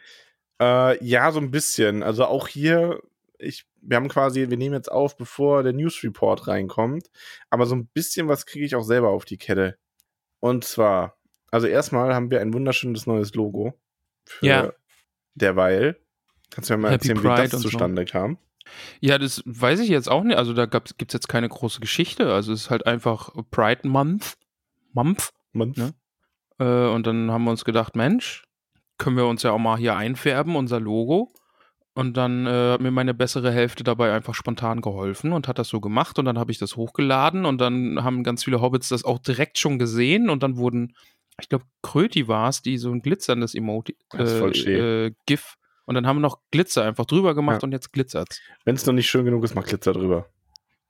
Äh, 0.60 1.02
ja, 1.04 1.30
so 1.32 1.40
ein 1.40 1.50
bisschen. 1.50 2.02
Also 2.02 2.24
auch 2.26 2.48
hier, 2.48 3.00
ich, 3.38 3.66
wir 3.80 3.96
haben 3.96 4.08
quasi, 4.08 4.50
wir 4.50 4.56
nehmen 4.56 4.74
jetzt 4.74 4.90
auf, 4.92 5.16
bevor 5.16 5.62
der 5.62 5.72
News 5.72 6.02
Report 6.04 6.46
reinkommt. 6.46 7.10
Aber 7.48 7.66
so 7.66 7.74
ein 7.74 7.86
bisschen 7.86 8.28
was 8.28 8.44
kriege 8.46 8.64
ich 8.66 8.74
auch 8.74 8.82
selber 8.84 9.08
auf 9.10 9.24
die 9.24 9.38
Kette. 9.38 9.78
Und 10.40 10.64
zwar, 10.64 11.16
also 11.50 11.66
erstmal 11.66 12.14
haben 12.14 12.30
wir 12.30 12.40
ein 12.40 12.52
wunderschönes 12.54 13.06
neues 13.06 13.34
Logo. 13.34 13.74
Für 14.26 14.46
Ja. 14.46 14.72
Derweil. 15.34 15.96
Kannst 16.50 16.68
du 16.68 16.74
mir 16.74 16.78
mal 16.82 16.92
Happy 16.92 17.08
erzählen, 17.08 17.22
Pride 17.22 17.38
wie 17.38 17.44
das 17.44 17.54
und 17.54 17.60
so. 17.62 17.68
zustande 17.70 18.04
kam? 18.04 18.38
Ja, 19.00 19.18
das 19.18 19.42
weiß 19.44 19.80
ich 19.80 19.88
jetzt 19.88 20.10
auch 20.10 20.24
nicht. 20.24 20.36
Also 20.36 20.52
da 20.52 20.66
gibt 20.66 20.92
es 20.98 21.12
jetzt 21.12 21.28
keine 21.28 21.48
große 21.48 21.80
Geschichte. 21.80 22.32
Also 22.32 22.52
es 22.52 22.62
ist 22.62 22.70
halt 22.70 22.86
einfach 22.86 23.30
Pride 23.50 23.88
Month. 23.88 24.34
Month. 24.92 25.30
Man, 25.52 25.72
Ne? 25.76 25.94
Äh, 26.58 26.94
und 26.94 27.06
dann 27.06 27.30
haben 27.30 27.44
wir 27.44 27.50
uns 27.50 27.64
gedacht, 27.64 27.96
Mensch, 27.96 28.44
können 28.98 29.16
wir 29.16 29.26
uns 29.26 29.42
ja 29.42 29.52
auch 29.52 29.58
mal 29.58 29.78
hier 29.78 29.96
einfärben, 29.96 30.56
unser 30.56 30.78
Logo. 30.78 31.32
Und 31.94 32.16
dann 32.16 32.46
äh, 32.46 32.72
hat 32.72 32.80
mir 32.80 32.92
meine 32.92 33.14
bessere 33.14 33.50
Hälfte 33.50 33.82
dabei 33.82 34.12
einfach 34.12 34.34
spontan 34.34 34.80
geholfen 34.80 35.32
und 35.32 35.48
hat 35.48 35.58
das 35.58 35.68
so 35.68 35.80
gemacht. 35.80 36.18
Und 36.18 36.24
dann 36.24 36.38
habe 36.38 36.52
ich 36.52 36.58
das 36.58 36.76
hochgeladen 36.76 37.44
und 37.44 37.60
dann 37.60 38.04
haben 38.04 38.22
ganz 38.22 38.44
viele 38.44 38.60
Hobbits 38.60 38.88
das 38.88 39.04
auch 39.04 39.18
direkt 39.18 39.58
schon 39.58 39.78
gesehen. 39.78 40.30
Und 40.30 40.42
dann 40.42 40.56
wurden, 40.56 40.94
ich 41.40 41.48
glaube, 41.48 41.64
Kröti 41.82 42.28
war 42.28 42.48
es, 42.48 42.62
die 42.62 42.78
so 42.78 42.92
ein 42.92 43.02
glitzerndes 43.02 43.54
Emoji, 43.54 43.96
äh, 44.14 45.06
äh, 45.06 45.12
GIF. 45.26 45.56
Und 45.90 45.94
dann 45.96 46.06
haben 46.06 46.18
wir 46.18 46.20
noch 46.20 46.38
Glitzer 46.52 46.84
einfach 46.84 47.04
drüber 47.04 47.34
gemacht 47.34 47.62
Ja. 47.62 47.66
und 47.66 47.72
jetzt 47.72 47.92
glitzert's. 47.92 48.40
Wenn 48.64 48.76
es 48.76 48.86
noch 48.86 48.92
nicht 48.92 49.10
schön 49.10 49.24
genug 49.24 49.42
ist, 49.42 49.56
mach 49.56 49.64
Glitzer 49.64 49.92
drüber. 49.92 50.28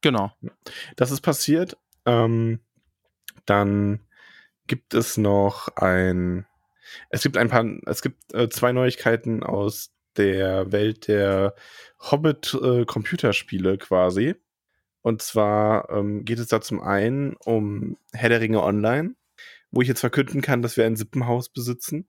Genau. 0.03 0.31
Das 0.97 1.11
ist 1.11 1.23
passiert. 1.23 1.79
Ähm, 2.05 2.61
dann 3.47 4.01
gibt 4.67 4.93
es 4.93 5.17
noch 5.17 5.69
ein. 5.77 6.45
Es 7.09 7.23
gibt 7.23 7.39
ein 7.39 7.49
paar. 7.49 7.65
Es 7.87 8.03
gibt 8.03 8.35
äh, 8.35 8.51
zwei 8.51 8.73
Neuigkeiten 8.73 9.43
aus 9.43 9.91
der 10.19 10.71
Welt 10.71 11.09
der 11.09 11.55
Hobbit-Computerspiele 12.01 13.79
quasi. 13.79 14.35
Und 15.01 15.23
zwar 15.23 15.89
ähm, 15.89 16.27
geht 16.27 16.41
es 16.41 16.49
da 16.49 16.61
zum 16.61 16.83
einen 16.83 17.37
um 17.37 17.97
Herr 18.13 18.29
der 18.29 18.43
Ringe 18.43 18.63
Online, 18.63 19.15
wo 19.71 19.81
ich 19.81 19.89
jetzt 19.89 20.01
verkünden 20.01 20.43
kann, 20.43 20.61
dass 20.61 20.77
wir 20.77 20.85
ein 20.85 20.97
Sippenhaus 20.97 21.49
besitzen. 21.49 22.07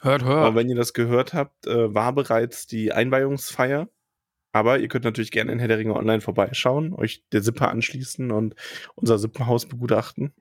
Hört, 0.00 0.22
Aber 0.22 0.34
hört. 0.34 0.54
wenn 0.54 0.68
ihr 0.68 0.76
das 0.76 0.92
gehört 0.92 1.34
habt, 1.34 1.66
äh, 1.66 1.94
war 1.94 2.12
bereits 2.12 2.66
die 2.66 2.92
Einweihungsfeier. 2.92 3.88
Aber 4.52 4.78
ihr 4.78 4.88
könnt 4.88 5.04
natürlich 5.04 5.30
gerne 5.30 5.52
in 5.52 5.58
Herr 5.58 5.94
Online 5.94 6.22
vorbeischauen, 6.22 6.94
euch 6.94 7.24
der 7.32 7.42
Sippe 7.42 7.68
anschließen 7.68 8.30
und 8.30 8.54
unser 8.94 9.18
Sippenhaus 9.18 9.66
begutachten. 9.66 10.32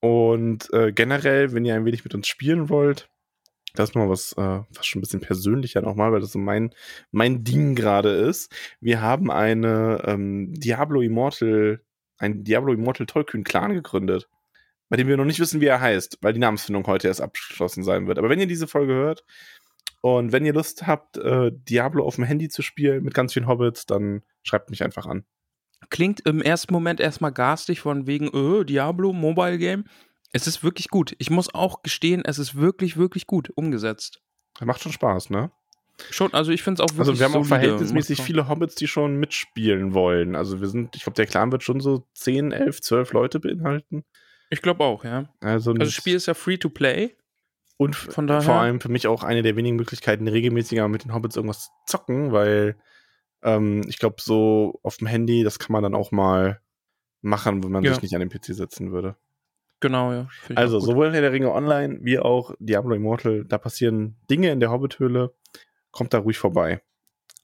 Und 0.00 0.72
äh, 0.72 0.92
generell, 0.92 1.52
wenn 1.52 1.66
ihr 1.66 1.74
ein 1.74 1.84
wenig 1.84 2.04
mit 2.04 2.14
uns 2.14 2.26
spielen 2.26 2.70
wollt, 2.70 3.10
das 3.74 3.90
ist 3.90 3.94
mal 3.94 4.08
was 4.08 4.32
äh, 4.32 4.62
fast 4.72 4.86
schon 4.86 5.00
ein 5.00 5.02
bisschen 5.02 5.20
persönlicher 5.20 5.82
nochmal, 5.82 6.10
weil 6.10 6.20
das 6.20 6.32
so 6.32 6.38
mein, 6.38 6.74
mein 7.10 7.44
Ding 7.44 7.74
gerade 7.74 8.10
ist. 8.10 8.50
Wir 8.80 9.02
haben 9.02 9.30
eine 9.30 10.02
ähm, 10.06 10.54
Diablo 10.54 11.02
Immortal 11.02 11.80
einen 12.20 12.44
Diablo 12.44 12.72
Immortal 12.72 13.06
Tollkühn 13.06 13.44
Clan 13.44 13.72
gegründet, 13.72 14.28
bei 14.90 14.96
dem 14.96 15.08
wir 15.08 15.16
noch 15.16 15.24
nicht 15.24 15.40
wissen, 15.40 15.60
wie 15.60 15.66
er 15.66 15.80
heißt, 15.80 16.18
weil 16.20 16.34
die 16.34 16.40
Namensfindung 16.40 16.86
heute 16.86 17.08
erst 17.08 17.22
abgeschlossen 17.22 17.84
sein 17.84 18.06
wird. 18.06 18.18
Aber 18.18 18.28
wenn 18.28 18.40
ihr 18.40 18.48
diese 18.48 18.66
Folge 18.66 18.92
hört 18.92 19.24
und 20.02 20.32
wenn 20.32 20.44
ihr 20.44 20.52
Lust 20.52 20.86
habt, 20.86 21.16
äh, 21.16 21.52
Diablo 21.52 22.04
auf 22.04 22.16
dem 22.16 22.24
Handy 22.24 22.48
zu 22.48 22.60
spielen 22.60 23.04
mit 23.04 23.14
ganz 23.14 23.32
vielen 23.32 23.46
Hobbits, 23.46 23.86
dann 23.86 24.22
schreibt 24.42 24.68
mich 24.68 24.82
einfach 24.82 25.06
an. 25.06 25.24
Klingt 25.90 26.26
im 26.26 26.42
ersten 26.42 26.74
Moment 26.74 27.00
erstmal 27.00 27.32
garstig 27.32 27.80
von 27.80 28.06
wegen, 28.08 28.28
äh, 28.28 28.64
Diablo, 28.64 29.12
Mobile 29.12 29.58
Game. 29.58 29.84
Es 30.32 30.46
ist 30.46 30.62
wirklich 30.64 30.88
gut. 30.88 31.14
Ich 31.18 31.30
muss 31.30 31.54
auch 31.54 31.82
gestehen, 31.82 32.22
es 32.24 32.38
ist 32.38 32.56
wirklich, 32.56 32.96
wirklich 32.96 33.26
gut 33.26 33.50
umgesetzt. 33.54 34.20
Das 34.58 34.66
macht 34.66 34.82
schon 34.82 34.92
Spaß, 34.92 35.30
ne? 35.30 35.52
Schon, 36.10 36.32
also 36.34 36.50
ich 36.50 36.62
finde 36.62 36.82
es 36.82 36.88
auch 36.88 36.96
wirklich 36.96 37.10
Also 37.10 37.18
wir 37.18 37.26
haben 37.26 37.34
auch 37.36 37.46
verhältnismäßig 37.46 38.22
viele 38.22 38.48
Hobbits, 38.48 38.74
die 38.74 38.88
schon 38.88 39.16
mitspielen 39.16 39.94
wollen. 39.94 40.34
Also 40.34 40.60
wir 40.60 40.68
sind, 40.68 40.96
ich 40.96 41.02
glaube, 41.02 41.16
der 41.16 41.26
Clan 41.26 41.52
wird 41.52 41.62
schon 41.62 41.80
so 41.80 42.06
10, 42.14 42.52
11, 42.52 42.80
12 42.80 43.12
Leute 43.12 43.38
beinhalten. 43.38 44.04
Ich 44.50 44.62
glaube 44.62 44.84
auch, 44.84 45.04
ja. 45.04 45.28
Also, 45.40 45.70
Also 45.70 45.74
das 45.74 45.92
Spiel 45.92 46.14
ist 46.16 46.26
ja 46.26 46.34
free 46.34 46.58
to 46.58 46.68
play. 46.68 47.16
und 47.76 47.96
von 47.96 48.26
daher- 48.26 48.42
vor 48.42 48.56
allem 48.56 48.80
für 48.80 48.90
mich 48.90 49.06
auch 49.06 49.22
eine 49.24 49.42
der 49.42 49.56
wenigen 49.56 49.76
Möglichkeiten, 49.76 50.28
regelmäßiger 50.28 50.86
mit 50.88 51.04
den 51.04 51.14
Hobbits 51.14 51.36
irgendwas 51.36 51.64
zu 51.64 51.70
zocken, 51.86 52.32
weil 52.32 52.76
ähm, 53.42 53.82
ich 53.88 53.98
glaube, 53.98 54.16
so 54.20 54.78
auf 54.82 54.98
dem 54.98 55.06
Handy, 55.06 55.44
das 55.44 55.58
kann 55.58 55.72
man 55.72 55.82
dann 55.82 55.94
auch 55.94 56.12
mal 56.12 56.60
machen, 57.22 57.64
wenn 57.64 57.70
man 57.72 57.82
Ja. 57.84 57.94
sich 57.94 58.02
nicht 58.02 58.14
an 58.14 58.20
den 58.20 58.28
PC 58.28 58.54
setzen 58.54 58.92
würde. 58.92 59.16
Genau, 59.80 60.12
ja. 60.12 60.28
Also 60.56 60.78
sowohl 60.78 61.10
Herr 61.14 61.22
der 61.22 61.32
Ringe 61.32 61.50
Online 61.52 62.00
wie 62.02 62.18
auch 62.18 62.54
Diablo 62.58 62.94
Immortal, 62.94 63.46
da 63.46 63.56
passieren 63.56 64.16
Dinge 64.28 64.50
in 64.50 64.60
der 64.60 64.70
Hobbithöhle. 64.70 65.32
Kommt 65.90 66.12
da 66.12 66.18
ruhig 66.18 66.36
vorbei. 66.36 66.82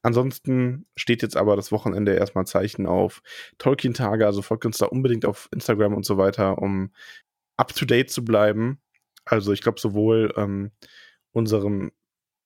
Ansonsten 0.07 0.87
steht 0.95 1.21
jetzt 1.23 1.37
aber 1.37 1.57
das 1.57 1.73
Wochenende 1.73 2.15
erstmal 2.15 2.47
Zeichen 2.47 2.87
auf 2.87 3.25
Tolkien-Tage, 3.59 4.25
also 4.25 4.41
folgt 4.41 4.65
uns 4.65 4.79
da 4.79 4.87
unbedingt 4.87 5.27
auf 5.27 5.49
Instagram 5.51 5.95
und 5.95 6.07
so 6.07 6.17
weiter, 6.17 6.59
um 6.59 6.93
up 7.57 7.75
to 7.75 7.85
date 7.87 8.09
zu 8.09 8.25
bleiben. 8.25 8.81
Also 9.25 9.53
ich 9.53 9.63
glaube 9.63 9.81
sowohl 9.81 10.33
ähm, 10.37 10.71
unserem, 11.33 11.91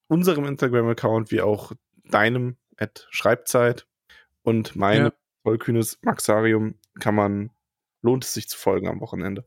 unserem 0.09 0.47
Instagram-Account 0.47 1.31
wie 1.33 1.43
auch 1.43 1.73
deinem 2.05 2.57
at 2.79 3.07
Schreibzeit 3.11 3.87
und 4.43 4.75
meinem 4.75 5.05
Ja. 5.09 5.13
tollkühnes 5.45 5.99
Maxarium 6.01 6.77
kann 6.99 7.15
man, 7.15 7.51
lohnt 8.01 8.25
es 8.25 8.33
sich 8.33 8.49
zu 8.49 8.57
folgen 8.57 8.89
am 8.89 9.03
Wochenende. 9.03 9.45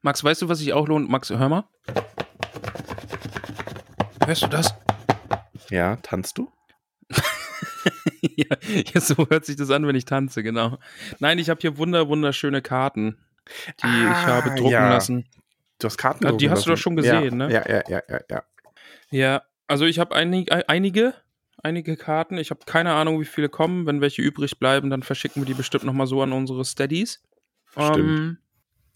Max, 0.00 0.24
weißt 0.24 0.42
du, 0.42 0.48
was 0.48 0.58
sich 0.58 0.72
auch 0.72 0.88
lohnt? 0.88 1.08
Max, 1.08 1.30
hör 1.30 1.48
mal. 1.48 1.68
Hörst 4.26 4.42
du 4.42 4.48
das? 4.48 4.74
Ja, 5.70 5.94
tanzt 6.02 6.38
du? 6.38 6.50
ja, 8.36 8.56
ja, 8.94 9.00
so 9.00 9.26
hört 9.28 9.44
sich 9.44 9.56
das 9.56 9.70
an, 9.70 9.86
wenn 9.86 9.96
ich 9.96 10.04
tanze, 10.04 10.42
genau. 10.42 10.78
Nein, 11.18 11.38
ich 11.38 11.50
habe 11.50 11.60
hier 11.60 11.76
wunder, 11.78 12.08
wunderschöne 12.08 12.62
Karten, 12.62 13.18
die 13.82 14.04
ich 14.10 14.16
Ah, 14.18 14.26
habe 14.26 14.50
drucken 14.50 14.70
ja. 14.70 14.88
lassen. 14.90 15.26
Du 15.78 15.86
hast 15.86 15.98
Karten 15.98 16.26
Ah, 16.26 16.32
die 16.32 16.48
hast 16.50 16.66
du 16.66 16.70
lassen. 16.70 16.78
doch 16.78 16.82
schon 16.82 16.96
gesehen, 16.96 17.40
ja, 17.40 17.48
ne? 17.48 17.52
Ja, 17.52 17.68
ja, 17.68 17.82
ja, 17.88 18.02
ja, 18.08 18.20
ja. 18.30 18.42
Ja, 19.10 19.42
also 19.66 19.84
ich 19.84 19.98
habe 19.98 20.14
einig, 20.14 20.52
ein- 20.52 20.62
einige, 20.68 21.14
einige 21.62 21.96
Karten. 21.96 22.38
Ich 22.38 22.50
habe 22.50 22.60
keine 22.66 22.92
Ahnung, 22.92 23.20
wie 23.20 23.24
viele 23.24 23.48
kommen. 23.48 23.86
Wenn 23.86 24.00
welche 24.00 24.22
übrig 24.22 24.58
bleiben, 24.58 24.90
dann 24.90 25.02
verschicken 25.02 25.42
wir 25.42 25.46
die 25.46 25.54
bestimmt 25.54 25.84
nochmal 25.84 26.06
so 26.06 26.22
an 26.22 26.32
unsere 26.32 26.64
Steadies. 26.64 27.22
Stimmt. 27.70 27.98
Ähm, 27.98 28.38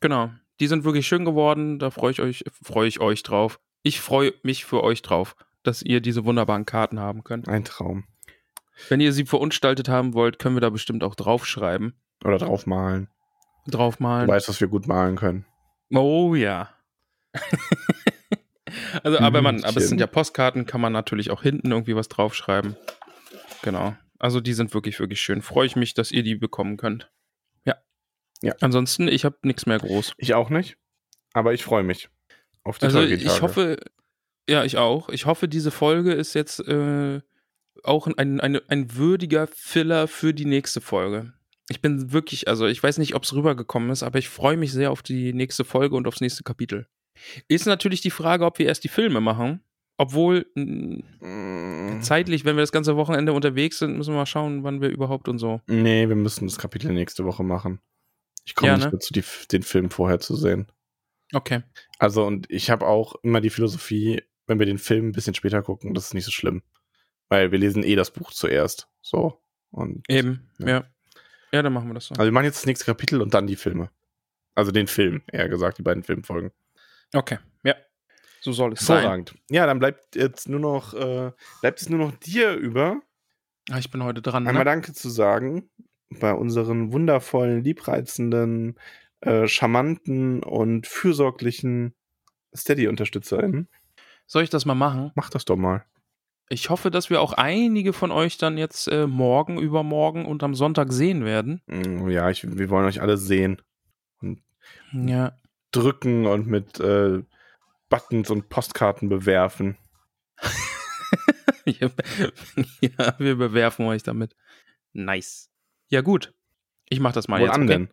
genau. 0.01 0.31
Die 0.61 0.69
sind 0.69 0.85
wirklich 0.85 1.07
schön 1.07 1.25
geworden. 1.25 1.79
Da 1.79 1.91
freue 1.91 2.13
ich 2.13 2.21
euch, 2.21 2.45
freue 2.63 2.89
ich 2.89 3.01
euch 3.01 3.23
drauf. 3.23 3.59
Ich 3.83 4.01
freue 4.01 4.33
mich 4.43 4.65
für 4.65 4.83
euch 4.83 5.03
drauf, 5.03 5.37
dass 5.63 5.83
ihr 5.83 6.01
diese 6.01 6.25
wunderbaren 6.25 6.65
Karten 6.67 6.99
haben 6.99 7.25
könnt. 7.25 7.49
Ein 7.49 7.65
Traum. 7.65 8.05
Wenn 8.89 9.01
ihr 9.01 9.13
sie 9.13 9.25
verunstaltet 9.25 9.89
haben 9.89 10.15
wollt, 10.15 10.39
können 10.39 10.57
wir 10.57 10.61
da 10.61 10.71
bestimmt 10.71 11.03
auch 11.03 11.15
draufschreiben. 11.15 11.95
Oder 12.25 12.39
draufmalen. 12.39 13.09
Draufmalen. 13.67 14.27
Du 14.27 14.33
weißt, 14.33 14.49
was 14.49 14.61
wir 14.61 14.69
gut 14.69 14.87
malen 14.87 15.17
können. 15.17 15.47
Oh 15.91 16.35
ja. 16.35 16.71
also, 19.03 19.19
aber 19.19 19.43
man, 19.43 19.65
aber 19.65 19.77
es 19.79 19.89
sind 19.89 20.01
ja 20.01 20.07
Postkarten, 20.07 20.67
kann 20.67 20.81
man 20.81 20.93
natürlich 20.93 21.31
auch 21.31 21.43
hinten 21.43 21.73
irgendwie 21.73 21.97
was 21.97 22.09
draufschreiben. 22.09 22.77
Genau. 23.63 23.97
Also 24.19 24.41
die 24.41 24.55
sind 24.55 24.73
wirklich, 24.75 25.01
wirklich 25.01 25.21
schön. 25.21 25.43
Freue 25.43 25.67
ich 25.67 25.77
mich, 25.77 25.95
dass 25.95 26.13
ihr 26.13 26.23
die 26.23 26.37
bekommen 26.37 26.77
könnt. 26.77 27.11
Ja. 27.65 27.77
Ja. 28.43 28.55
Ansonsten, 28.61 29.09
ich 29.09 29.25
habe 29.25 29.37
nichts 29.43 29.67
mehr 29.67 29.79
groß. 29.79 30.15
Ich 30.17 30.35
auch 30.35 30.51
nicht. 30.51 30.79
Aber 31.33 31.53
ich 31.53 31.65
freue 31.65 31.83
mich 31.83 32.09
auf 32.63 32.79
die 32.79 32.87
Also 32.87 33.03
ich 33.03 33.43
hoffe, 33.43 33.79
ja, 34.49 34.65
ich 34.65 34.77
auch. 34.77 35.09
Ich 35.09 35.27
hoffe, 35.27 35.49
diese 35.49 35.71
Folge 35.71 36.13
ist 36.13 36.35
jetzt 36.35 36.61
äh, 36.61 37.21
auch 37.85 38.07
ein, 38.07 38.41
ein, 38.41 38.61
ein 38.69 38.97
würdiger 38.97 39.47
Filler 39.47 40.09
für 40.09 40.35
die 40.35 40.45
nächste 40.45 40.81
Folge. 40.81 41.33
Ich 41.69 41.81
bin 41.81 42.13
wirklich, 42.13 42.49
also 42.49 42.67
ich 42.67 42.83
weiß 42.83 42.99
nicht, 42.99 43.15
ob 43.15 43.25
es 43.25 43.35
rübergekommen 43.35 43.91
ist, 43.91 44.03
aber 44.03 44.19
ich 44.19 44.29
freue 44.29 44.57
mich 44.57 44.73
sehr 44.73 44.91
auf 44.93 45.03
die 45.03 45.33
nächste 45.33 45.65
Folge 45.65 45.97
und 45.97 46.07
aufs 46.07 46.21
nächste 46.21 46.45
Kapitel. 46.45 46.87
Ist 47.49 47.67
natürlich 47.67 48.03
die 48.03 48.11
Frage, 48.11 48.45
ob 48.45 48.59
wir 48.59 48.67
erst 48.67 48.85
die 48.85 48.89
Filme 48.89 49.21
machen. 49.21 49.61
Obwohl, 49.99 50.47
Mm, 50.55 52.01
zeitlich, 52.03 52.45
wenn 52.45 52.57
wir 52.57 52.63
das 52.63 52.73
ganze 52.73 52.97
Wochenende 52.97 53.33
unterwegs 53.33 53.79
sind, 53.79 53.97
müssen 53.97 54.13
wir 54.13 54.19
mal 54.19 54.27
schauen, 54.27 54.63
wann 54.63 54.81
wir 54.81 54.91
überhaupt 54.91 55.29
und 55.29 55.39
so. 55.39 55.61
Nee, 55.67 56.09
wir 56.09 56.17
müssen 56.17 56.47
das 56.47 56.59
Kapitel 56.59 56.93
nächste 56.93 57.25
Woche 57.25 57.43
machen. 57.43 57.81
Ich 58.45 58.55
komme 58.55 58.73
Ja, 58.73 58.77
nicht 58.77 58.87
ne? 58.87 58.91
dazu, 58.93 59.13
die, 59.13 59.25
den 59.51 59.63
Film 59.63 59.91
vorher 59.91 60.21
zu 60.21 60.37
sehen. 60.37 60.71
Okay. 61.33 61.63
Also, 61.99 62.25
und 62.25 62.47
ich 62.51 62.71
habe 62.71 62.87
auch 62.87 63.17
immer 63.23 63.41
die 63.41 63.51
Philosophie, 63.51 64.23
wenn 64.47 64.59
wir 64.59 64.67
den 64.67 64.79
Film 64.79 65.09
ein 65.09 65.13
bisschen 65.13 65.35
später 65.35 65.63
gucken, 65.63 65.95
das 65.95 66.07
ist 66.07 66.15
nicht 66.15 66.25
so 66.25 66.31
schlimm. 66.31 66.63
Weil 67.29 67.51
wir 67.53 67.59
lesen 67.59 67.83
eh 67.83 67.97
das 67.97 68.11
Buch 68.13 68.33
zuerst. 68.33 68.89
So. 69.03 69.41
Und 69.71 70.05
Eben, 70.09 70.49
Ja. 70.59 70.69
ja. 70.69 70.85
Ja, 71.53 71.63
dann 71.63 71.73
machen 71.73 71.89
wir 71.89 71.95
das 71.95 72.07
so. 72.07 72.15
Also 72.15 72.25
wir 72.25 72.33
machen 72.33 72.45
jetzt 72.45 72.59
das 72.59 72.67
nächste 72.67 72.85
Kapitel 72.85 73.23
und 73.23 73.33
dann 73.35 73.47
die 73.47 73.57
Filme. 73.57 73.91
Also 74.55 74.73
den 74.73 74.87
Film, 74.89 75.23
eher 75.31 75.49
gesagt, 75.49 75.79
die 75.79 75.83
beiden 75.83 76.03
Filmfolgen. 76.03 76.51
Okay, 77.15 77.39
ja. 77.63 77.75
So 78.41 78.53
soll 78.53 78.73
es 78.73 78.81
sein. 78.81 78.99
Hervorragend. 78.99 79.35
Ja, 79.51 79.67
dann 79.67 79.79
bleibt 79.79 80.17
jetzt 80.17 80.49
nur 80.49 80.61
noch, 80.61 80.93
äh, 80.95 81.33
bleibt 81.61 81.81
es 81.81 81.89
nur 81.89 81.99
noch 81.99 82.13
dir 82.17 82.53
über, 82.55 83.01
Ah, 83.71 83.79
ich 83.79 83.91
bin 83.91 84.03
heute 84.05 84.23
dran. 84.23 84.47
einmal 84.47 84.65
Ne? 84.65 84.71
Danke 84.71 84.93
zu 84.93 85.09
sagen 85.09 85.69
bei 86.21 86.33
unseren 86.33 86.93
wundervollen, 86.93 87.65
liebreizenden, 87.65 88.79
äh, 89.21 89.47
charmanten 89.49 90.43
und 90.43 90.87
fürsorglichen 90.87 91.95
Steady-UnterstützerInnen. 92.55 93.69
Soll 94.27 94.43
ich 94.43 94.51
das 94.51 94.65
mal 94.67 94.75
machen? 94.75 95.13
Mach 95.15 95.31
das 95.31 95.45
doch 95.45 95.57
mal. 95.57 95.85
Ich 96.49 96.71
hoffe, 96.71 96.91
dass 96.91 97.11
wir 97.11 97.21
auch 97.21 97.33
einige 97.33 97.93
von 97.93 98.13
euch 98.13 98.39
dann 98.39 98.57
jetzt 98.57 98.87
äh, 98.89 99.07
morgen, 99.07 99.59
übermorgen 99.59 100.27
und 100.27 100.43
am 100.45 100.55
Sonntag 100.55 100.93
sehen 100.93 101.25
werden. 101.25 101.61
Mm, 101.67 102.09
Ja, 102.09 102.31
ich, 102.31 102.45
wir 102.57 102.71
wollen 102.71 102.87
euch 102.87 103.01
alle 103.01 103.17
sehen. 103.17 103.61
Ja. 104.93 105.37
Drücken 105.73 106.27
und 106.27 106.47
mit 106.47 106.79
äh, 106.81 107.23
Buttons 107.89 108.31
und 108.31 108.49
Postkarten 108.49 109.09
bewerfen. 109.09 109.77
ja, 111.65 111.91
wir 113.19 113.37
bewerfen 113.37 113.87
euch 113.87 114.03
damit. 114.03 114.37
Nice. 114.93 115.51
Ja, 115.89 116.01
gut. 116.01 116.33
Ich 116.89 117.01
mach 117.01 117.13
das 117.13 117.27
mal 117.29 117.41
Wohl 117.41 117.49
jetzt. 117.49 117.57
okay? 117.57 117.67
denn? 117.67 117.89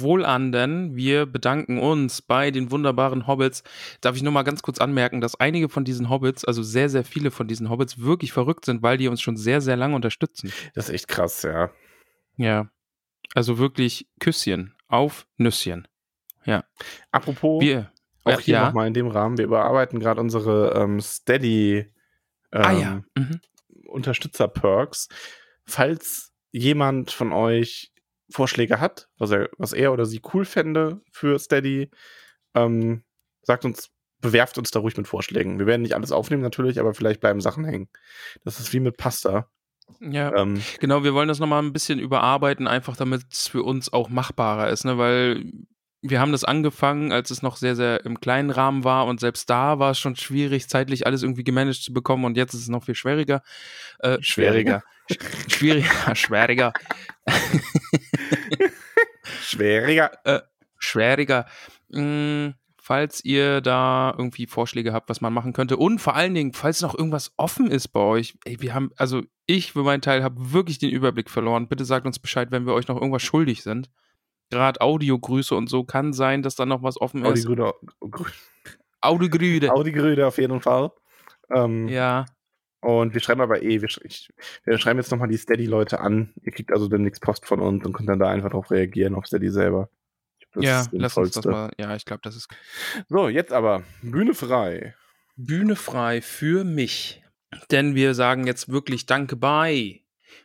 Wohlan 0.00 0.52
denn, 0.52 0.96
wir 0.96 1.26
bedanken 1.26 1.78
uns 1.78 2.22
bei 2.22 2.50
den 2.50 2.70
wunderbaren 2.70 3.26
Hobbits. 3.26 3.62
Darf 4.00 4.16
ich 4.16 4.22
nur 4.22 4.32
mal 4.32 4.42
ganz 4.42 4.62
kurz 4.62 4.78
anmerken, 4.78 5.20
dass 5.20 5.38
einige 5.38 5.68
von 5.68 5.84
diesen 5.84 6.08
Hobbits, 6.08 6.44
also 6.44 6.62
sehr, 6.62 6.88
sehr 6.88 7.04
viele 7.04 7.30
von 7.30 7.46
diesen 7.46 7.68
Hobbits, 7.68 8.00
wirklich 8.00 8.32
verrückt 8.32 8.64
sind, 8.64 8.82
weil 8.82 8.96
die 8.96 9.08
uns 9.08 9.20
schon 9.20 9.36
sehr, 9.36 9.60
sehr 9.60 9.76
lange 9.76 9.94
unterstützen. 9.94 10.52
Das 10.74 10.88
ist 10.88 10.94
echt 10.94 11.08
krass, 11.08 11.42
ja. 11.42 11.70
Ja. 12.36 12.70
Also 13.34 13.58
wirklich 13.58 14.08
Küsschen 14.18 14.74
auf 14.88 15.26
Nüsschen. 15.36 15.86
Apropos, 17.10 17.62
Wir. 17.62 17.92
auch 18.24 18.40
hier 18.40 18.54
ja. 18.54 18.66
nochmal 18.66 18.88
in 18.88 18.94
dem 18.94 19.06
Rahmen, 19.06 19.38
wir 19.38 19.44
überarbeiten 19.44 20.00
gerade 20.00 20.20
unsere 20.20 20.74
ähm, 20.74 21.00
Steady 21.00 21.92
ähm, 22.52 22.62
Ah 22.62 22.72
ja. 22.72 23.02
Mhm. 23.16 23.40
Unterstützer-Perks. 23.86 25.08
Falls 25.64 26.32
jemand 26.50 27.10
von 27.10 27.32
euch 27.32 27.91
Vorschläge 28.32 28.80
hat, 28.80 29.08
was 29.18 29.30
er, 29.30 29.48
was 29.58 29.72
er 29.72 29.92
oder 29.92 30.06
sie 30.06 30.20
cool 30.32 30.44
fände 30.44 31.00
für 31.12 31.38
Steady, 31.38 31.90
ähm, 32.54 33.02
sagt 33.42 33.64
uns, 33.64 33.90
bewerft 34.20 34.58
uns 34.58 34.70
da 34.70 34.80
ruhig 34.80 34.96
mit 34.96 35.08
Vorschlägen. 35.08 35.58
Wir 35.58 35.66
werden 35.66 35.82
nicht 35.82 35.94
alles 35.94 36.12
aufnehmen 36.12 36.42
natürlich, 36.42 36.80
aber 36.80 36.94
vielleicht 36.94 37.20
bleiben 37.20 37.40
Sachen 37.40 37.64
hängen. 37.64 37.88
Das 38.44 38.60
ist 38.60 38.72
wie 38.72 38.80
mit 38.80 38.96
Pasta. 38.96 39.48
Ja. 40.00 40.34
Ähm, 40.34 40.62
Genau, 40.80 41.04
wir 41.04 41.12
wollen 41.14 41.28
das 41.28 41.40
nochmal 41.40 41.62
ein 41.62 41.72
bisschen 41.72 41.98
überarbeiten, 41.98 42.66
einfach 42.66 42.96
damit 42.96 43.24
es 43.30 43.48
für 43.48 43.62
uns 43.62 43.92
auch 43.92 44.08
machbarer 44.08 44.70
ist, 44.70 44.84
ne? 44.84 44.96
Weil 44.96 45.44
wir 46.02 46.20
haben 46.20 46.32
das 46.32 46.44
angefangen, 46.44 47.12
als 47.12 47.30
es 47.30 47.42
noch 47.42 47.56
sehr, 47.56 47.76
sehr 47.76 48.04
im 48.04 48.20
kleinen 48.20 48.50
Rahmen 48.50 48.82
war 48.82 49.06
und 49.06 49.20
selbst 49.20 49.48
da 49.48 49.78
war 49.78 49.92
es 49.92 49.98
schon 49.98 50.16
schwierig, 50.16 50.68
zeitlich 50.68 51.06
alles 51.06 51.22
irgendwie 51.22 51.44
gemanagt 51.44 51.82
zu 51.82 51.92
bekommen 51.92 52.24
und 52.24 52.36
jetzt 52.36 52.54
ist 52.54 52.62
es 52.62 52.68
noch 52.68 52.84
viel 52.84 52.96
schwieriger. 52.96 53.42
Äh, 54.00 54.18
Schwieriger. 54.20 54.82
Schwieriger, 55.48 56.14
schwieriger, 56.14 56.72
schwieriger. 59.42 60.10
schwieriger. 60.78 61.46
Mm, 61.90 62.50
falls 62.80 63.24
ihr 63.24 63.60
da 63.60 64.14
irgendwie 64.16 64.46
Vorschläge 64.46 64.92
habt, 64.92 65.08
was 65.08 65.20
man 65.20 65.32
machen 65.32 65.52
könnte 65.52 65.76
und 65.76 66.00
vor 66.00 66.16
allen 66.16 66.34
Dingen, 66.34 66.52
falls 66.52 66.80
noch 66.82 66.96
irgendwas 66.96 67.32
offen 67.36 67.70
ist 67.70 67.88
bei 67.88 68.00
euch, 68.00 68.34
ey, 68.44 68.60
wir 68.60 68.74
haben, 68.74 68.90
also 68.96 69.22
ich 69.46 69.72
für 69.72 69.82
meinen 69.82 70.02
Teil 70.02 70.24
habe 70.24 70.52
wirklich 70.52 70.78
den 70.78 70.90
Überblick 70.90 71.30
verloren. 71.30 71.68
Bitte 71.68 71.84
sagt 71.84 72.06
uns 72.06 72.18
Bescheid, 72.18 72.50
wenn 72.50 72.66
wir 72.66 72.74
euch 72.74 72.88
noch 72.88 72.96
irgendwas 72.96 73.22
schuldig 73.22 73.62
sind. 73.62 73.90
Gerade 74.52 74.80
Audiogrüße 74.80 75.54
und 75.54 75.68
so. 75.68 75.84
Kann 75.84 76.12
sein, 76.12 76.42
dass 76.42 76.54
da 76.54 76.64
noch 76.66 76.82
was 76.82 77.00
offen 77.00 77.24
Audi 77.24 77.40
ist. 77.40 77.46
Grüde, 77.46 77.72
Audiogrüde. 79.00 79.70
Audi 79.72 79.92
Grüde 79.92 80.26
auf 80.26 80.38
jeden 80.38 80.60
Fall. 80.60 80.90
Ähm, 81.50 81.88
Ja, 81.88 82.24
Und 82.80 83.14
wir 83.14 83.20
schreiben 83.20 83.40
aber 83.40 83.62
eh, 83.62 83.80
wir, 83.80 83.88
sch- 83.88 84.04
ich, 84.04 84.30
wir 84.64 84.78
schreiben 84.78 84.98
jetzt 84.98 85.10
nochmal 85.10 85.28
die 85.28 85.36
Steady-Leute 85.36 86.00
an. 86.00 86.32
Ihr 86.42 86.52
kriegt 86.52 86.72
also 86.72 86.88
demnächst 86.88 87.20
Post 87.22 87.46
von 87.46 87.60
uns 87.60 87.84
und 87.84 87.92
könnt 87.92 88.08
dann 88.08 88.18
da 88.18 88.28
einfach 88.28 88.50
drauf 88.50 88.70
reagieren 88.70 89.14
auf 89.14 89.26
Steady 89.26 89.50
selber. 89.50 89.88
Das 90.54 90.64
ja, 90.64 90.86
lass 90.92 91.16
uns 91.16 91.30
das 91.32 91.44
mal. 91.46 91.70
Ja, 91.78 91.96
ich 91.96 92.04
glaube, 92.04 92.20
das 92.22 92.36
ist 92.36 92.48
So, 93.08 93.28
jetzt 93.28 93.52
aber 93.52 93.82
Bühne 94.02 94.34
frei. 94.34 94.94
Bühne 95.36 95.76
frei 95.76 96.20
für 96.20 96.62
mich. 96.64 97.22
Denn 97.70 97.94
wir 97.94 98.14
sagen 98.14 98.46
jetzt 98.46 98.68
wirklich 98.70 99.06
Danke 99.06 99.36
bei 99.36 100.01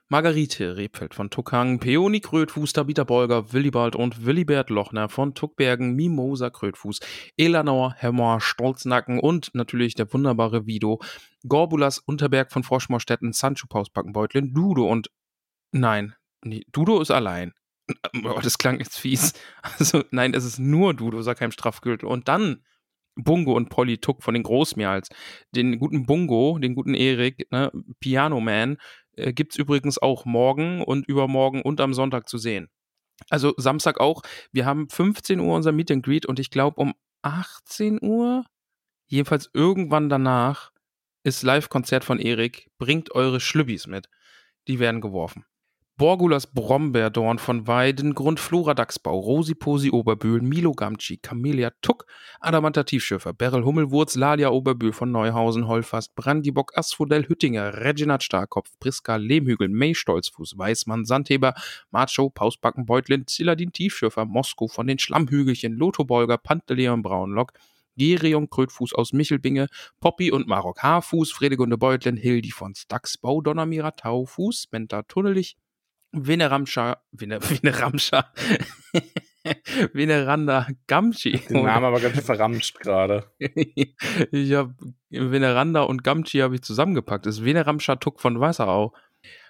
Margarete 0.09 0.77
Rebfeld 0.77 1.13
von 1.13 1.29
Tuckang, 1.29 1.79
Peony 1.79 2.19
Krötfuß, 2.19 2.73
Tabita 2.73 3.03
Bolger, 3.03 3.53
Willibald 3.53 3.95
und 3.95 4.25
Willibert 4.25 4.69
Lochner 4.69 5.09
von 5.09 5.33
Tuckbergen, 5.33 5.95
Mimosa 5.95 6.49
Krötfuß, 6.49 6.99
Elanor 7.37 7.93
Hemmer 7.97 8.39
Stolznacken 8.39 9.19
und 9.19 9.53
natürlich 9.53 9.95
der 9.95 10.11
wunderbare 10.13 10.65
Vido, 10.65 11.01
Gorbulas 11.47 11.99
Unterberg 11.99 12.51
von 12.51 12.63
Froschmorstetten, 12.63 13.33
Sancho 13.33 13.67
Pausbackenbeutlin, 13.67 14.53
Dudo 14.53 14.87
und 14.87 15.09
nein, 15.71 16.15
nee, 16.43 16.63
Dudo 16.71 17.01
ist 17.01 17.11
allein. 17.11 17.53
Oh, 18.25 18.39
das 18.41 18.57
klang 18.57 18.79
jetzt 18.79 18.99
fies. 18.99 19.33
Also, 19.61 20.03
nein, 20.11 20.33
es 20.33 20.43
ist 20.43 20.59
nur 20.59 20.93
Dudo, 20.93 21.21
Sackheim 21.21 21.51
Strafgürtel. 21.51 22.09
Und 22.09 22.27
dann 22.27 22.65
Bungo 23.17 23.53
und 23.53 23.69
Polly 23.69 23.97
Tuck 23.97 24.23
von 24.23 24.33
den 24.33 24.43
Großmeerls. 24.43 25.09
Den 25.51 25.79
guten 25.79 26.05
Bungo, 26.05 26.57
den 26.59 26.75
guten 26.75 26.93
Erik, 26.93 27.47
ne, 27.51 27.71
Piano 27.99 28.39
Man, 28.39 28.77
äh, 29.13 29.33
gibt's 29.33 29.57
übrigens 29.57 29.97
auch 29.97 30.25
morgen 30.25 30.83
und 30.83 31.07
übermorgen 31.07 31.61
und 31.61 31.81
am 31.81 31.93
Sonntag 31.93 32.29
zu 32.29 32.37
sehen. 32.37 32.69
Also 33.29 33.53
Samstag 33.57 33.99
auch. 33.99 34.21
Wir 34.51 34.65
haben 34.65 34.89
15 34.89 35.39
Uhr 35.39 35.55
unser 35.55 35.71
Meet 35.71 35.91
and 35.91 36.05
Greet 36.05 36.25
und 36.25 36.39
ich 36.39 36.49
glaube 36.49 36.79
um 36.79 36.93
18 37.23 37.99
Uhr, 38.01 38.45
jedenfalls 39.07 39.49
irgendwann 39.53 40.09
danach, 40.09 40.71
ist 41.23 41.43
Live-Konzert 41.43 42.05
von 42.05 42.19
Erik. 42.19 42.69
Bringt 42.77 43.13
eure 43.13 43.39
Schlübbis 43.39 43.87
mit. 43.87 44.07
Die 44.67 44.79
werden 44.79 45.01
geworfen. 45.01 45.45
Borgulas 45.99 46.45
Brombeerdorn 46.45 47.39
von 47.39 47.65
Weiden, 47.65 48.13
Grundflora 48.13 48.75
Dachsbau, 48.75 49.17
Rosi 49.17 49.55
Posi 49.55 49.89
Oberbühl, 49.89 50.43
Milo 50.43 50.73
Gamci, 50.73 51.17
Camellia 51.17 51.71
Tuck, 51.81 52.05
Adamanta 52.39 52.83
Tiefschiffer, 52.83 53.33
Beryl 53.33 53.63
Hummelwurz, 53.63 54.13
Lalia 54.13 54.49
Oberbühl 54.49 54.93
von 54.93 55.11
Neuhausen, 55.11 55.67
Holfast, 55.67 56.13
Brandibock, 56.13 56.77
Asphodel 56.77 57.27
Hüttinger, 57.27 57.77
Reginald 57.77 58.21
Starkopf, 58.21 58.69
Priska 58.79 59.15
Lehmhügel, 59.15 59.69
May 59.69 59.95
Stolzfuß, 59.95 60.55
Weißmann, 60.55 61.05
Sandheber, 61.05 61.55
Macho, 61.89 62.29
Pausbacken, 62.29 62.85
Beutlin, 62.85 63.25
Ziladin 63.25 63.71
Tiefschiffer, 63.71 64.25
Mosko 64.25 64.67
von 64.67 64.85
den 64.85 64.99
Schlammhügelchen, 64.99 65.73
Lotho 65.73 66.05
Bolger, 66.05 66.37
Panteleon 66.37 67.01
Braunlock, 67.01 67.53
Gerion 67.95 68.51
Krötfuß 68.51 68.93
aus 68.93 69.13
Michelbinge, 69.13 69.65
Poppy 69.99 70.31
und 70.31 70.47
Marok 70.47 70.83
Haarfuß, 70.83 71.31
Fredegunde 71.31 71.79
Beutlin, 71.79 72.17
Hildi 72.17 72.51
von 72.51 72.75
Staxbau, 72.75 73.41
Donnermira 73.41 73.89
Taufuß, 73.89 74.67
Benta 74.67 75.01
Tunnelich, 75.01 75.57
Veneramscha, 76.11 77.01
Vene, 77.11 77.39
Veneramscha, 77.41 78.31
Veneranda 79.93 80.67
Gamci. 80.87 81.39
Den 81.49 81.63
Namen 81.63 81.85
aber 81.85 81.99
ganz 81.99 82.15
schön 82.15 82.23
verramscht 82.23 82.79
gerade. 82.79 83.31
ich 83.39 84.53
habe 84.53 84.75
Veneranda 85.09 85.83
und 85.83 86.03
Gamci 86.03 86.39
habe 86.39 86.55
ich 86.55 86.61
zusammengepackt. 86.61 87.25
Das 87.25 87.37
ist 87.37 87.45
Veneramscha 87.45 87.97
Tuck 87.97 88.19
von 88.19 88.39
Wasserau. 88.39 88.93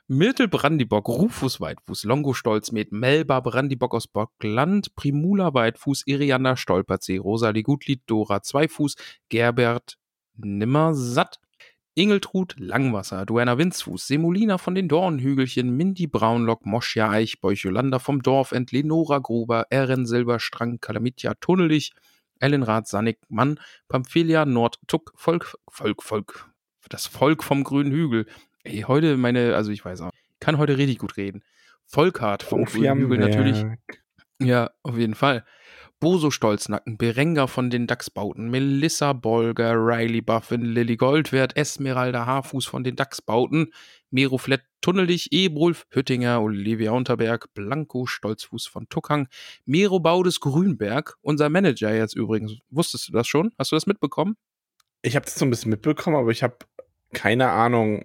Myrtle 0.10 0.47
Brandibock, 0.47 1.10
Rufus 1.10 1.60
Weitfuß, 1.60 2.05
Longo 2.05 2.34
Stolzmet, 2.34 2.93
Melba 2.93 3.41
Brandibock 3.41 3.93
aus 3.93 4.08
Bockland, 4.08 4.95
Primula 4.95 5.53
Weitfuß, 5.53 6.03
Irianda 6.05 6.55
Stolperzee, 6.55 7.18
Rosalie 7.18 7.64
Gutlied, 7.64 8.03
Dora 8.05 8.41
Zweifuß, 8.41 8.95
Gerbert 9.28 9.97
Nimmersatt, 10.38 11.39
Ingeltrud 11.97 12.53
Langwasser, 12.59 13.25
Duana 13.25 13.57
Winzfuß, 13.57 14.05
Semolina 14.05 14.59
von 14.59 14.75
den 14.75 14.87
Dornhügelchen, 14.87 15.75
Mindy 15.75 16.05
Braunlock, 16.05 16.63
Moschia 16.63 17.09
Eichbeuch, 17.09 17.63
Jolanda 17.63 17.97
vom 17.97 18.21
Dorfend, 18.21 18.71
Lenora 18.71 19.17
Gruber, 19.17 19.65
Erin 19.71 20.05
Silberstrang, 20.05 20.79
Kalamitja 20.79 21.33
Tunnelich, 21.41 21.93
Ellenrath 22.39 22.87
Sannig 22.87 23.17
Mann, 23.29 23.59
Pamphilia 23.87 24.45
Nord 24.45 24.77
Tuck, 24.85 25.11
Volk, 25.15 25.57
Volk, 25.67 26.03
Volk, 26.03 26.51
das 26.89 27.07
Volk 27.07 27.43
vom 27.43 27.63
grünen 27.63 27.91
Hügel. 27.91 28.27
Ey, 28.63 28.81
heute 28.81 29.17
meine, 29.17 29.55
also 29.55 29.71
ich 29.71 29.83
weiß 29.83 30.01
auch, 30.01 30.11
ich 30.13 30.39
kann 30.39 30.59
heute 30.59 30.77
richtig 30.77 30.99
gut 30.99 31.17
reden. 31.17 31.43
Volkart 31.87 32.43
vom 32.43 32.65
grünen 32.65 32.99
Hügel 32.99 33.17
natürlich. 33.17 33.65
Ja, 34.39 34.69
auf 34.83 34.99
jeden 34.99 35.15
Fall. 35.15 35.45
Boso 35.99 36.29
Stolznacken, 36.29 36.97
Berenga 36.97 37.47
von 37.47 37.71
den 37.71 37.87
Dachsbauten, 37.87 38.49
Melissa 38.51 39.13
Bolger, 39.13 39.73
Riley 39.73 40.21
Buffin, 40.21 40.61
Lilly 40.61 40.95
Goldwert, 40.95 41.57
Esmeralda 41.57 42.27
Haarfuß 42.27 42.67
von 42.67 42.83
den 42.83 42.95
Dachsbauten, 42.95 43.73
Mero 44.11 44.37
Flett, 44.37 44.61
Tunnelig, 44.81 45.31
Ebrulf, 45.31 45.87
Hüttinger, 45.89 46.39
Olivia 46.41 46.91
Unterberg, 46.91 47.51
Blanco 47.55 48.05
Stolzfuß 48.05 48.67
von 48.67 48.87
Tuckhang, 48.89 49.27
Mero 49.65 49.99
Baudes 49.99 50.39
Grünberg, 50.39 51.15
unser 51.21 51.49
Manager 51.49 51.91
jetzt 51.93 52.15
übrigens. 52.15 52.59
Wusstest 52.69 53.07
du 53.07 53.13
das 53.13 53.27
schon? 53.27 53.51
Hast 53.57 53.71
du 53.71 53.75
das 53.75 53.87
mitbekommen? 53.87 54.37
Ich 55.01 55.15
habe 55.15 55.25
das 55.25 55.35
so 55.35 55.45
ein 55.45 55.49
bisschen 55.49 55.71
mitbekommen, 55.71 56.15
aber 56.15 56.29
ich 56.29 56.43
habe 56.43 56.57
keine 57.13 57.49
Ahnung, 57.49 58.03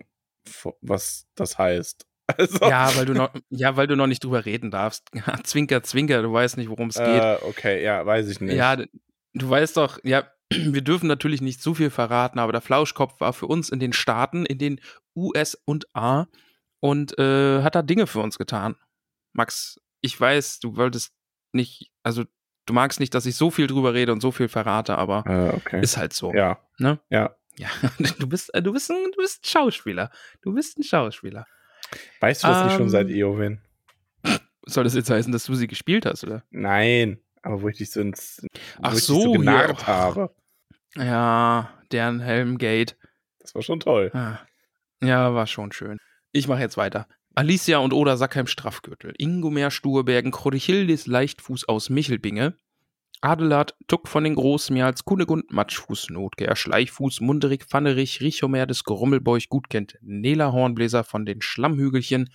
was 0.80 1.26
das 1.34 1.59
heißt. 1.59 2.07
Also, 2.39 2.59
Ja, 2.68 2.95
weil 2.97 3.07
du 3.07 3.14
noch, 3.14 3.33
ja, 3.51 3.76
weil 3.76 3.87
du 3.87 3.97
noch 3.97 4.07
nicht 4.07 4.24
drüber 4.24 4.45
reden 4.45 4.70
darfst. 4.70 5.09
zwinker, 5.45 5.83
zwinker, 5.83 6.22
du 6.22 6.33
weißt 6.33 6.57
nicht, 6.57 6.68
worum 6.70 6.89
es 6.89 6.97
geht. 6.97 7.07
äh, 7.07 7.39
okay, 7.43 7.83
ja, 7.83 8.05
weiß 8.05 8.28
ich 8.28 8.41
nicht. 8.41 8.55
Ja, 8.57 8.76
du 8.76 9.51
weißt 9.51 9.76
doch, 9.76 9.99
ja, 10.05 10.24
wir 10.51 10.83
dürfen 10.83 11.07
natürlich 11.07 11.41
nicht 11.41 11.62
zu 11.62 11.74
viel 11.74 11.91
verraten, 11.91 12.39
aber 12.39 12.53
der 12.53 12.61
Flauschkopf 12.61 13.20
war 13.20 13.33
für 13.33 13.47
uns 13.47 13.68
in 13.70 13.80
den 13.80 13.93
Staaten, 13.93 14.45
in 14.47 14.59
den 14.59 14.80
US 15.16 15.55
und 15.64 15.87
A 15.95 16.26
und 16.80 17.18
äh, 17.18 17.62
hat 17.62 17.74
da 17.74 17.83
Dinge 17.83 18.07
für 18.07 18.20
uns 18.20 18.39
getan. 18.39 18.76
Max, 19.33 19.80
ich 20.01 20.18
weiß, 20.20 20.59
du 20.61 20.76
wolltest 20.76 21.12
nicht, 21.53 21.91
also 22.03 22.24
du 22.66 22.72
magst 22.74 22.99
nicht, 23.01 23.14
dass 23.14 23.26
ich 23.26 23.37
so 23.37 23.51
viel 23.51 23.66
drüber 23.66 23.95
rede 23.95 24.12
und 24.12 24.20
so 24.20 24.30
viel 24.33 24.49
verrate, 24.49 24.97
aber 24.99 25.24
Äh, 25.26 25.57
okay. 25.57 25.80
ist 25.83 25.97
halt 25.97 26.12
so. 26.12 26.33
ja. 26.35 26.59
Ne? 26.78 26.99
Ja. 27.11 27.37
Ja, 27.59 27.68
du 28.18 28.26
bist, 28.26 28.53
äh, 28.55 28.62
du 28.62 28.72
bist 28.72 28.91
ein, 28.91 28.97
du 29.14 29.18
bist 29.20 29.45
ein 29.45 29.49
Schauspieler. 29.49 30.11
Du 30.41 30.55
bist 30.55 30.78
ein 30.78 30.83
Schauspieler. 30.83 31.47
Weißt 32.20 32.45
du 32.45 32.49
das 32.49 32.64
nicht 32.64 32.72
schon 32.74 32.82
Ähm, 32.82 32.88
seit 32.88 33.09
Eowyn? 33.09 33.61
Soll 34.64 34.84
das 34.84 34.95
jetzt 34.95 35.11
heißen, 35.11 35.32
dass 35.32 35.45
du 35.45 35.55
sie 35.55 35.66
gespielt 35.66 36.07
hast, 36.07 36.24
oder? 36.24 36.45
Nein, 36.51 37.18
aber 37.43 37.62
wo 37.62 37.68
ich 37.68 37.78
dich 37.78 37.90
so 37.90 38.01
ins 38.01 38.40
Ach 38.80 38.93
wo 38.93 38.97
ich 38.97 39.05
dich 39.05 39.05
so, 39.05 39.32
genarrt 39.32 39.80
ja. 39.82 39.86
habe. 39.86 40.34
Ja, 40.95 41.70
deren 41.90 42.20
Helmgate. 42.20 42.97
Das 43.40 43.55
war 43.55 43.62
schon 43.62 43.80
toll. 43.80 44.11
Ah. 44.14 44.38
Ja, 45.03 45.34
war 45.34 45.47
schon 45.47 45.72
schön. 45.72 45.99
Ich 46.30 46.47
mache 46.47 46.61
jetzt 46.61 46.76
weiter. 46.76 47.09
Alicia 47.34 47.78
und 47.78 47.93
Oda 47.93 48.16
Sackheim 48.16 48.47
Straffgürtel, 48.47 49.14
Ingomer 49.16 49.70
Sturbergen, 49.70 50.32
Krodichildis 50.32 51.07
Leichtfuß 51.07 51.66
aus 51.66 51.88
Michelbinge, 51.90 52.57
Adelard 53.23 53.77
Tuck 53.87 54.09
von 54.09 54.25
den 54.25 54.35
Großmeerls, 54.35 55.05
Kunegund 55.05 55.53
Matschfuß, 55.53 56.11
Notger 56.11 56.57
Schleichfuß, 56.57 57.20
Munderig 57.20 57.64
Pfannerich, 57.64 58.20
Richomer 58.20 58.66
des 58.66 58.83
Grummelbeuch 58.83 59.49
Gutkennt, 59.49 59.97
Nela 60.03 60.53
Hornbläser 60.53 61.05
von 61.05 61.25
den 61.25 61.41
Schlammhügelchen, 61.41 62.29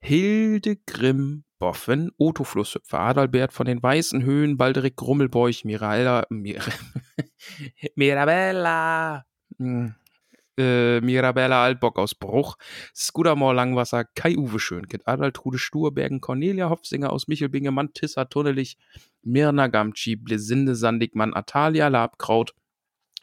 Hildegrim 0.00 1.44
Boffen, 1.58 2.10
Otto 2.18 2.42
Flusshüpfer, 2.42 2.98
Adalbert 2.98 3.52
von 3.52 3.66
den 3.66 3.82
Weißen 3.82 4.24
Höhen, 4.24 4.56
Balderik 4.56 4.96
Grummelbeuch, 4.96 5.64
Mirella, 5.64 6.26
Mir 6.28 6.60
Mirabella, 7.94 9.24
hm, 9.56 9.94
äh, 10.58 11.00
Mirabella 11.00 11.62
Altbock 11.64 11.98
aus 11.98 12.14
Bruch, 12.14 12.56
Skudamor 12.94 13.54
Langwasser, 13.54 14.04
Kai-Uwe 14.04 14.58
Schönkind, 14.58 15.06
Adaltrude 15.06 15.58
Sturbergen, 15.58 16.20
Cornelia 16.20 16.70
Hopfsinger 16.70 17.12
aus 17.12 17.28
Michelbinge, 17.28 17.70
Mantissa 17.70 18.24
Tunnelich, 18.26 18.76
Mirna 19.22 19.68
Gamci, 19.68 20.16
Blesinde 20.16 20.74
Sandigmann, 20.74 21.34
Atalia 21.34 21.88
Labkraut, 21.88 22.54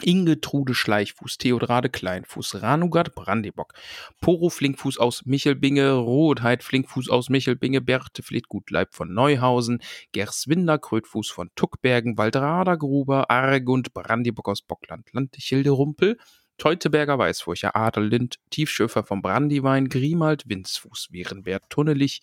Inge 0.03 0.41
Trude 0.41 0.73
Schleichfuß, 0.73 1.37
Theodrade 1.37 1.89
Kleinfuß, 1.89 2.61
Ranugat 2.61 3.13
Brandibock, 3.13 3.73
Poro 4.19 4.49
Flinkfuß 4.49 4.97
aus 4.97 5.25
Michelbinge, 5.25 5.91
Rohetheit 5.93 6.63
Flinkfuß 6.63 7.09
aus 7.09 7.29
Michelbinge, 7.29 7.81
Berthe 7.81 8.23
Fleetgutleib 8.23 8.93
von 8.93 9.13
Neuhausen, 9.13 9.81
Gerswinder 10.11 10.79
Krötfuß 10.79 11.29
von 11.29 11.49
Tuckbergen, 11.55 12.17
Waldrader 12.17 12.77
Gruber, 12.77 13.29
Argund 13.29 13.93
Brandibock 13.93 14.49
aus 14.49 14.61
Bockland, 14.61 15.07
Landechilde 15.13 15.69
Rumpel, 15.69 16.17
Teuteberger 16.57 17.17
Weißfurcher, 17.17 17.75
Adellind, 17.75 18.35
Tiefschöfer 18.49 19.03
vom 19.03 19.21
Brandiwein, 19.21 19.89
Grimald, 19.89 20.47
Winzfuß, 20.47 21.09
Wehrenbert, 21.11 21.63
Tunnelich, 21.69 22.21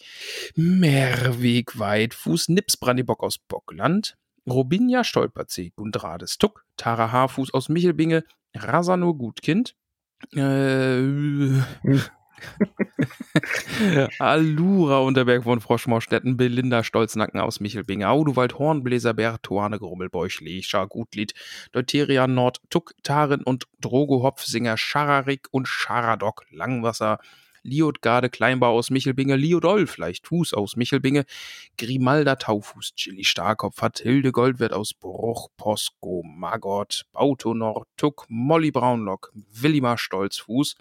Meerweg, 0.54 1.78
Weitfuß, 1.78 2.48
Nips, 2.50 2.76
Brandibock 2.76 3.22
aus 3.22 3.38
Bockland, 3.38 4.16
Robinja 4.48 5.04
Stolperzee, 5.04 5.72
Gundrades 5.76 6.38
Tuck, 6.38 6.64
Tara 6.76 7.10
Haarfuß 7.12 7.52
aus 7.52 7.68
Michelbinge, 7.68 8.24
Rasanur 8.54 9.16
Gutkind, 9.18 9.74
äh, 10.34 11.02
Allura 14.18 14.98
Unterberg 14.98 15.44
von 15.44 15.60
Froschmaustetten, 15.60 16.36
Belinda 16.36 16.84
Stolznacken 16.84 17.40
aus 17.40 17.60
Michelbinge, 17.60 18.08
Audowald 18.08 18.58
Hornbläser, 18.58 19.14
Bertuane 19.14 19.78
Grummelbeuch, 19.78 20.40
Lecha 20.40 20.84
Gutlied, 20.84 21.34
Deuteria 21.72 22.26
Nord, 22.26 22.60
Tuck, 22.70 22.94
Taren 23.02 23.42
und 23.42 23.64
Drogo 23.80 24.22
Hopfsinger, 24.22 24.76
Schararik 24.76 25.48
und 25.50 25.68
Scharadok, 25.68 26.44
Langwasser, 26.50 27.18
Liotgarde 27.62 28.30
Kleinbau 28.30 28.76
aus 28.76 28.90
Michelbinge, 28.90 29.36
Liodolf 29.36 29.98
Leichtfuß 29.98 30.54
aus 30.54 30.76
Michelbinge, 30.76 31.24
Grimalda 31.76 32.36
Taufuß, 32.36 32.94
Chili 32.94 33.24
Starkopf, 33.24 33.82
Hilde 34.00 34.32
Goldwert 34.32 34.72
aus 34.72 34.94
Bruch, 34.94 35.48
Posko, 35.56 36.22
Magott, 36.24 37.04
Bauto 37.12 37.54
Nord, 37.54 37.88
Tuck, 37.96 38.26
Molly 38.28 38.70
Braunlock, 38.70 39.32
Willimar 39.34 39.98
Stolzfuß, 39.98 40.76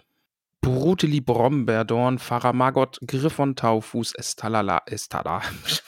Bruteli 0.68 1.22
Brombeerdorn, 1.22 2.18
Pfarrer 2.18 2.52
Magott, 2.52 2.98
Griffon 3.06 3.56
Taufuß, 3.56 4.14
Estalala, 4.14 4.82
Estala. 4.84 5.40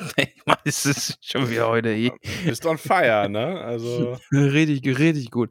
Was 0.46 0.86
ist 0.86 1.18
schon 1.20 1.50
wieder 1.50 1.68
heute 1.68 1.92
hier? 1.92 2.14
Bist 2.46 2.64
on 2.64 2.78
fire, 2.78 3.28
ne? 3.28 3.60
Also. 3.60 4.16
richtig, 4.32 4.98
richtig 4.98 5.30
gut. 5.30 5.50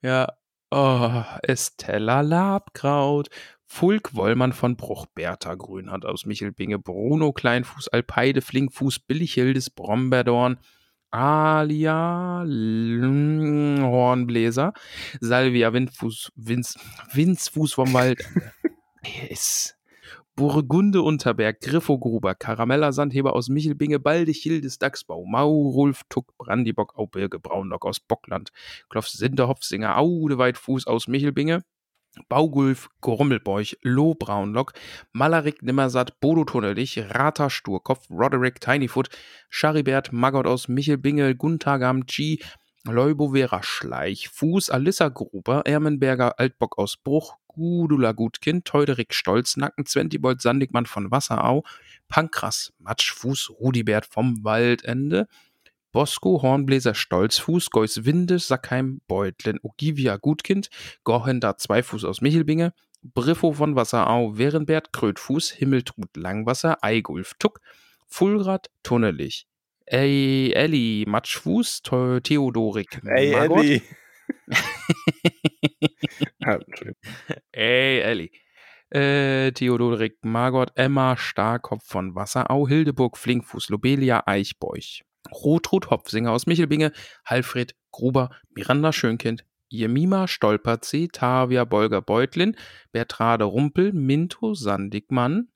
Ja. 0.00 0.32
Oh, 0.70 1.22
Estella 1.42 2.22
Labkraut. 2.22 3.28
Fulk 3.66 4.14
Wollmann 4.14 4.54
von 4.54 4.76
Bruch, 4.76 5.04
Bertha 5.14 5.54
Grünhardt 5.56 6.06
aus 6.06 6.24
Michelbinge, 6.24 6.78
Bruno 6.78 7.32
Kleinfuß, 7.32 7.88
Alpeide, 7.88 8.40
Flinkfuß, 8.40 9.00
Billichhildes, 9.00 9.68
Brombeerdorn, 9.68 10.58
Alia 11.10 12.42
L- 12.42 13.80
Hornbläser, 13.82 14.72
Salvia 15.20 15.72
Windfuß, 15.72 16.32
Winz, 16.36 16.78
Winzfuß 17.12 17.72
vom 17.72 17.92
Wald. 17.92 18.22
ist 19.28 19.76
Burgunde 20.36 21.02
Unterberg, 21.02 21.60
Griffo 21.60 21.98
Gruber, 21.98 22.34
Karamella 22.34 22.92
Sandheber 22.92 23.34
aus 23.34 23.48
Michelbinge, 23.48 23.98
Baldig 23.98 24.40
Hildes 24.42 24.78
Dachsbau, 24.78 25.26
Maurulf 25.26 26.02
Tuck, 26.08 26.36
Brandibock, 26.38 26.96
Aubirge, 26.96 27.38
Braunlock 27.38 27.84
aus 27.84 28.00
Bockland, 28.00 28.50
Kloff 28.88 29.08
Sinde 29.08 29.48
Hopfsinger, 29.48 29.98
Aude 29.98 30.38
Weitfuß 30.38 30.86
aus 30.86 31.08
Michelbinge, 31.08 31.62
Baugulf, 32.28 32.88
Grummelbeuch, 33.00 33.76
Loh 33.82 34.14
Braunlock, 34.14 34.72
Malarik 35.12 35.62
Nimmersatt, 35.62 36.20
Bodo 36.20 36.44
Tunnelich, 36.44 36.98
Rata 36.98 37.50
Sturkopf, 37.50 38.10
Roderick 38.10 38.60
Tinyfoot, 38.60 39.08
Charibert 39.48 40.12
Maggot 40.12 40.46
aus 40.46 40.68
Michelbinge, 40.68 41.34
Guntagam 41.34 42.06
G, 42.06 42.38
Leubovera 42.84 43.62
Schleich, 43.62 44.28
Fuß, 44.28 44.70
Alissa 44.70 45.08
Gruber, 45.08 45.62
Ermenberger 45.66 46.38
Altbock 46.38 46.78
aus 46.78 46.96
Bruch, 46.96 47.36
Gudula 47.46 48.12
Gutkind, 48.12 48.64
Teuderik 48.64 49.12
Stolznacken, 49.12 49.84
Zwentibold 49.84 50.40
Sandigmann 50.40 50.86
von 50.86 51.10
Wasserau, 51.10 51.64
Pankras 52.08 52.72
Matschfuß, 52.78 53.50
Rudibert 53.60 54.06
vom 54.06 54.42
Waldende, 54.44 55.28
Bosco 55.92 56.42
Hornbläser 56.42 56.94
Stolzfuß, 56.94 57.70
Geus 57.70 58.04
Winde, 58.04 58.38
Sackheim 58.38 59.00
Beutlen, 59.06 59.58
Ogivia 59.62 60.16
Gutkind, 60.16 60.70
Gorhender 61.04 61.56
Zweifuß 61.56 62.04
aus 62.04 62.20
Michelbinge, 62.20 62.72
Briffo 63.02 63.52
von 63.52 63.76
Wasserau, 63.76 64.36
Werenbert 64.36 64.92
Krötfuß, 64.92 65.50
Himmeltrud 65.50 66.16
Langwasser, 66.16 66.82
Eigulf 66.82 67.34
Tuck, 67.38 67.60
Fulrad 68.06 68.70
Tunnelich, 68.82 69.46
Ey, 69.86 70.52
Elli 70.52 71.04
Matschfuß, 71.08 71.82
Theodorik 72.22 73.00
Ey. 73.04 73.32
Ellie. 73.32 73.82
ah. 76.44 76.58
Ey, 77.50 78.00
Elli. 78.00 78.30
Äh, 78.90 79.50
Theodorik 79.52 80.18
Margot, 80.22 80.70
Emma 80.76 81.16
Starkopf 81.16 81.84
von 81.84 82.14
Wasserau, 82.14 82.68
Hildeburg 82.68 83.16
Flinkfuß, 83.16 83.68
Lobelia 83.68 84.22
Eichbeuch, 84.26 85.02
Rotrud 85.32 85.90
Hopfsinger 85.90 86.32
aus 86.32 86.46
Michelbinge, 86.46 86.92
Alfred 87.24 87.74
Gruber, 87.90 88.30
Miranda 88.54 88.92
Schönkind, 88.92 89.44
Jemima 89.68 90.26
Stolperzee, 90.26 91.08
Tavia 91.08 91.64
Bolger 91.64 92.02
Beutlin, 92.02 92.56
Bertrade 92.92 93.44
Rumpel, 93.44 93.92
Minto 93.92 94.54
Sandigmann, 94.54 95.48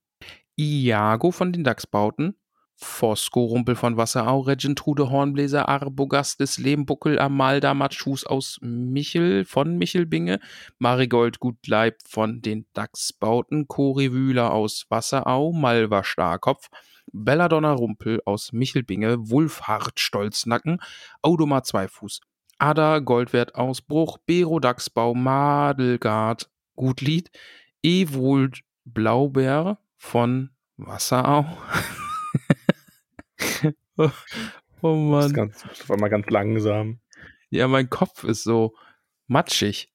Iago 0.56 1.32
von 1.32 1.52
den 1.52 1.64
Dachsbauten, 1.64 2.36
Fosco 2.76 3.44
Rumpel 3.44 3.76
von 3.76 3.96
Wasserau, 3.96 4.40
Regentrude 4.40 5.10
Hornbläser, 5.10 5.68
Arbogastes 5.68 6.58
Lehmbuckel, 6.58 7.18
Amalda 7.18 7.72
Matschfuß 7.72 8.26
aus 8.26 8.58
Michel 8.62 9.44
von 9.44 9.76
Michelbinge, 9.78 10.40
Marigold 10.78 11.40
Gutleib 11.40 11.96
von 12.06 12.40
den 12.40 12.66
Dachsbauten, 12.72 13.68
Cori 13.68 14.12
Wühler 14.12 14.52
aus 14.52 14.86
Wasserau, 14.88 15.52
Malva 15.52 16.04
Starkopf, 16.04 16.68
Belladonna 17.12 17.72
Rumpel 17.72 18.20
aus 18.24 18.52
Michelbinge, 18.52 19.30
Wulfhard 19.30 20.00
Stolznacken, 20.00 20.80
Audomar 21.22 21.62
Zweifuß, 21.62 22.20
Ada 22.58 22.98
Goldwert 23.00 23.54
aus 23.54 23.82
Bruch, 23.82 24.18
Bero 24.26 24.60
Dachsbau, 24.60 25.14
Madelgard 25.14 26.50
Gutlied, 26.76 27.30
Ewold 27.82 28.60
Blaubeer 28.84 29.78
von 29.96 30.50
Wasserau. 30.76 31.46
oh, 33.96 34.10
oh 34.82 35.10
Das, 35.18 35.26
ist 35.26 35.32
Mann. 35.32 35.32
ganz, 35.32 35.62
das 35.62 35.88
war 35.88 35.98
mal 35.98 36.08
ganz 36.08 36.28
langsam. 36.28 37.00
Ja, 37.50 37.68
mein 37.68 37.88
Kopf 37.88 38.24
ist 38.24 38.42
so 38.42 38.74
matschig. 39.26 39.90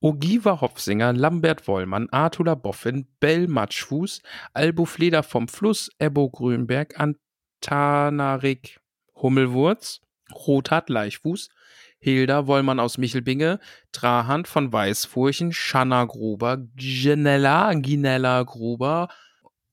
Ogiva 0.00 0.60
Hopfsinger, 0.60 1.12
Lambert 1.12 1.68
Wollmann, 1.68 2.08
Artula 2.10 2.54
Boffin, 2.54 3.06
Bell 3.20 3.46
Matschfuß, 3.46 4.22
Albo 4.52 4.84
Fleder 4.84 5.22
vom 5.22 5.48
Fluss, 5.48 5.90
Ebbo 5.98 6.28
Grünberg, 6.30 6.98
Antanarik 6.98 8.80
Hummelwurz, 9.14 10.00
Rothard 10.34 10.88
Leichfuß, 10.88 11.50
Hilda 11.98 12.48
Wollmann 12.48 12.80
aus 12.80 12.98
Michelbinge, 12.98 13.60
Trahand 13.92 14.48
von 14.48 14.72
Weißfurchen, 14.72 15.52
Schanna 15.52 16.04
Gruber, 16.04 16.58
Ginella, 16.74 17.72
Ginella 17.74 18.42
Gruber. 18.42 19.08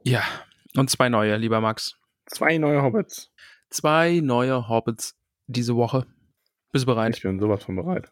Ja, 0.03 0.23
und 0.77 0.91
zwei 0.91 1.09
neue, 1.09 1.37
lieber 1.37 1.59
Max. 1.59 1.97
Zwei 2.27 2.59
neue 2.59 2.83
Hobbits. 2.83 3.31
Zwei 3.71 4.19
neue 4.21 4.69
Hobbits 4.69 5.15
diese 5.47 5.75
Woche. 5.75 6.05
Bist 6.71 6.83
du 6.83 6.87
bereit? 6.87 7.17
Ich 7.17 7.23
bin 7.23 7.39
sowas 7.39 7.63
von 7.63 7.75
bereit. 7.75 8.11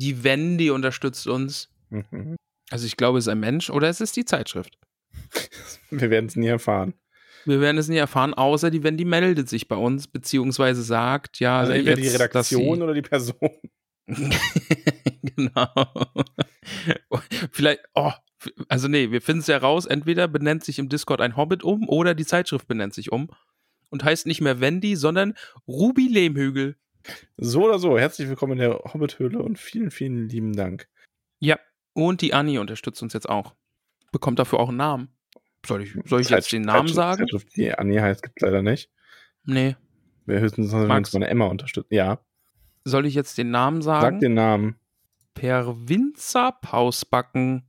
Die 0.00 0.24
Wendy 0.24 0.70
unterstützt 0.70 1.26
uns. 1.26 1.68
Mhm. 1.90 2.36
Also 2.70 2.86
ich 2.86 2.96
glaube, 2.96 3.18
es 3.18 3.24
ist 3.24 3.28
ein 3.28 3.40
Mensch 3.40 3.68
oder 3.70 3.88
es 3.88 4.00
ist 4.00 4.16
die 4.16 4.24
Zeitschrift. 4.24 4.78
Wir 5.90 6.10
werden 6.10 6.26
es 6.26 6.36
nie 6.36 6.46
erfahren. 6.46 6.94
Wir 7.46 7.60
werden 7.60 7.78
es 7.78 7.88
nie 7.88 7.96
erfahren, 7.96 8.34
außer 8.34 8.70
die 8.70 8.82
Wendy 8.82 9.04
meldet 9.04 9.48
sich 9.48 9.66
bei 9.66 9.76
uns, 9.76 10.06
beziehungsweise 10.06 10.82
sagt, 10.82 11.40
ja, 11.40 11.60
Also 11.60 11.72
entweder 11.72 11.96
die 11.96 12.08
Redaktion 12.08 12.82
oder 12.82 12.92
die 12.92 13.02
Person. 13.02 13.32
genau. 15.22 15.68
Vielleicht, 17.50 17.80
oh, 17.94 18.12
also 18.68 18.88
nee, 18.88 19.10
wir 19.10 19.22
finden 19.22 19.40
es 19.40 19.46
ja 19.46 19.58
raus, 19.58 19.86
entweder 19.86 20.28
benennt 20.28 20.64
sich 20.64 20.78
im 20.78 20.88
Discord 20.88 21.20
ein 21.20 21.36
Hobbit 21.36 21.62
um 21.62 21.88
oder 21.88 22.14
die 22.14 22.26
Zeitschrift 22.26 22.68
benennt 22.68 22.94
sich 22.94 23.10
um 23.10 23.30
und 23.88 24.04
heißt 24.04 24.26
nicht 24.26 24.40
mehr 24.40 24.60
Wendy, 24.60 24.96
sondern 24.96 25.34
Ruby 25.66 26.08
Lehmhügel. 26.08 26.76
So 27.36 27.64
oder 27.64 27.78
so, 27.78 27.98
herzlich 27.98 28.28
willkommen 28.28 28.52
in 28.52 28.58
der 28.58 28.74
Hobbithöhle 28.92 29.38
und 29.40 29.58
vielen, 29.58 29.90
vielen 29.90 30.28
lieben 30.28 30.54
Dank. 30.54 30.88
Ja, 31.38 31.58
und 31.94 32.20
die 32.20 32.34
Annie 32.34 32.60
unterstützt 32.60 33.02
uns 33.02 33.12
jetzt 33.12 33.28
auch. 33.28 33.54
Bekommt 34.12 34.38
dafür 34.38 34.60
auch 34.60 34.68
einen 34.68 34.76
Namen. 34.78 35.08
Soll 35.66 35.82
ich, 35.82 35.94
soll 36.04 36.20
ich 36.20 36.28
jetzt 36.30 36.44
Zeit- 36.46 36.52
den 36.52 36.62
Namen 36.62 36.88
sagen? 36.88 37.20
Zeitschrift, 37.20 37.56
die 37.56 37.72
Annie 37.72 38.00
heißt, 38.02 38.22
gibt 38.22 38.36
es 38.36 38.42
leider 38.42 38.62
nicht. 38.62 38.90
Nee. 39.44 39.76
Wir 40.26 40.40
höchstens 40.40 40.72
wenn 40.72 40.90
uns 40.90 41.12
meine 41.12 41.28
Emma 41.28 41.46
unterstützt. 41.46 41.90
Ja, 41.90 42.18
Soll 42.84 43.04
ich 43.06 43.14
jetzt 43.14 43.36
den 43.38 43.50
Namen 43.50 43.82
sagen? 43.82 44.00
sag 44.16 44.20
den 44.20 44.34
Namen. 44.34 44.76
Per 45.34 45.88
Winzer 45.88 46.52
Pausbacken. 46.60 47.64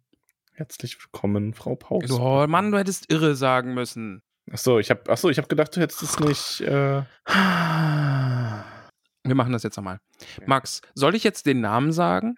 Herzlich 0.53 0.97
willkommen, 1.01 1.53
Frau 1.53 1.75
Paus. 1.75 2.09
Oh 2.11 2.45
Mann, 2.47 2.71
du 2.71 2.77
hättest 2.77 3.11
irre 3.11 3.35
sagen 3.35 3.73
müssen. 3.73 4.21
Achso, 4.51 4.79
ich 4.79 4.89
habe 4.89 5.09
achso, 5.09 5.29
ich 5.29 5.37
hab 5.37 5.47
gedacht, 5.49 5.75
du 5.75 5.81
hättest 5.81 6.01
es 6.03 6.19
nicht. 6.19 6.61
Äh, 6.61 7.03
Wir 9.23 9.35
machen 9.35 9.53
das 9.53 9.63
jetzt 9.63 9.77
nochmal. 9.77 9.99
Max, 10.45 10.81
soll 10.93 11.15
ich 11.15 11.23
jetzt 11.23 11.45
den 11.45 11.61
Namen 11.61 11.91
sagen? 11.91 12.35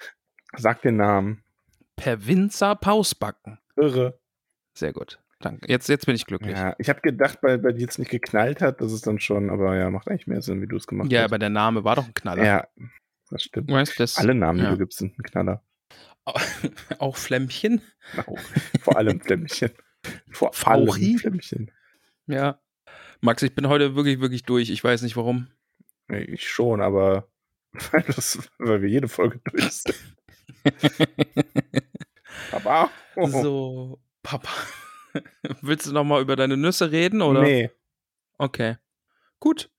sag 0.56 0.82
den 0.82 0.98
Namen. 0.98 1.44
Per 1.96 2.26
Winzer 2.28 2.76
Pausbacken. 2.76 3.60
Irre. 3.76 4.20
Sehr 4.74 4.94
gut. 4.94 5.20
Danke. 5.40 5.68
Jetzt, 5.70 5.90
jetzt 5.90 6.06
bin 6.06 6.16
ich 6.16 6.26
glücklich. 6.26 6.56
Ja, 6.56 6.70
Ja, 6.70 6.76
ich 6.78 6.90
habe 6.90 7.02
gedacht, 7.02 7.40
weil 7.42 7.58
bei 7.58 7.72
dir 7.72 7.82
jetzt 7.82 8.00
nicht 8.00 8.12
geknallt 8.12 8.62
hat, 8.62 8.82
dass 8.82 8.92
es 8.92 9.02
dann 9.02 9.20
schon, 9.20 9.50
aber 9.50 9.76
ja, 9.76 9.90
macht 9.90 10.08
eigentlich 10.10 10.28
mehr 10.28 10.42
Sinn, 10.42 10.62
wie 10.62 10.68
du 10.68 10.78
es 10.78 10.88
gemacht 10.88 11.12
hast. 11.12 11.24
aber 11.24 11.38
der 11.40 11.50
Name 11.50 11.84
war 11.84 11.96
doch 11.96 12.06
ein 12.06 12.14
Knaller. 12.14 12.46
Ja, 12.46 12.68
das 13.30 13.44
stimmt. 13.44 13.70
Weißt, 13.70 14.00
das, 14.00 14.18
Alle 14.18 14.36
Namen, 14.36 14.60
die 14.60 14.66
ja. 14.66 14.72
du 14.72 14.78
gibst, 14.78 15.00
sind 15.00 15.18
ein 15.18 15.24
Knaller. 15.24 15.64
Auch 17.00 17.18
Flämmchen. 17.18 17.82
Auch. 18.26 18.40
Vor 18.82 18.98
allem 18.98 19.20
Flämmchen. 19.20 19.72
Vor 20.32 20.54
Fauchi? 20.54 21.10
allem 21.10 21.20
Flämmchen. 21.20 21.72
Ja. 22.28 22.60
Max, 23.20 23.42
ich 23.44 23.54
bin 23.54 23.68
heute 23.68 23.96
wirklich, 23.96 24.22
wirklich 24.22 24.44
durch. 24.44 24.70
Ich 24.70 24.84
weiß 24.84 25.02
nicht 25.02 25.18
warum. 25.18 25.48
Nee, 26.08 26.24
Ich 26.24 26.50
schon, 26.50 26.82
aber 26.82 27.28
weil, 27.92 28.04
das, 28.08 28.38
weil 28.60 28.82
wir 28.82 28.90
jede 28.90 29.08
Folge 29.08 29.40
durch 29.46 29.72
sind. 29.72 29.96
Aber 32.52 32.90
oh, 33.16 33.28
So, 33.28 34.00
Papa. 34.22 34.50
Willst 35.62 35.88
du 35.88 35.94
nochmal 35.94 36.22
über 36.22 36.36
deine 36.36 36.58
Nüsse 36.58 36.92
reden, 36.92 37.22
oder? 37.22 37.42
Nee, 37.42 37.72
Okay. 38.38 38.78
Gut. 39.40 39.70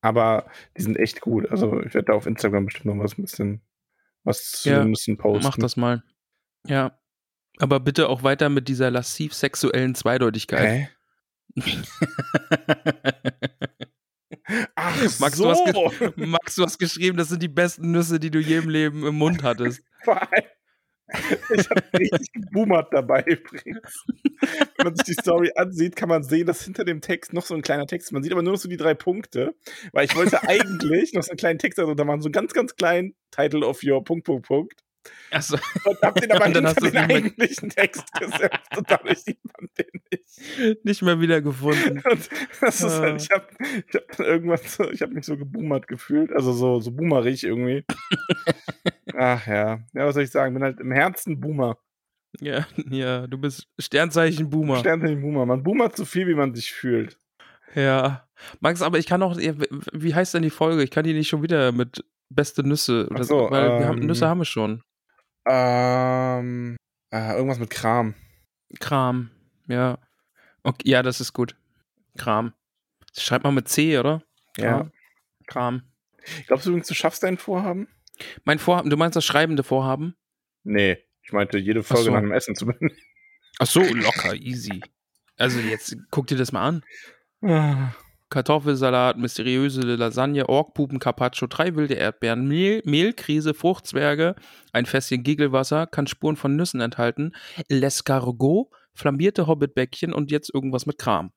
aber 0.00 0.50
die 0.76 0.82
sind 0.82 0.96
echt 0.96 1.20
gut. 1.20 1.50
Also 1.50 1.80
ich 1.82 1.94
werde 1.94 2.06
da 2.06 2.12
auf 2.14 2.26
Instagram 2.26 2.66
bestimmt 2.66 2.86
noch 2.86 3.02
was 3.02 3.18
ein 3.18 3.22
bisschen 3.22 3.62
was 4.24 4.50
zu 4.50 4.70
Ja, 4.70 4.80
den 4.80 4.90
Nüssen 4.90 5.16
posten. 5.16 5.44
Mach 5.44 5.56
das 5.56 5.76
mal. 5.76 6.02
Ja. 6.66 6.98
Aber 7.58 7.80
bitte 7.80 8.08
auch 8.08 8.22
weiter 8.22 8.48
mit 8.48 8.68
dieser 8.68 8.90
lassiv 8.90 9.34
sexuellen 9.34 9.94
Zweideutigkeit. 9.94 10.88
Hä? 11.56 11.56
Ach 14.74 14.96
Max, 15.18 15.36
so. 15.36 15.44
du 15.44 15.50
hast 15.50 16.16
Max, 16.16 16.54
du 16.54 16.64
hast 16.64 16.78
geschrieben, 16.78 17.16
das 17.16 17.28
sind 17.28 17.42
die 17.42 17.48
besten 17.48 17.90
Nüsse, 17.90 18.20
die 18.20 18.30
du 18.30 18.38
je 18.38 18.58
im 18.58 18.68
Leben 18.68 19.06
im 19.06 19.16
Mund 19.16 19.42
hattest. 19.42 19.82
Vor 20.04 20.20
allem, 20.20 20.44
Ich 21.52 21.68
habe 21.68 21.82
richtig 21.98 22.32
geboomert 22.32 22.88
dabei 22.92 23.22
übrigens. 23.22 24.04
Wenn 24.40 24.84
man 24.84 24.96
sich 24.96 25.06
die 25.06 25.20
Story 25.20 25.50
ansieht, 25.56 25.96
kann 25.96 26.08
man 26.08 26.22
sehen, 26.22 26.46
dass 26.46 26.64
hinter 26.64 26.84
dem 26.84 27.00
Text 27.00 27.32
noch 27.32 27.44
so 27.44 27.54
ein 27.54 27.62
kleiner 27.62 27.86
Text, 27.86 28.12
man 28.12 28.22
sieht 28.22 28.32
aber 28.32 28.42
nur 28.42 28.52
noch 28.52 28.60
so 28.60 28.68
die 28.68 28.76
drei 28.76 28.94
Punkte, 28.94 29.54
weil 29.92 30.04
ich 30.06 30.14
wollte 30.16 30.42
eigentlich 30.48 31.12
noch 31.12 31.22
so 31.22 31.30
einen 31.30 31.38
kleinen 31.38 31.58
Text, 31.58 31.78
also 31.78 31.94
da 31.94 32.06
waren 32.06 32.20
so 32.20 32.30
ganz, 32.30 32.52
ganz 32.52 32.76
klein, 32.76 33.14
Title 33.30 33.66
of 33.66 33.80
your 33.84 34.04
Punkt, 34.04 34.24
Punkt, 34.24 34.46
Punkt. 34.46 34.84
Achso, 35.30 35.56
Und 35.84 36.00
hab 36.02 36.14
den 36.20 36.30
aber 36.32 36.48
dann 36.50 36.66
hast 36.66 36.80
du 36.80 36.86
den 36.90 36.96
eigentlichen 36.98 37.70
Text 37.70 38.12
gesetzt 38.14 38.76
und 38.76 38.90
dadurch 38.90 39.18
sieht 39.20 39.38
man 39.44 39.68
den 39.78 40.00
nicht. 40.10 40.84
nicht 40.84 41.02
mehr 41.02 41.20
wiedergefunden. 41.20 42.02
Und 42.10 42.28
das 42.60 42.80
ist 42.82 42.84
Ah. 42.98 43.00
halt, 43.00 43.22
ich 43.22 43.30
habe 43.30 43.46
ich 43.88 43.94
hab 43.94 44.16
dann 44.16 44.26
irgendwas, 44.26 44.74
so- 44.74 44.90
ich 44.90 45.00
habe 45.02 45.12
mich 45.14 45.24
so 45.26 45.36
geboomert 45.36 45.86
gefühlt, 45.88 46.32
also 46.32 46.52
so, 46.52 46.80
so 46.80 46.90
boomerig 46.90 47.44
irgendwie. 47.44 47.84
Ach 49.14 49.46
ja, 49.46 49.80
ja, 49.94 50.06
was 50.06 50.14
soll 50.14 50.24
ich 50.24 50.30
sagen, 50.30 50.54
bin 50.54 50.62
halt 50.62 50.80
im 50.80 50.92
Herzen 50.92 51.40
Boomer. 51.40 51.78
Ja, 52.40 52.66
ja, 52.88 53.26
du 53.26 53.38
bist 53.38 53.66
Sternzeichen 53.78 54.50
Boomer. 54.50 54.76
Sternzeichen 54.76 55.20
Boomer. 55.20 55.46
Man 55.46 55.62
boomert 55.62 55.96
so 55.96 56.04
viel, 56.04 56.26
wie 56.28 56.34
man 56.34 56.54
sich 56.54 56.72
fühlt. 56.72 57.18
Ja. 57.74 58.28
Max, 58.60 58.82
aber 58.82 58.98
ich 58.98 59.06
kann 59.06 59.22
auch, 59.22 59.36
wie 59.36 60.14
heißt 60.14 60.34
denn 60.34 60.42
die 60.42 60.50
Folge? 60.50 60.82
Ich 60.82 60.90
kann 60.90 61.04
die 61.04 61.12
nicht 61.12 61.28
schon 61.28 61.42
wieder 61.42 61.72
mit 61.72 62.04
beste 62.30 62.62
Nüsse. 62.62 63.08
Oder 63.10 63.24
so, 63.24 63.50
weil 63.50 63.80
wir 63.80 63.86
haben, 63.86 64.00
ähm, 64.00 64.06
Nüsse 64.06 64.28
haben 64.28 64.38
wir 64.40 64.44
schon. 64.44 64.82
Ähm, 65.52 66.76
äh, 67.10 67.34
irgendwas 67.34 67.58
mit 67.58 67.70
Kram. 67.70 68.14
Kram. 68.78 69.30
Ja. 69.66 69.98
Okay, 70.62 70.88
ja, 70.88 71.02
das 71.02 71.20
ist 71.20 71.32
gut. 71.32 71.56
Kram. 72.16 72.54
Das 73.14 73.24
schreibt 73.24 73.44
man 73.44 73.54
mit 73.54 73.68
C, 73.68 73.98
oder? 73.98 74.22
Ja. 74.56 74.78
Kram. 74.78 74.92
Kram. 75.46 75.82
Glaubst 76.46 76.66
du 76.66 76.70
übrigens, 76.70 76.88
du 76.88 76.94
schaffst 76.94 77.22
dein 77.22 77.38
Vorhaben? 77.38 77.88
Mein 78.44 78.58
Vorhaben, 78.58 78.90
du 78.90 78.96
meinst 78.96 79.16
das 79.16 79.24
schreibende 79.24 79.62
Vorhaben? 79.62 80.14
Nee. 80.62 80.98
Ich 81.22 81.32
meinte, 81.32 81.58
jede 81.58 81.82
Folge 81.82 82.04
so. 82.04 82.10
nach 82.12 82.20
dem 82.20 82.32
Essen 82.32 82.54
zu 82.54 82.66
beenden. 82.66 82.96
Ach 83.58 83.66
so, 83.66 83.82
locker, 83.82 84.34
easy. 84.34 84.80
Also 85.36 85.58
jetzt 85.58 85.96
guck 86.10 86.26
dir 86.26 86.36
das 86.36 86.52
mal 86.52 86.82
an. 87.40 87.94
Kartoffelsalat, 88.30 89.18
mysteriöse 89.18 89.80
Lasagne, 89.82 90.48
Orkpupen, 90.48 91.00
Carpaccio, 91.00 91.48
drei 91.48 91.74
wilde 91.74 91.94
Erdbeeren, 91.94 92.46
Mehl, 92.46 92.80
Mehlkrise, 92.84 93.54
Fruchtzwerge, 93.54 94.36
ein 94.72 94.86
Fässchen 94.86 95.22
Gigelwasser, 95.24 95.86
kann 95.86 96.06
Spuren 96.06 96.36
von 96.36 96.54
Nüssen 96.56 96.80
enthalten, 96.80 97.32
L'escargot, 97.68 98.68
flambierte 98.94 99.46
Hobbitbäckchen 99.46 100.12
und 100.12 100.30
jetzt 100.30 100.54
irgendwas 100.54 100.86
mit 100.86 100.98
Kram. 100.98 101.32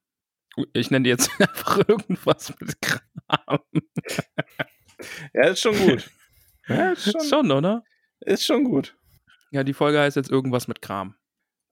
Ich 0.73 0.91
nenne 0.91 1.07
jetzt 1.07 1.31
einfach 1.41 1.79
irgendwas 1.87 2.53
mit 2.59 2.79
Kram. 2.81 3.59
Ja, 5.33 5.47
ist 5.49 5.59
schon 5.59 5.75
gut. 5.77 6.09
Ja, 6.69 6.91
ist 6.91 7.11
schon, 7.11 7.21
Schon, 7.27 7.51
oder? 7.51 7.83
ist 8.21 8.45
schon 8.45 8.63
gut. 8.63 8.95
Ja, 9.51 9.65
die 9.65 9.73
Folge 9.73 9.99
heißt 9.99 10.15
jetzt 10.15 10.31
irgendwas 10.31 10.69
mit 10.69 10.81
Kram. 10.81 11.15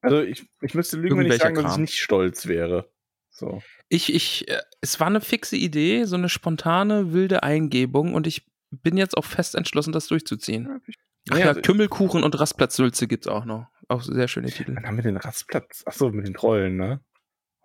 Also 0.01 0.21
ich, 0.21 0.49
ich 0.61 0.73
müsste 0.73 0.97
lügen, 0.97 1.17
wenn 1.17 1.27
ich 1.27 1.37
sagen, 1.37 1.55
dass 1.55 1.63
ich 1.63 1.69
Kram. 1.69 1.81
nicht 1.81 1.97
stolz 1.97 2.47
wäre. 2.47 2.91
So. 3.31 3.61
Ich, 3.89 4.13
ich, 4.13 4.47
äh, 4.49 4.59
es 4.81 4.99
war 4.99 5.07
eine 5.07 5.21
fixe 5.21 5.55
Idee, 5.55 6.03
so 6.05 6.15
eine 6.15 6.29
spontane, 6.29 7.13
wilde 7.13 7.43
Eingebung 7.43 8.13
und 8.13 8.27
ich 8.27 8.45
bin 8.69 8.97
jetzt 8.97 9.17
auch 9.17 9.25
fest 9.25 9.55
entschlossen, 9.55 9.91
das 9.93 10.07
durchzuziehen. 10.07 10.81
Ach 11.31 11.37
Ja, 11.37 11.47
also- 11.49 11.61
Kümmelkuchen 11.61 12.23
und 12.23 12.39
Rastplatzsülze 12.39 13.07
gibt's 13.07 13.27
auch 13.27 13.45
noch. 13.45 13.67
Auch 13.87 14.01
sehr 14.03 14.27
schöne 14.27 14.47
Titel. 14.49 14.75
Dann 14.75 14.85
haben 14.85 14.95
wir 14.97 15.03
den 15.03 15.17
Rastplatz. 15.17 15.83
Achso, 15.85 16.09
mit 16.11 16.25
den 16.27 16.33
Trollen, 16.33 16.77
ne? 16.77 17.01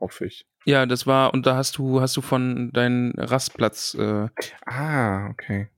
Hoffe 0.00 0.26
ich. 0.26 0.46
Ja, 0.64 0.84
das 0.86 1.06
war, 1.06 1.32
und 1.32 1.46
da 1.46 1.56
hast 1.56 1.78
du, 1.78 2.00
hast 2.00 2.16
du 2.16 2.20
von 2.20 2.70
deinen 2.72 3.12
Rastplatz-Geschichten 3.18 4.28
äh, 4.66 4.70
Ah, 4.70 5.28
okay. 5.30 5.68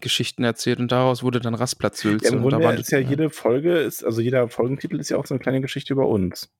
Geschichten 0.00 0.44
erzählt 0.44 0.78
und 0.78 0.90
daraus 0.92 1.22
wurde 1.22 1.40
dann 1.40 1.54
Rastplatzsülze. 1.54 2.26
Ja, 2.26 2.30
Im 2.32 2.36
und 2.44 2.50
Grunde 2.50 2.64
da 2.66 2.72
ist 2.72 2.90
ja 2.92 2.98
jede 2.98 3.28
Folge, 3.28 3.76
ist, 3.78 4.02
also 4.04 4.20
jeder 4.22 4.48
Folgentitel 4.48 4.98
ist 4.98 5.10
ja 5.10 5.18
auch 5.18 5.26
so 5.26 5.34
eine 5.34 5.40
kleine 5.40 5.60
Geschichte 5.60 5.92
über 5.92 6.08
uns, 6.08 6.50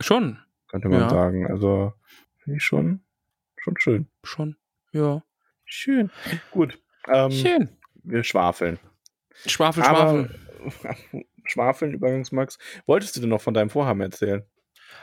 Schon, 0.00 0.38
könnte 0.68 0.88
man 0.88 1.00
Ja. 1.00 1.08
sagen. 1.08 1.46
Also 1.50 1.94
finde 2.48 2.56
ich 2.56 2.64
schon, 2.64 3.00
schon 3.58 3.74
schön. 3.78 4.06
schon. 4.24 4.56
Ja. 4.92 5.22
Schön. 5.66 6.10
Gut. 6.50 6.78
Ähm, 7.06 7.30
Schön. 7.30 7.68
Wir 8.04 8.24
schwafeln. 8.24 8.78
Schwafel, 9.44 9.82
Aber 9.82 10.30
Schwafel. 10.70 11.24
schwafeln, 11.44 11.92
Übergangsmax. 11.92 12.58
Wolltest 12.86 13.16
du 13.16 13.20
denn 13.20 13.28
noch 13.28 13.42
von 13.42 13.52
deinem 13.52 13.68
Vorhaben 13.68 14.00
erzählen? 14.00 14.44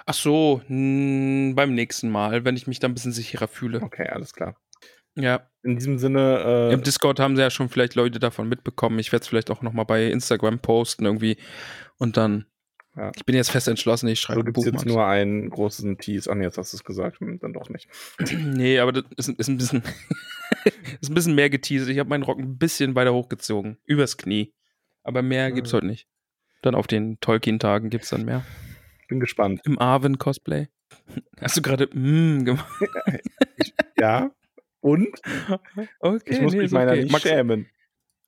Ach 0.07 0.15
so, 0.15 0.61
mh, 0.67 1.53
beim 1.53 1.75
nächsten 1.75 2.09
Mal, 2.09 2.45
wenn 2.45 2.55
ich 2.55 2.65
mich 2.65 2.79
da 2.79 2.87
ein 2.87 2.95
bisschen 2.95 3.11
sicherer 3.11 3.47
fühle. 3.47 3.81
Okay, 3.83 4.07
alles 4.07 4.33
klar. 4.33 4.59
Ja. 5.13 5.47
In 5.61 5.75
diesem 5.75 5.99
Sinne, 5.99 6.69
äh, 6.71 6.73
Im 6.73 6.81
Discord 6.81 7.19
haben 7.19 7.35
sie 7.35 7.43
ja 7.43 7.51
schon 7.51 7.69
vielleicht 7.69 7.93
Leute 7.93 8.19
davon 8.19 8.49
mitbekommen. 8.49 8.97
Ich 8.97 9.11
werde 9.11 9.21
es 9.21 9.27
vielleicht 9.27 9.51
auch 9.51 9.61
nochmal 9.61 9.85
bei 9.85 10.07
Instagram 10.07 10.59
posten 10.59 11.05
irgendwie. 11.05 11.37
Und 11.97 12.17
dann, 12.17 12.45
Ja. 12.97 13.11
ich 13.15 13.25
bin 13.25 13.35
jetzt 13.35 13.51
fest 13.51 13.67
entschlossen, 13.67 14.07
ich 14.07 14.19
schreibe 14.21 14.39
ein 14.41 14.45
gibt 14.45 14.57
es 14.57 14.63
Buch. 14.65 14.71
jetzt 14.71 14.85
nur 14.85 15.05
einen 15.05 15.49
großen 15.49 15.97
Tease. 15.97 16.31
Ah, 16.31 16.35
nee, 16.35 16.45
jetzt 16.45 16.57
hast 16.57 16.71
du 16.73 16.77
es 16.77 16.83
gesagt. 16.83 17.19
Hm, 17.19 17.39
Dann 17.39 17.51
doch 17.53 17.69
nicht. 17.69 17.89
Nee, 18.31 18.79
aber 18.79 18.93
das 18.93 19.03
ist, 19.17 19.29
ist 19.39 19.47
ein 19.49 19.57
bisschen 19.57 19.83
ist 21.01 21.09
ein 21.09 21.13
bisschen 21.15 21.35
mehr 21.35 21.49
geteasert. 21.49 21.89
Ich 21.89 21.99
habe 21.99 22.09
meinen 22.09 22.23
Rock 22.23 22.39
ein 22.39 22.57
bisschen 22.57 22.95
weiter 22.95 23.13
hochgezogen. 23.13 23.77
Übers 23.85 24.17
Knie. 24.17 24.53
Aber 25.03 25.21
mehr 25.21 25.51
gibt's 25.51 25.71
Mhm. 25.73 25.77
heute 25.77 25.87
nicht. 25.87 26.07
Dann 26.61 26.73
auf 26.75 26.87
den 26.87 27.19
Tolkien-Tagen 27.19 27.89
gibt's 27.89 28.09
dann 28.09 28.25
mehr. 28.25 28.43
Bin 29.07 29.19
gespannt. 29.19 29.61
Im 29.65 29.77
Arwen-Cosplay. 29.77 30.67
Hast 31.41 31.57
du 31.57 31.61
gerade 31.61 31.87
mm 31.93 32.45
gemacht? 32.45 32.67
Ja. 33.99 34.31
Und? 34.81 35.07
Okay, 35.99 36.21
Ich 36.25 36.41
muss 36.41 36.53
nee, 36.53 36.59
mich 36.59 36.71
meiner 36.71 36.91
okay. 36.91 37.01
nicht 37.03 37.11
Max, 37.11 37.23
schämen. 37.23 37.67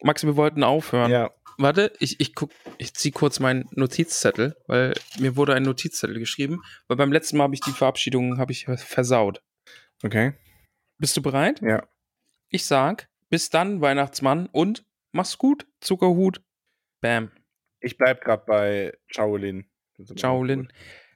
Max, 0.01 0.23
wir 0.23 0.35
wollten 0.35 0.63
aufhören. 0.63 1.11
Ja. 1.11 1.31
Warte, 1.57 1.91
ich, 1.99 2.19
ich 2.19 2.35
guck, 2.35 2.51
ich 2.77 2.93
zieh 2.93 3.11
kurz 3.11 3.39
meinen 3.39 3.67
Notizzettel, 3.71 4.55
weil 4.67 4.93
mir 5.17 5.35
wurde 5.35 5.55
ein 5.55 5.63
Notizzettel 5.63 6.19
geschrieben, 6.19 6.61
weil 6.87 6.97
beim 6.97 7.11
letzten 7.11 7.37
Mal 7.37 7.45
habe 7.45 7.55
ich 7.55 7.61
die 7.61 7.71
Verabschiedung 7.71 8.37
habe 8.37 8.51
ich 8.51 8.65
versaut. 8.65 9.41
Okay. 10.03 10.33
Bist 10.99 11.17
du 11.17 11.21
bereit? 11.21 11.61
Ja. 11.61 11.87
Ich 12.49 12.65
sag, 12.65 13.09
bis 13.29 13.49
dann, 13.49 13.81
Weihnachtsmann, 13.81 14.47
und 14.51 14.85
mach's 15.11 15.39
gut, 15.39 15.65
Zuckerhut. 15.79 16.41
Bam. 17.01 17.31
Ich 17.79 17.97
bleib 17.97 18.23
gerade 18.23 18.43
bei 18.45 18.97
Shaolin. 19.07 19.65
Shaolin. 20.15 20.71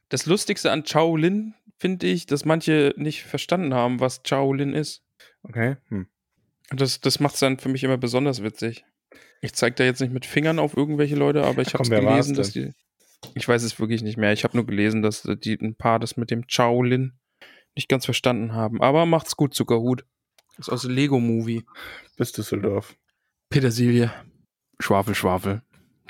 Das 0.10 0.26
Lustigste 0.26 0.72
an 0.72 0.86
Shaolin 0.86 1.54
finde 1.78 2.08
ich, 2.08 2.26
dass 2.26 2.46
manche 2.46 2.94
nicht 2.98 3.24
verstanden 3.24 3.74
haben, 3.74 4.00
was 4.00 4.22
Shaolin 4.26 4.74
ist. 4.74 5.04
Okay. 5.44 5.78
Hm. 5.88 6.08
Das, 6.72 7.02
das 7.02 7.20
macht 7.20 7.34
es 7.36 7.42
dann 7.42 7.60
für 7.60 7.70
mich 7.70 7.84
immer 7.84 7.98
besonders 7.98 8.44
witzig. 8.44 8.86
Ich 9.42 9.54
zeige 9.54 9.76
da 9.76 9.84
jetzt 9.84 10.02
nicht 10.02 10.14
mit 10.14 10.26
Fingern 10.26 10.60
auf 10.60 10.78
irgendwelche 10.78 11.16
Leute, 11.16 11.44
aber 11.44 11.62
ich 11.62 11.74
habe 11.74 11.88
gelesen, 11.88 12.36
dass 12.36 12.52
die. 12.52 12.74
Ich 13.36 13.48
weiß 13.48 13.64
es 13.64 13.80
wirklich 13.80 14.02
nicht 14.02 14.18
mehr. 14.18 14.34
Ich 14.34 14.44
habe 14.44 14.58
nur 14.58 14.66
gelesen, 14.66 15.02
dass 15.02 15.24
die 15.24 15.54
ein 15.54 15.76
paar 15.76 16.00
das 16.00 16.18
mit 16.18 16.32
dem 16.32 16.44
Shaolin 16.48 17.14
nicht 17.76 17.88
ganz 17.88 18.06
verstanden 18.06 18.54
haben. 18.54 18.82
Aber 18.82 19.06
macht's 19.06 19.38
gut, 19.38 19.54
Zuckerhut. 19.54 20.06
Ist 20.58 20.70
aus 20.70 20.82
dem 20.84 20.92
Lego-Movie. 20.92 21.64
Bis 22.18 22.32
Düsseldorf. 22.32 22.96
Petersilie. 23.50 24.12
Schwafel, 24.80 25.16
Schwafel. 25.16 25.62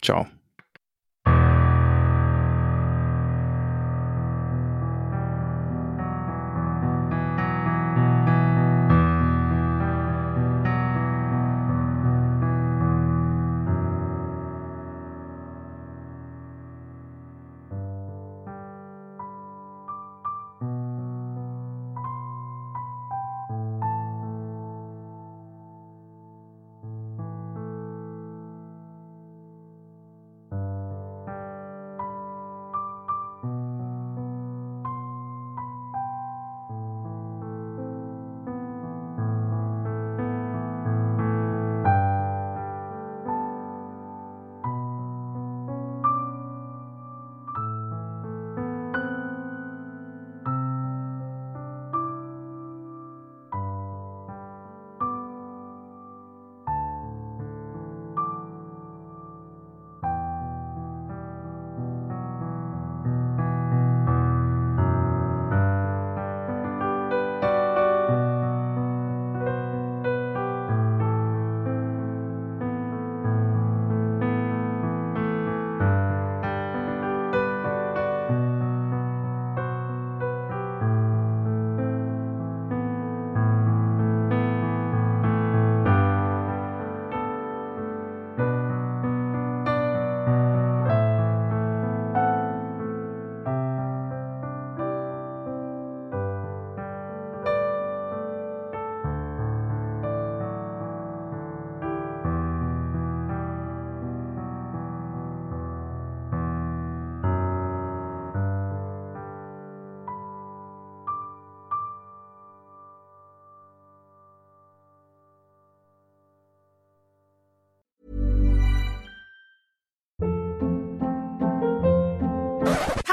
Ciao. 0.02 0.28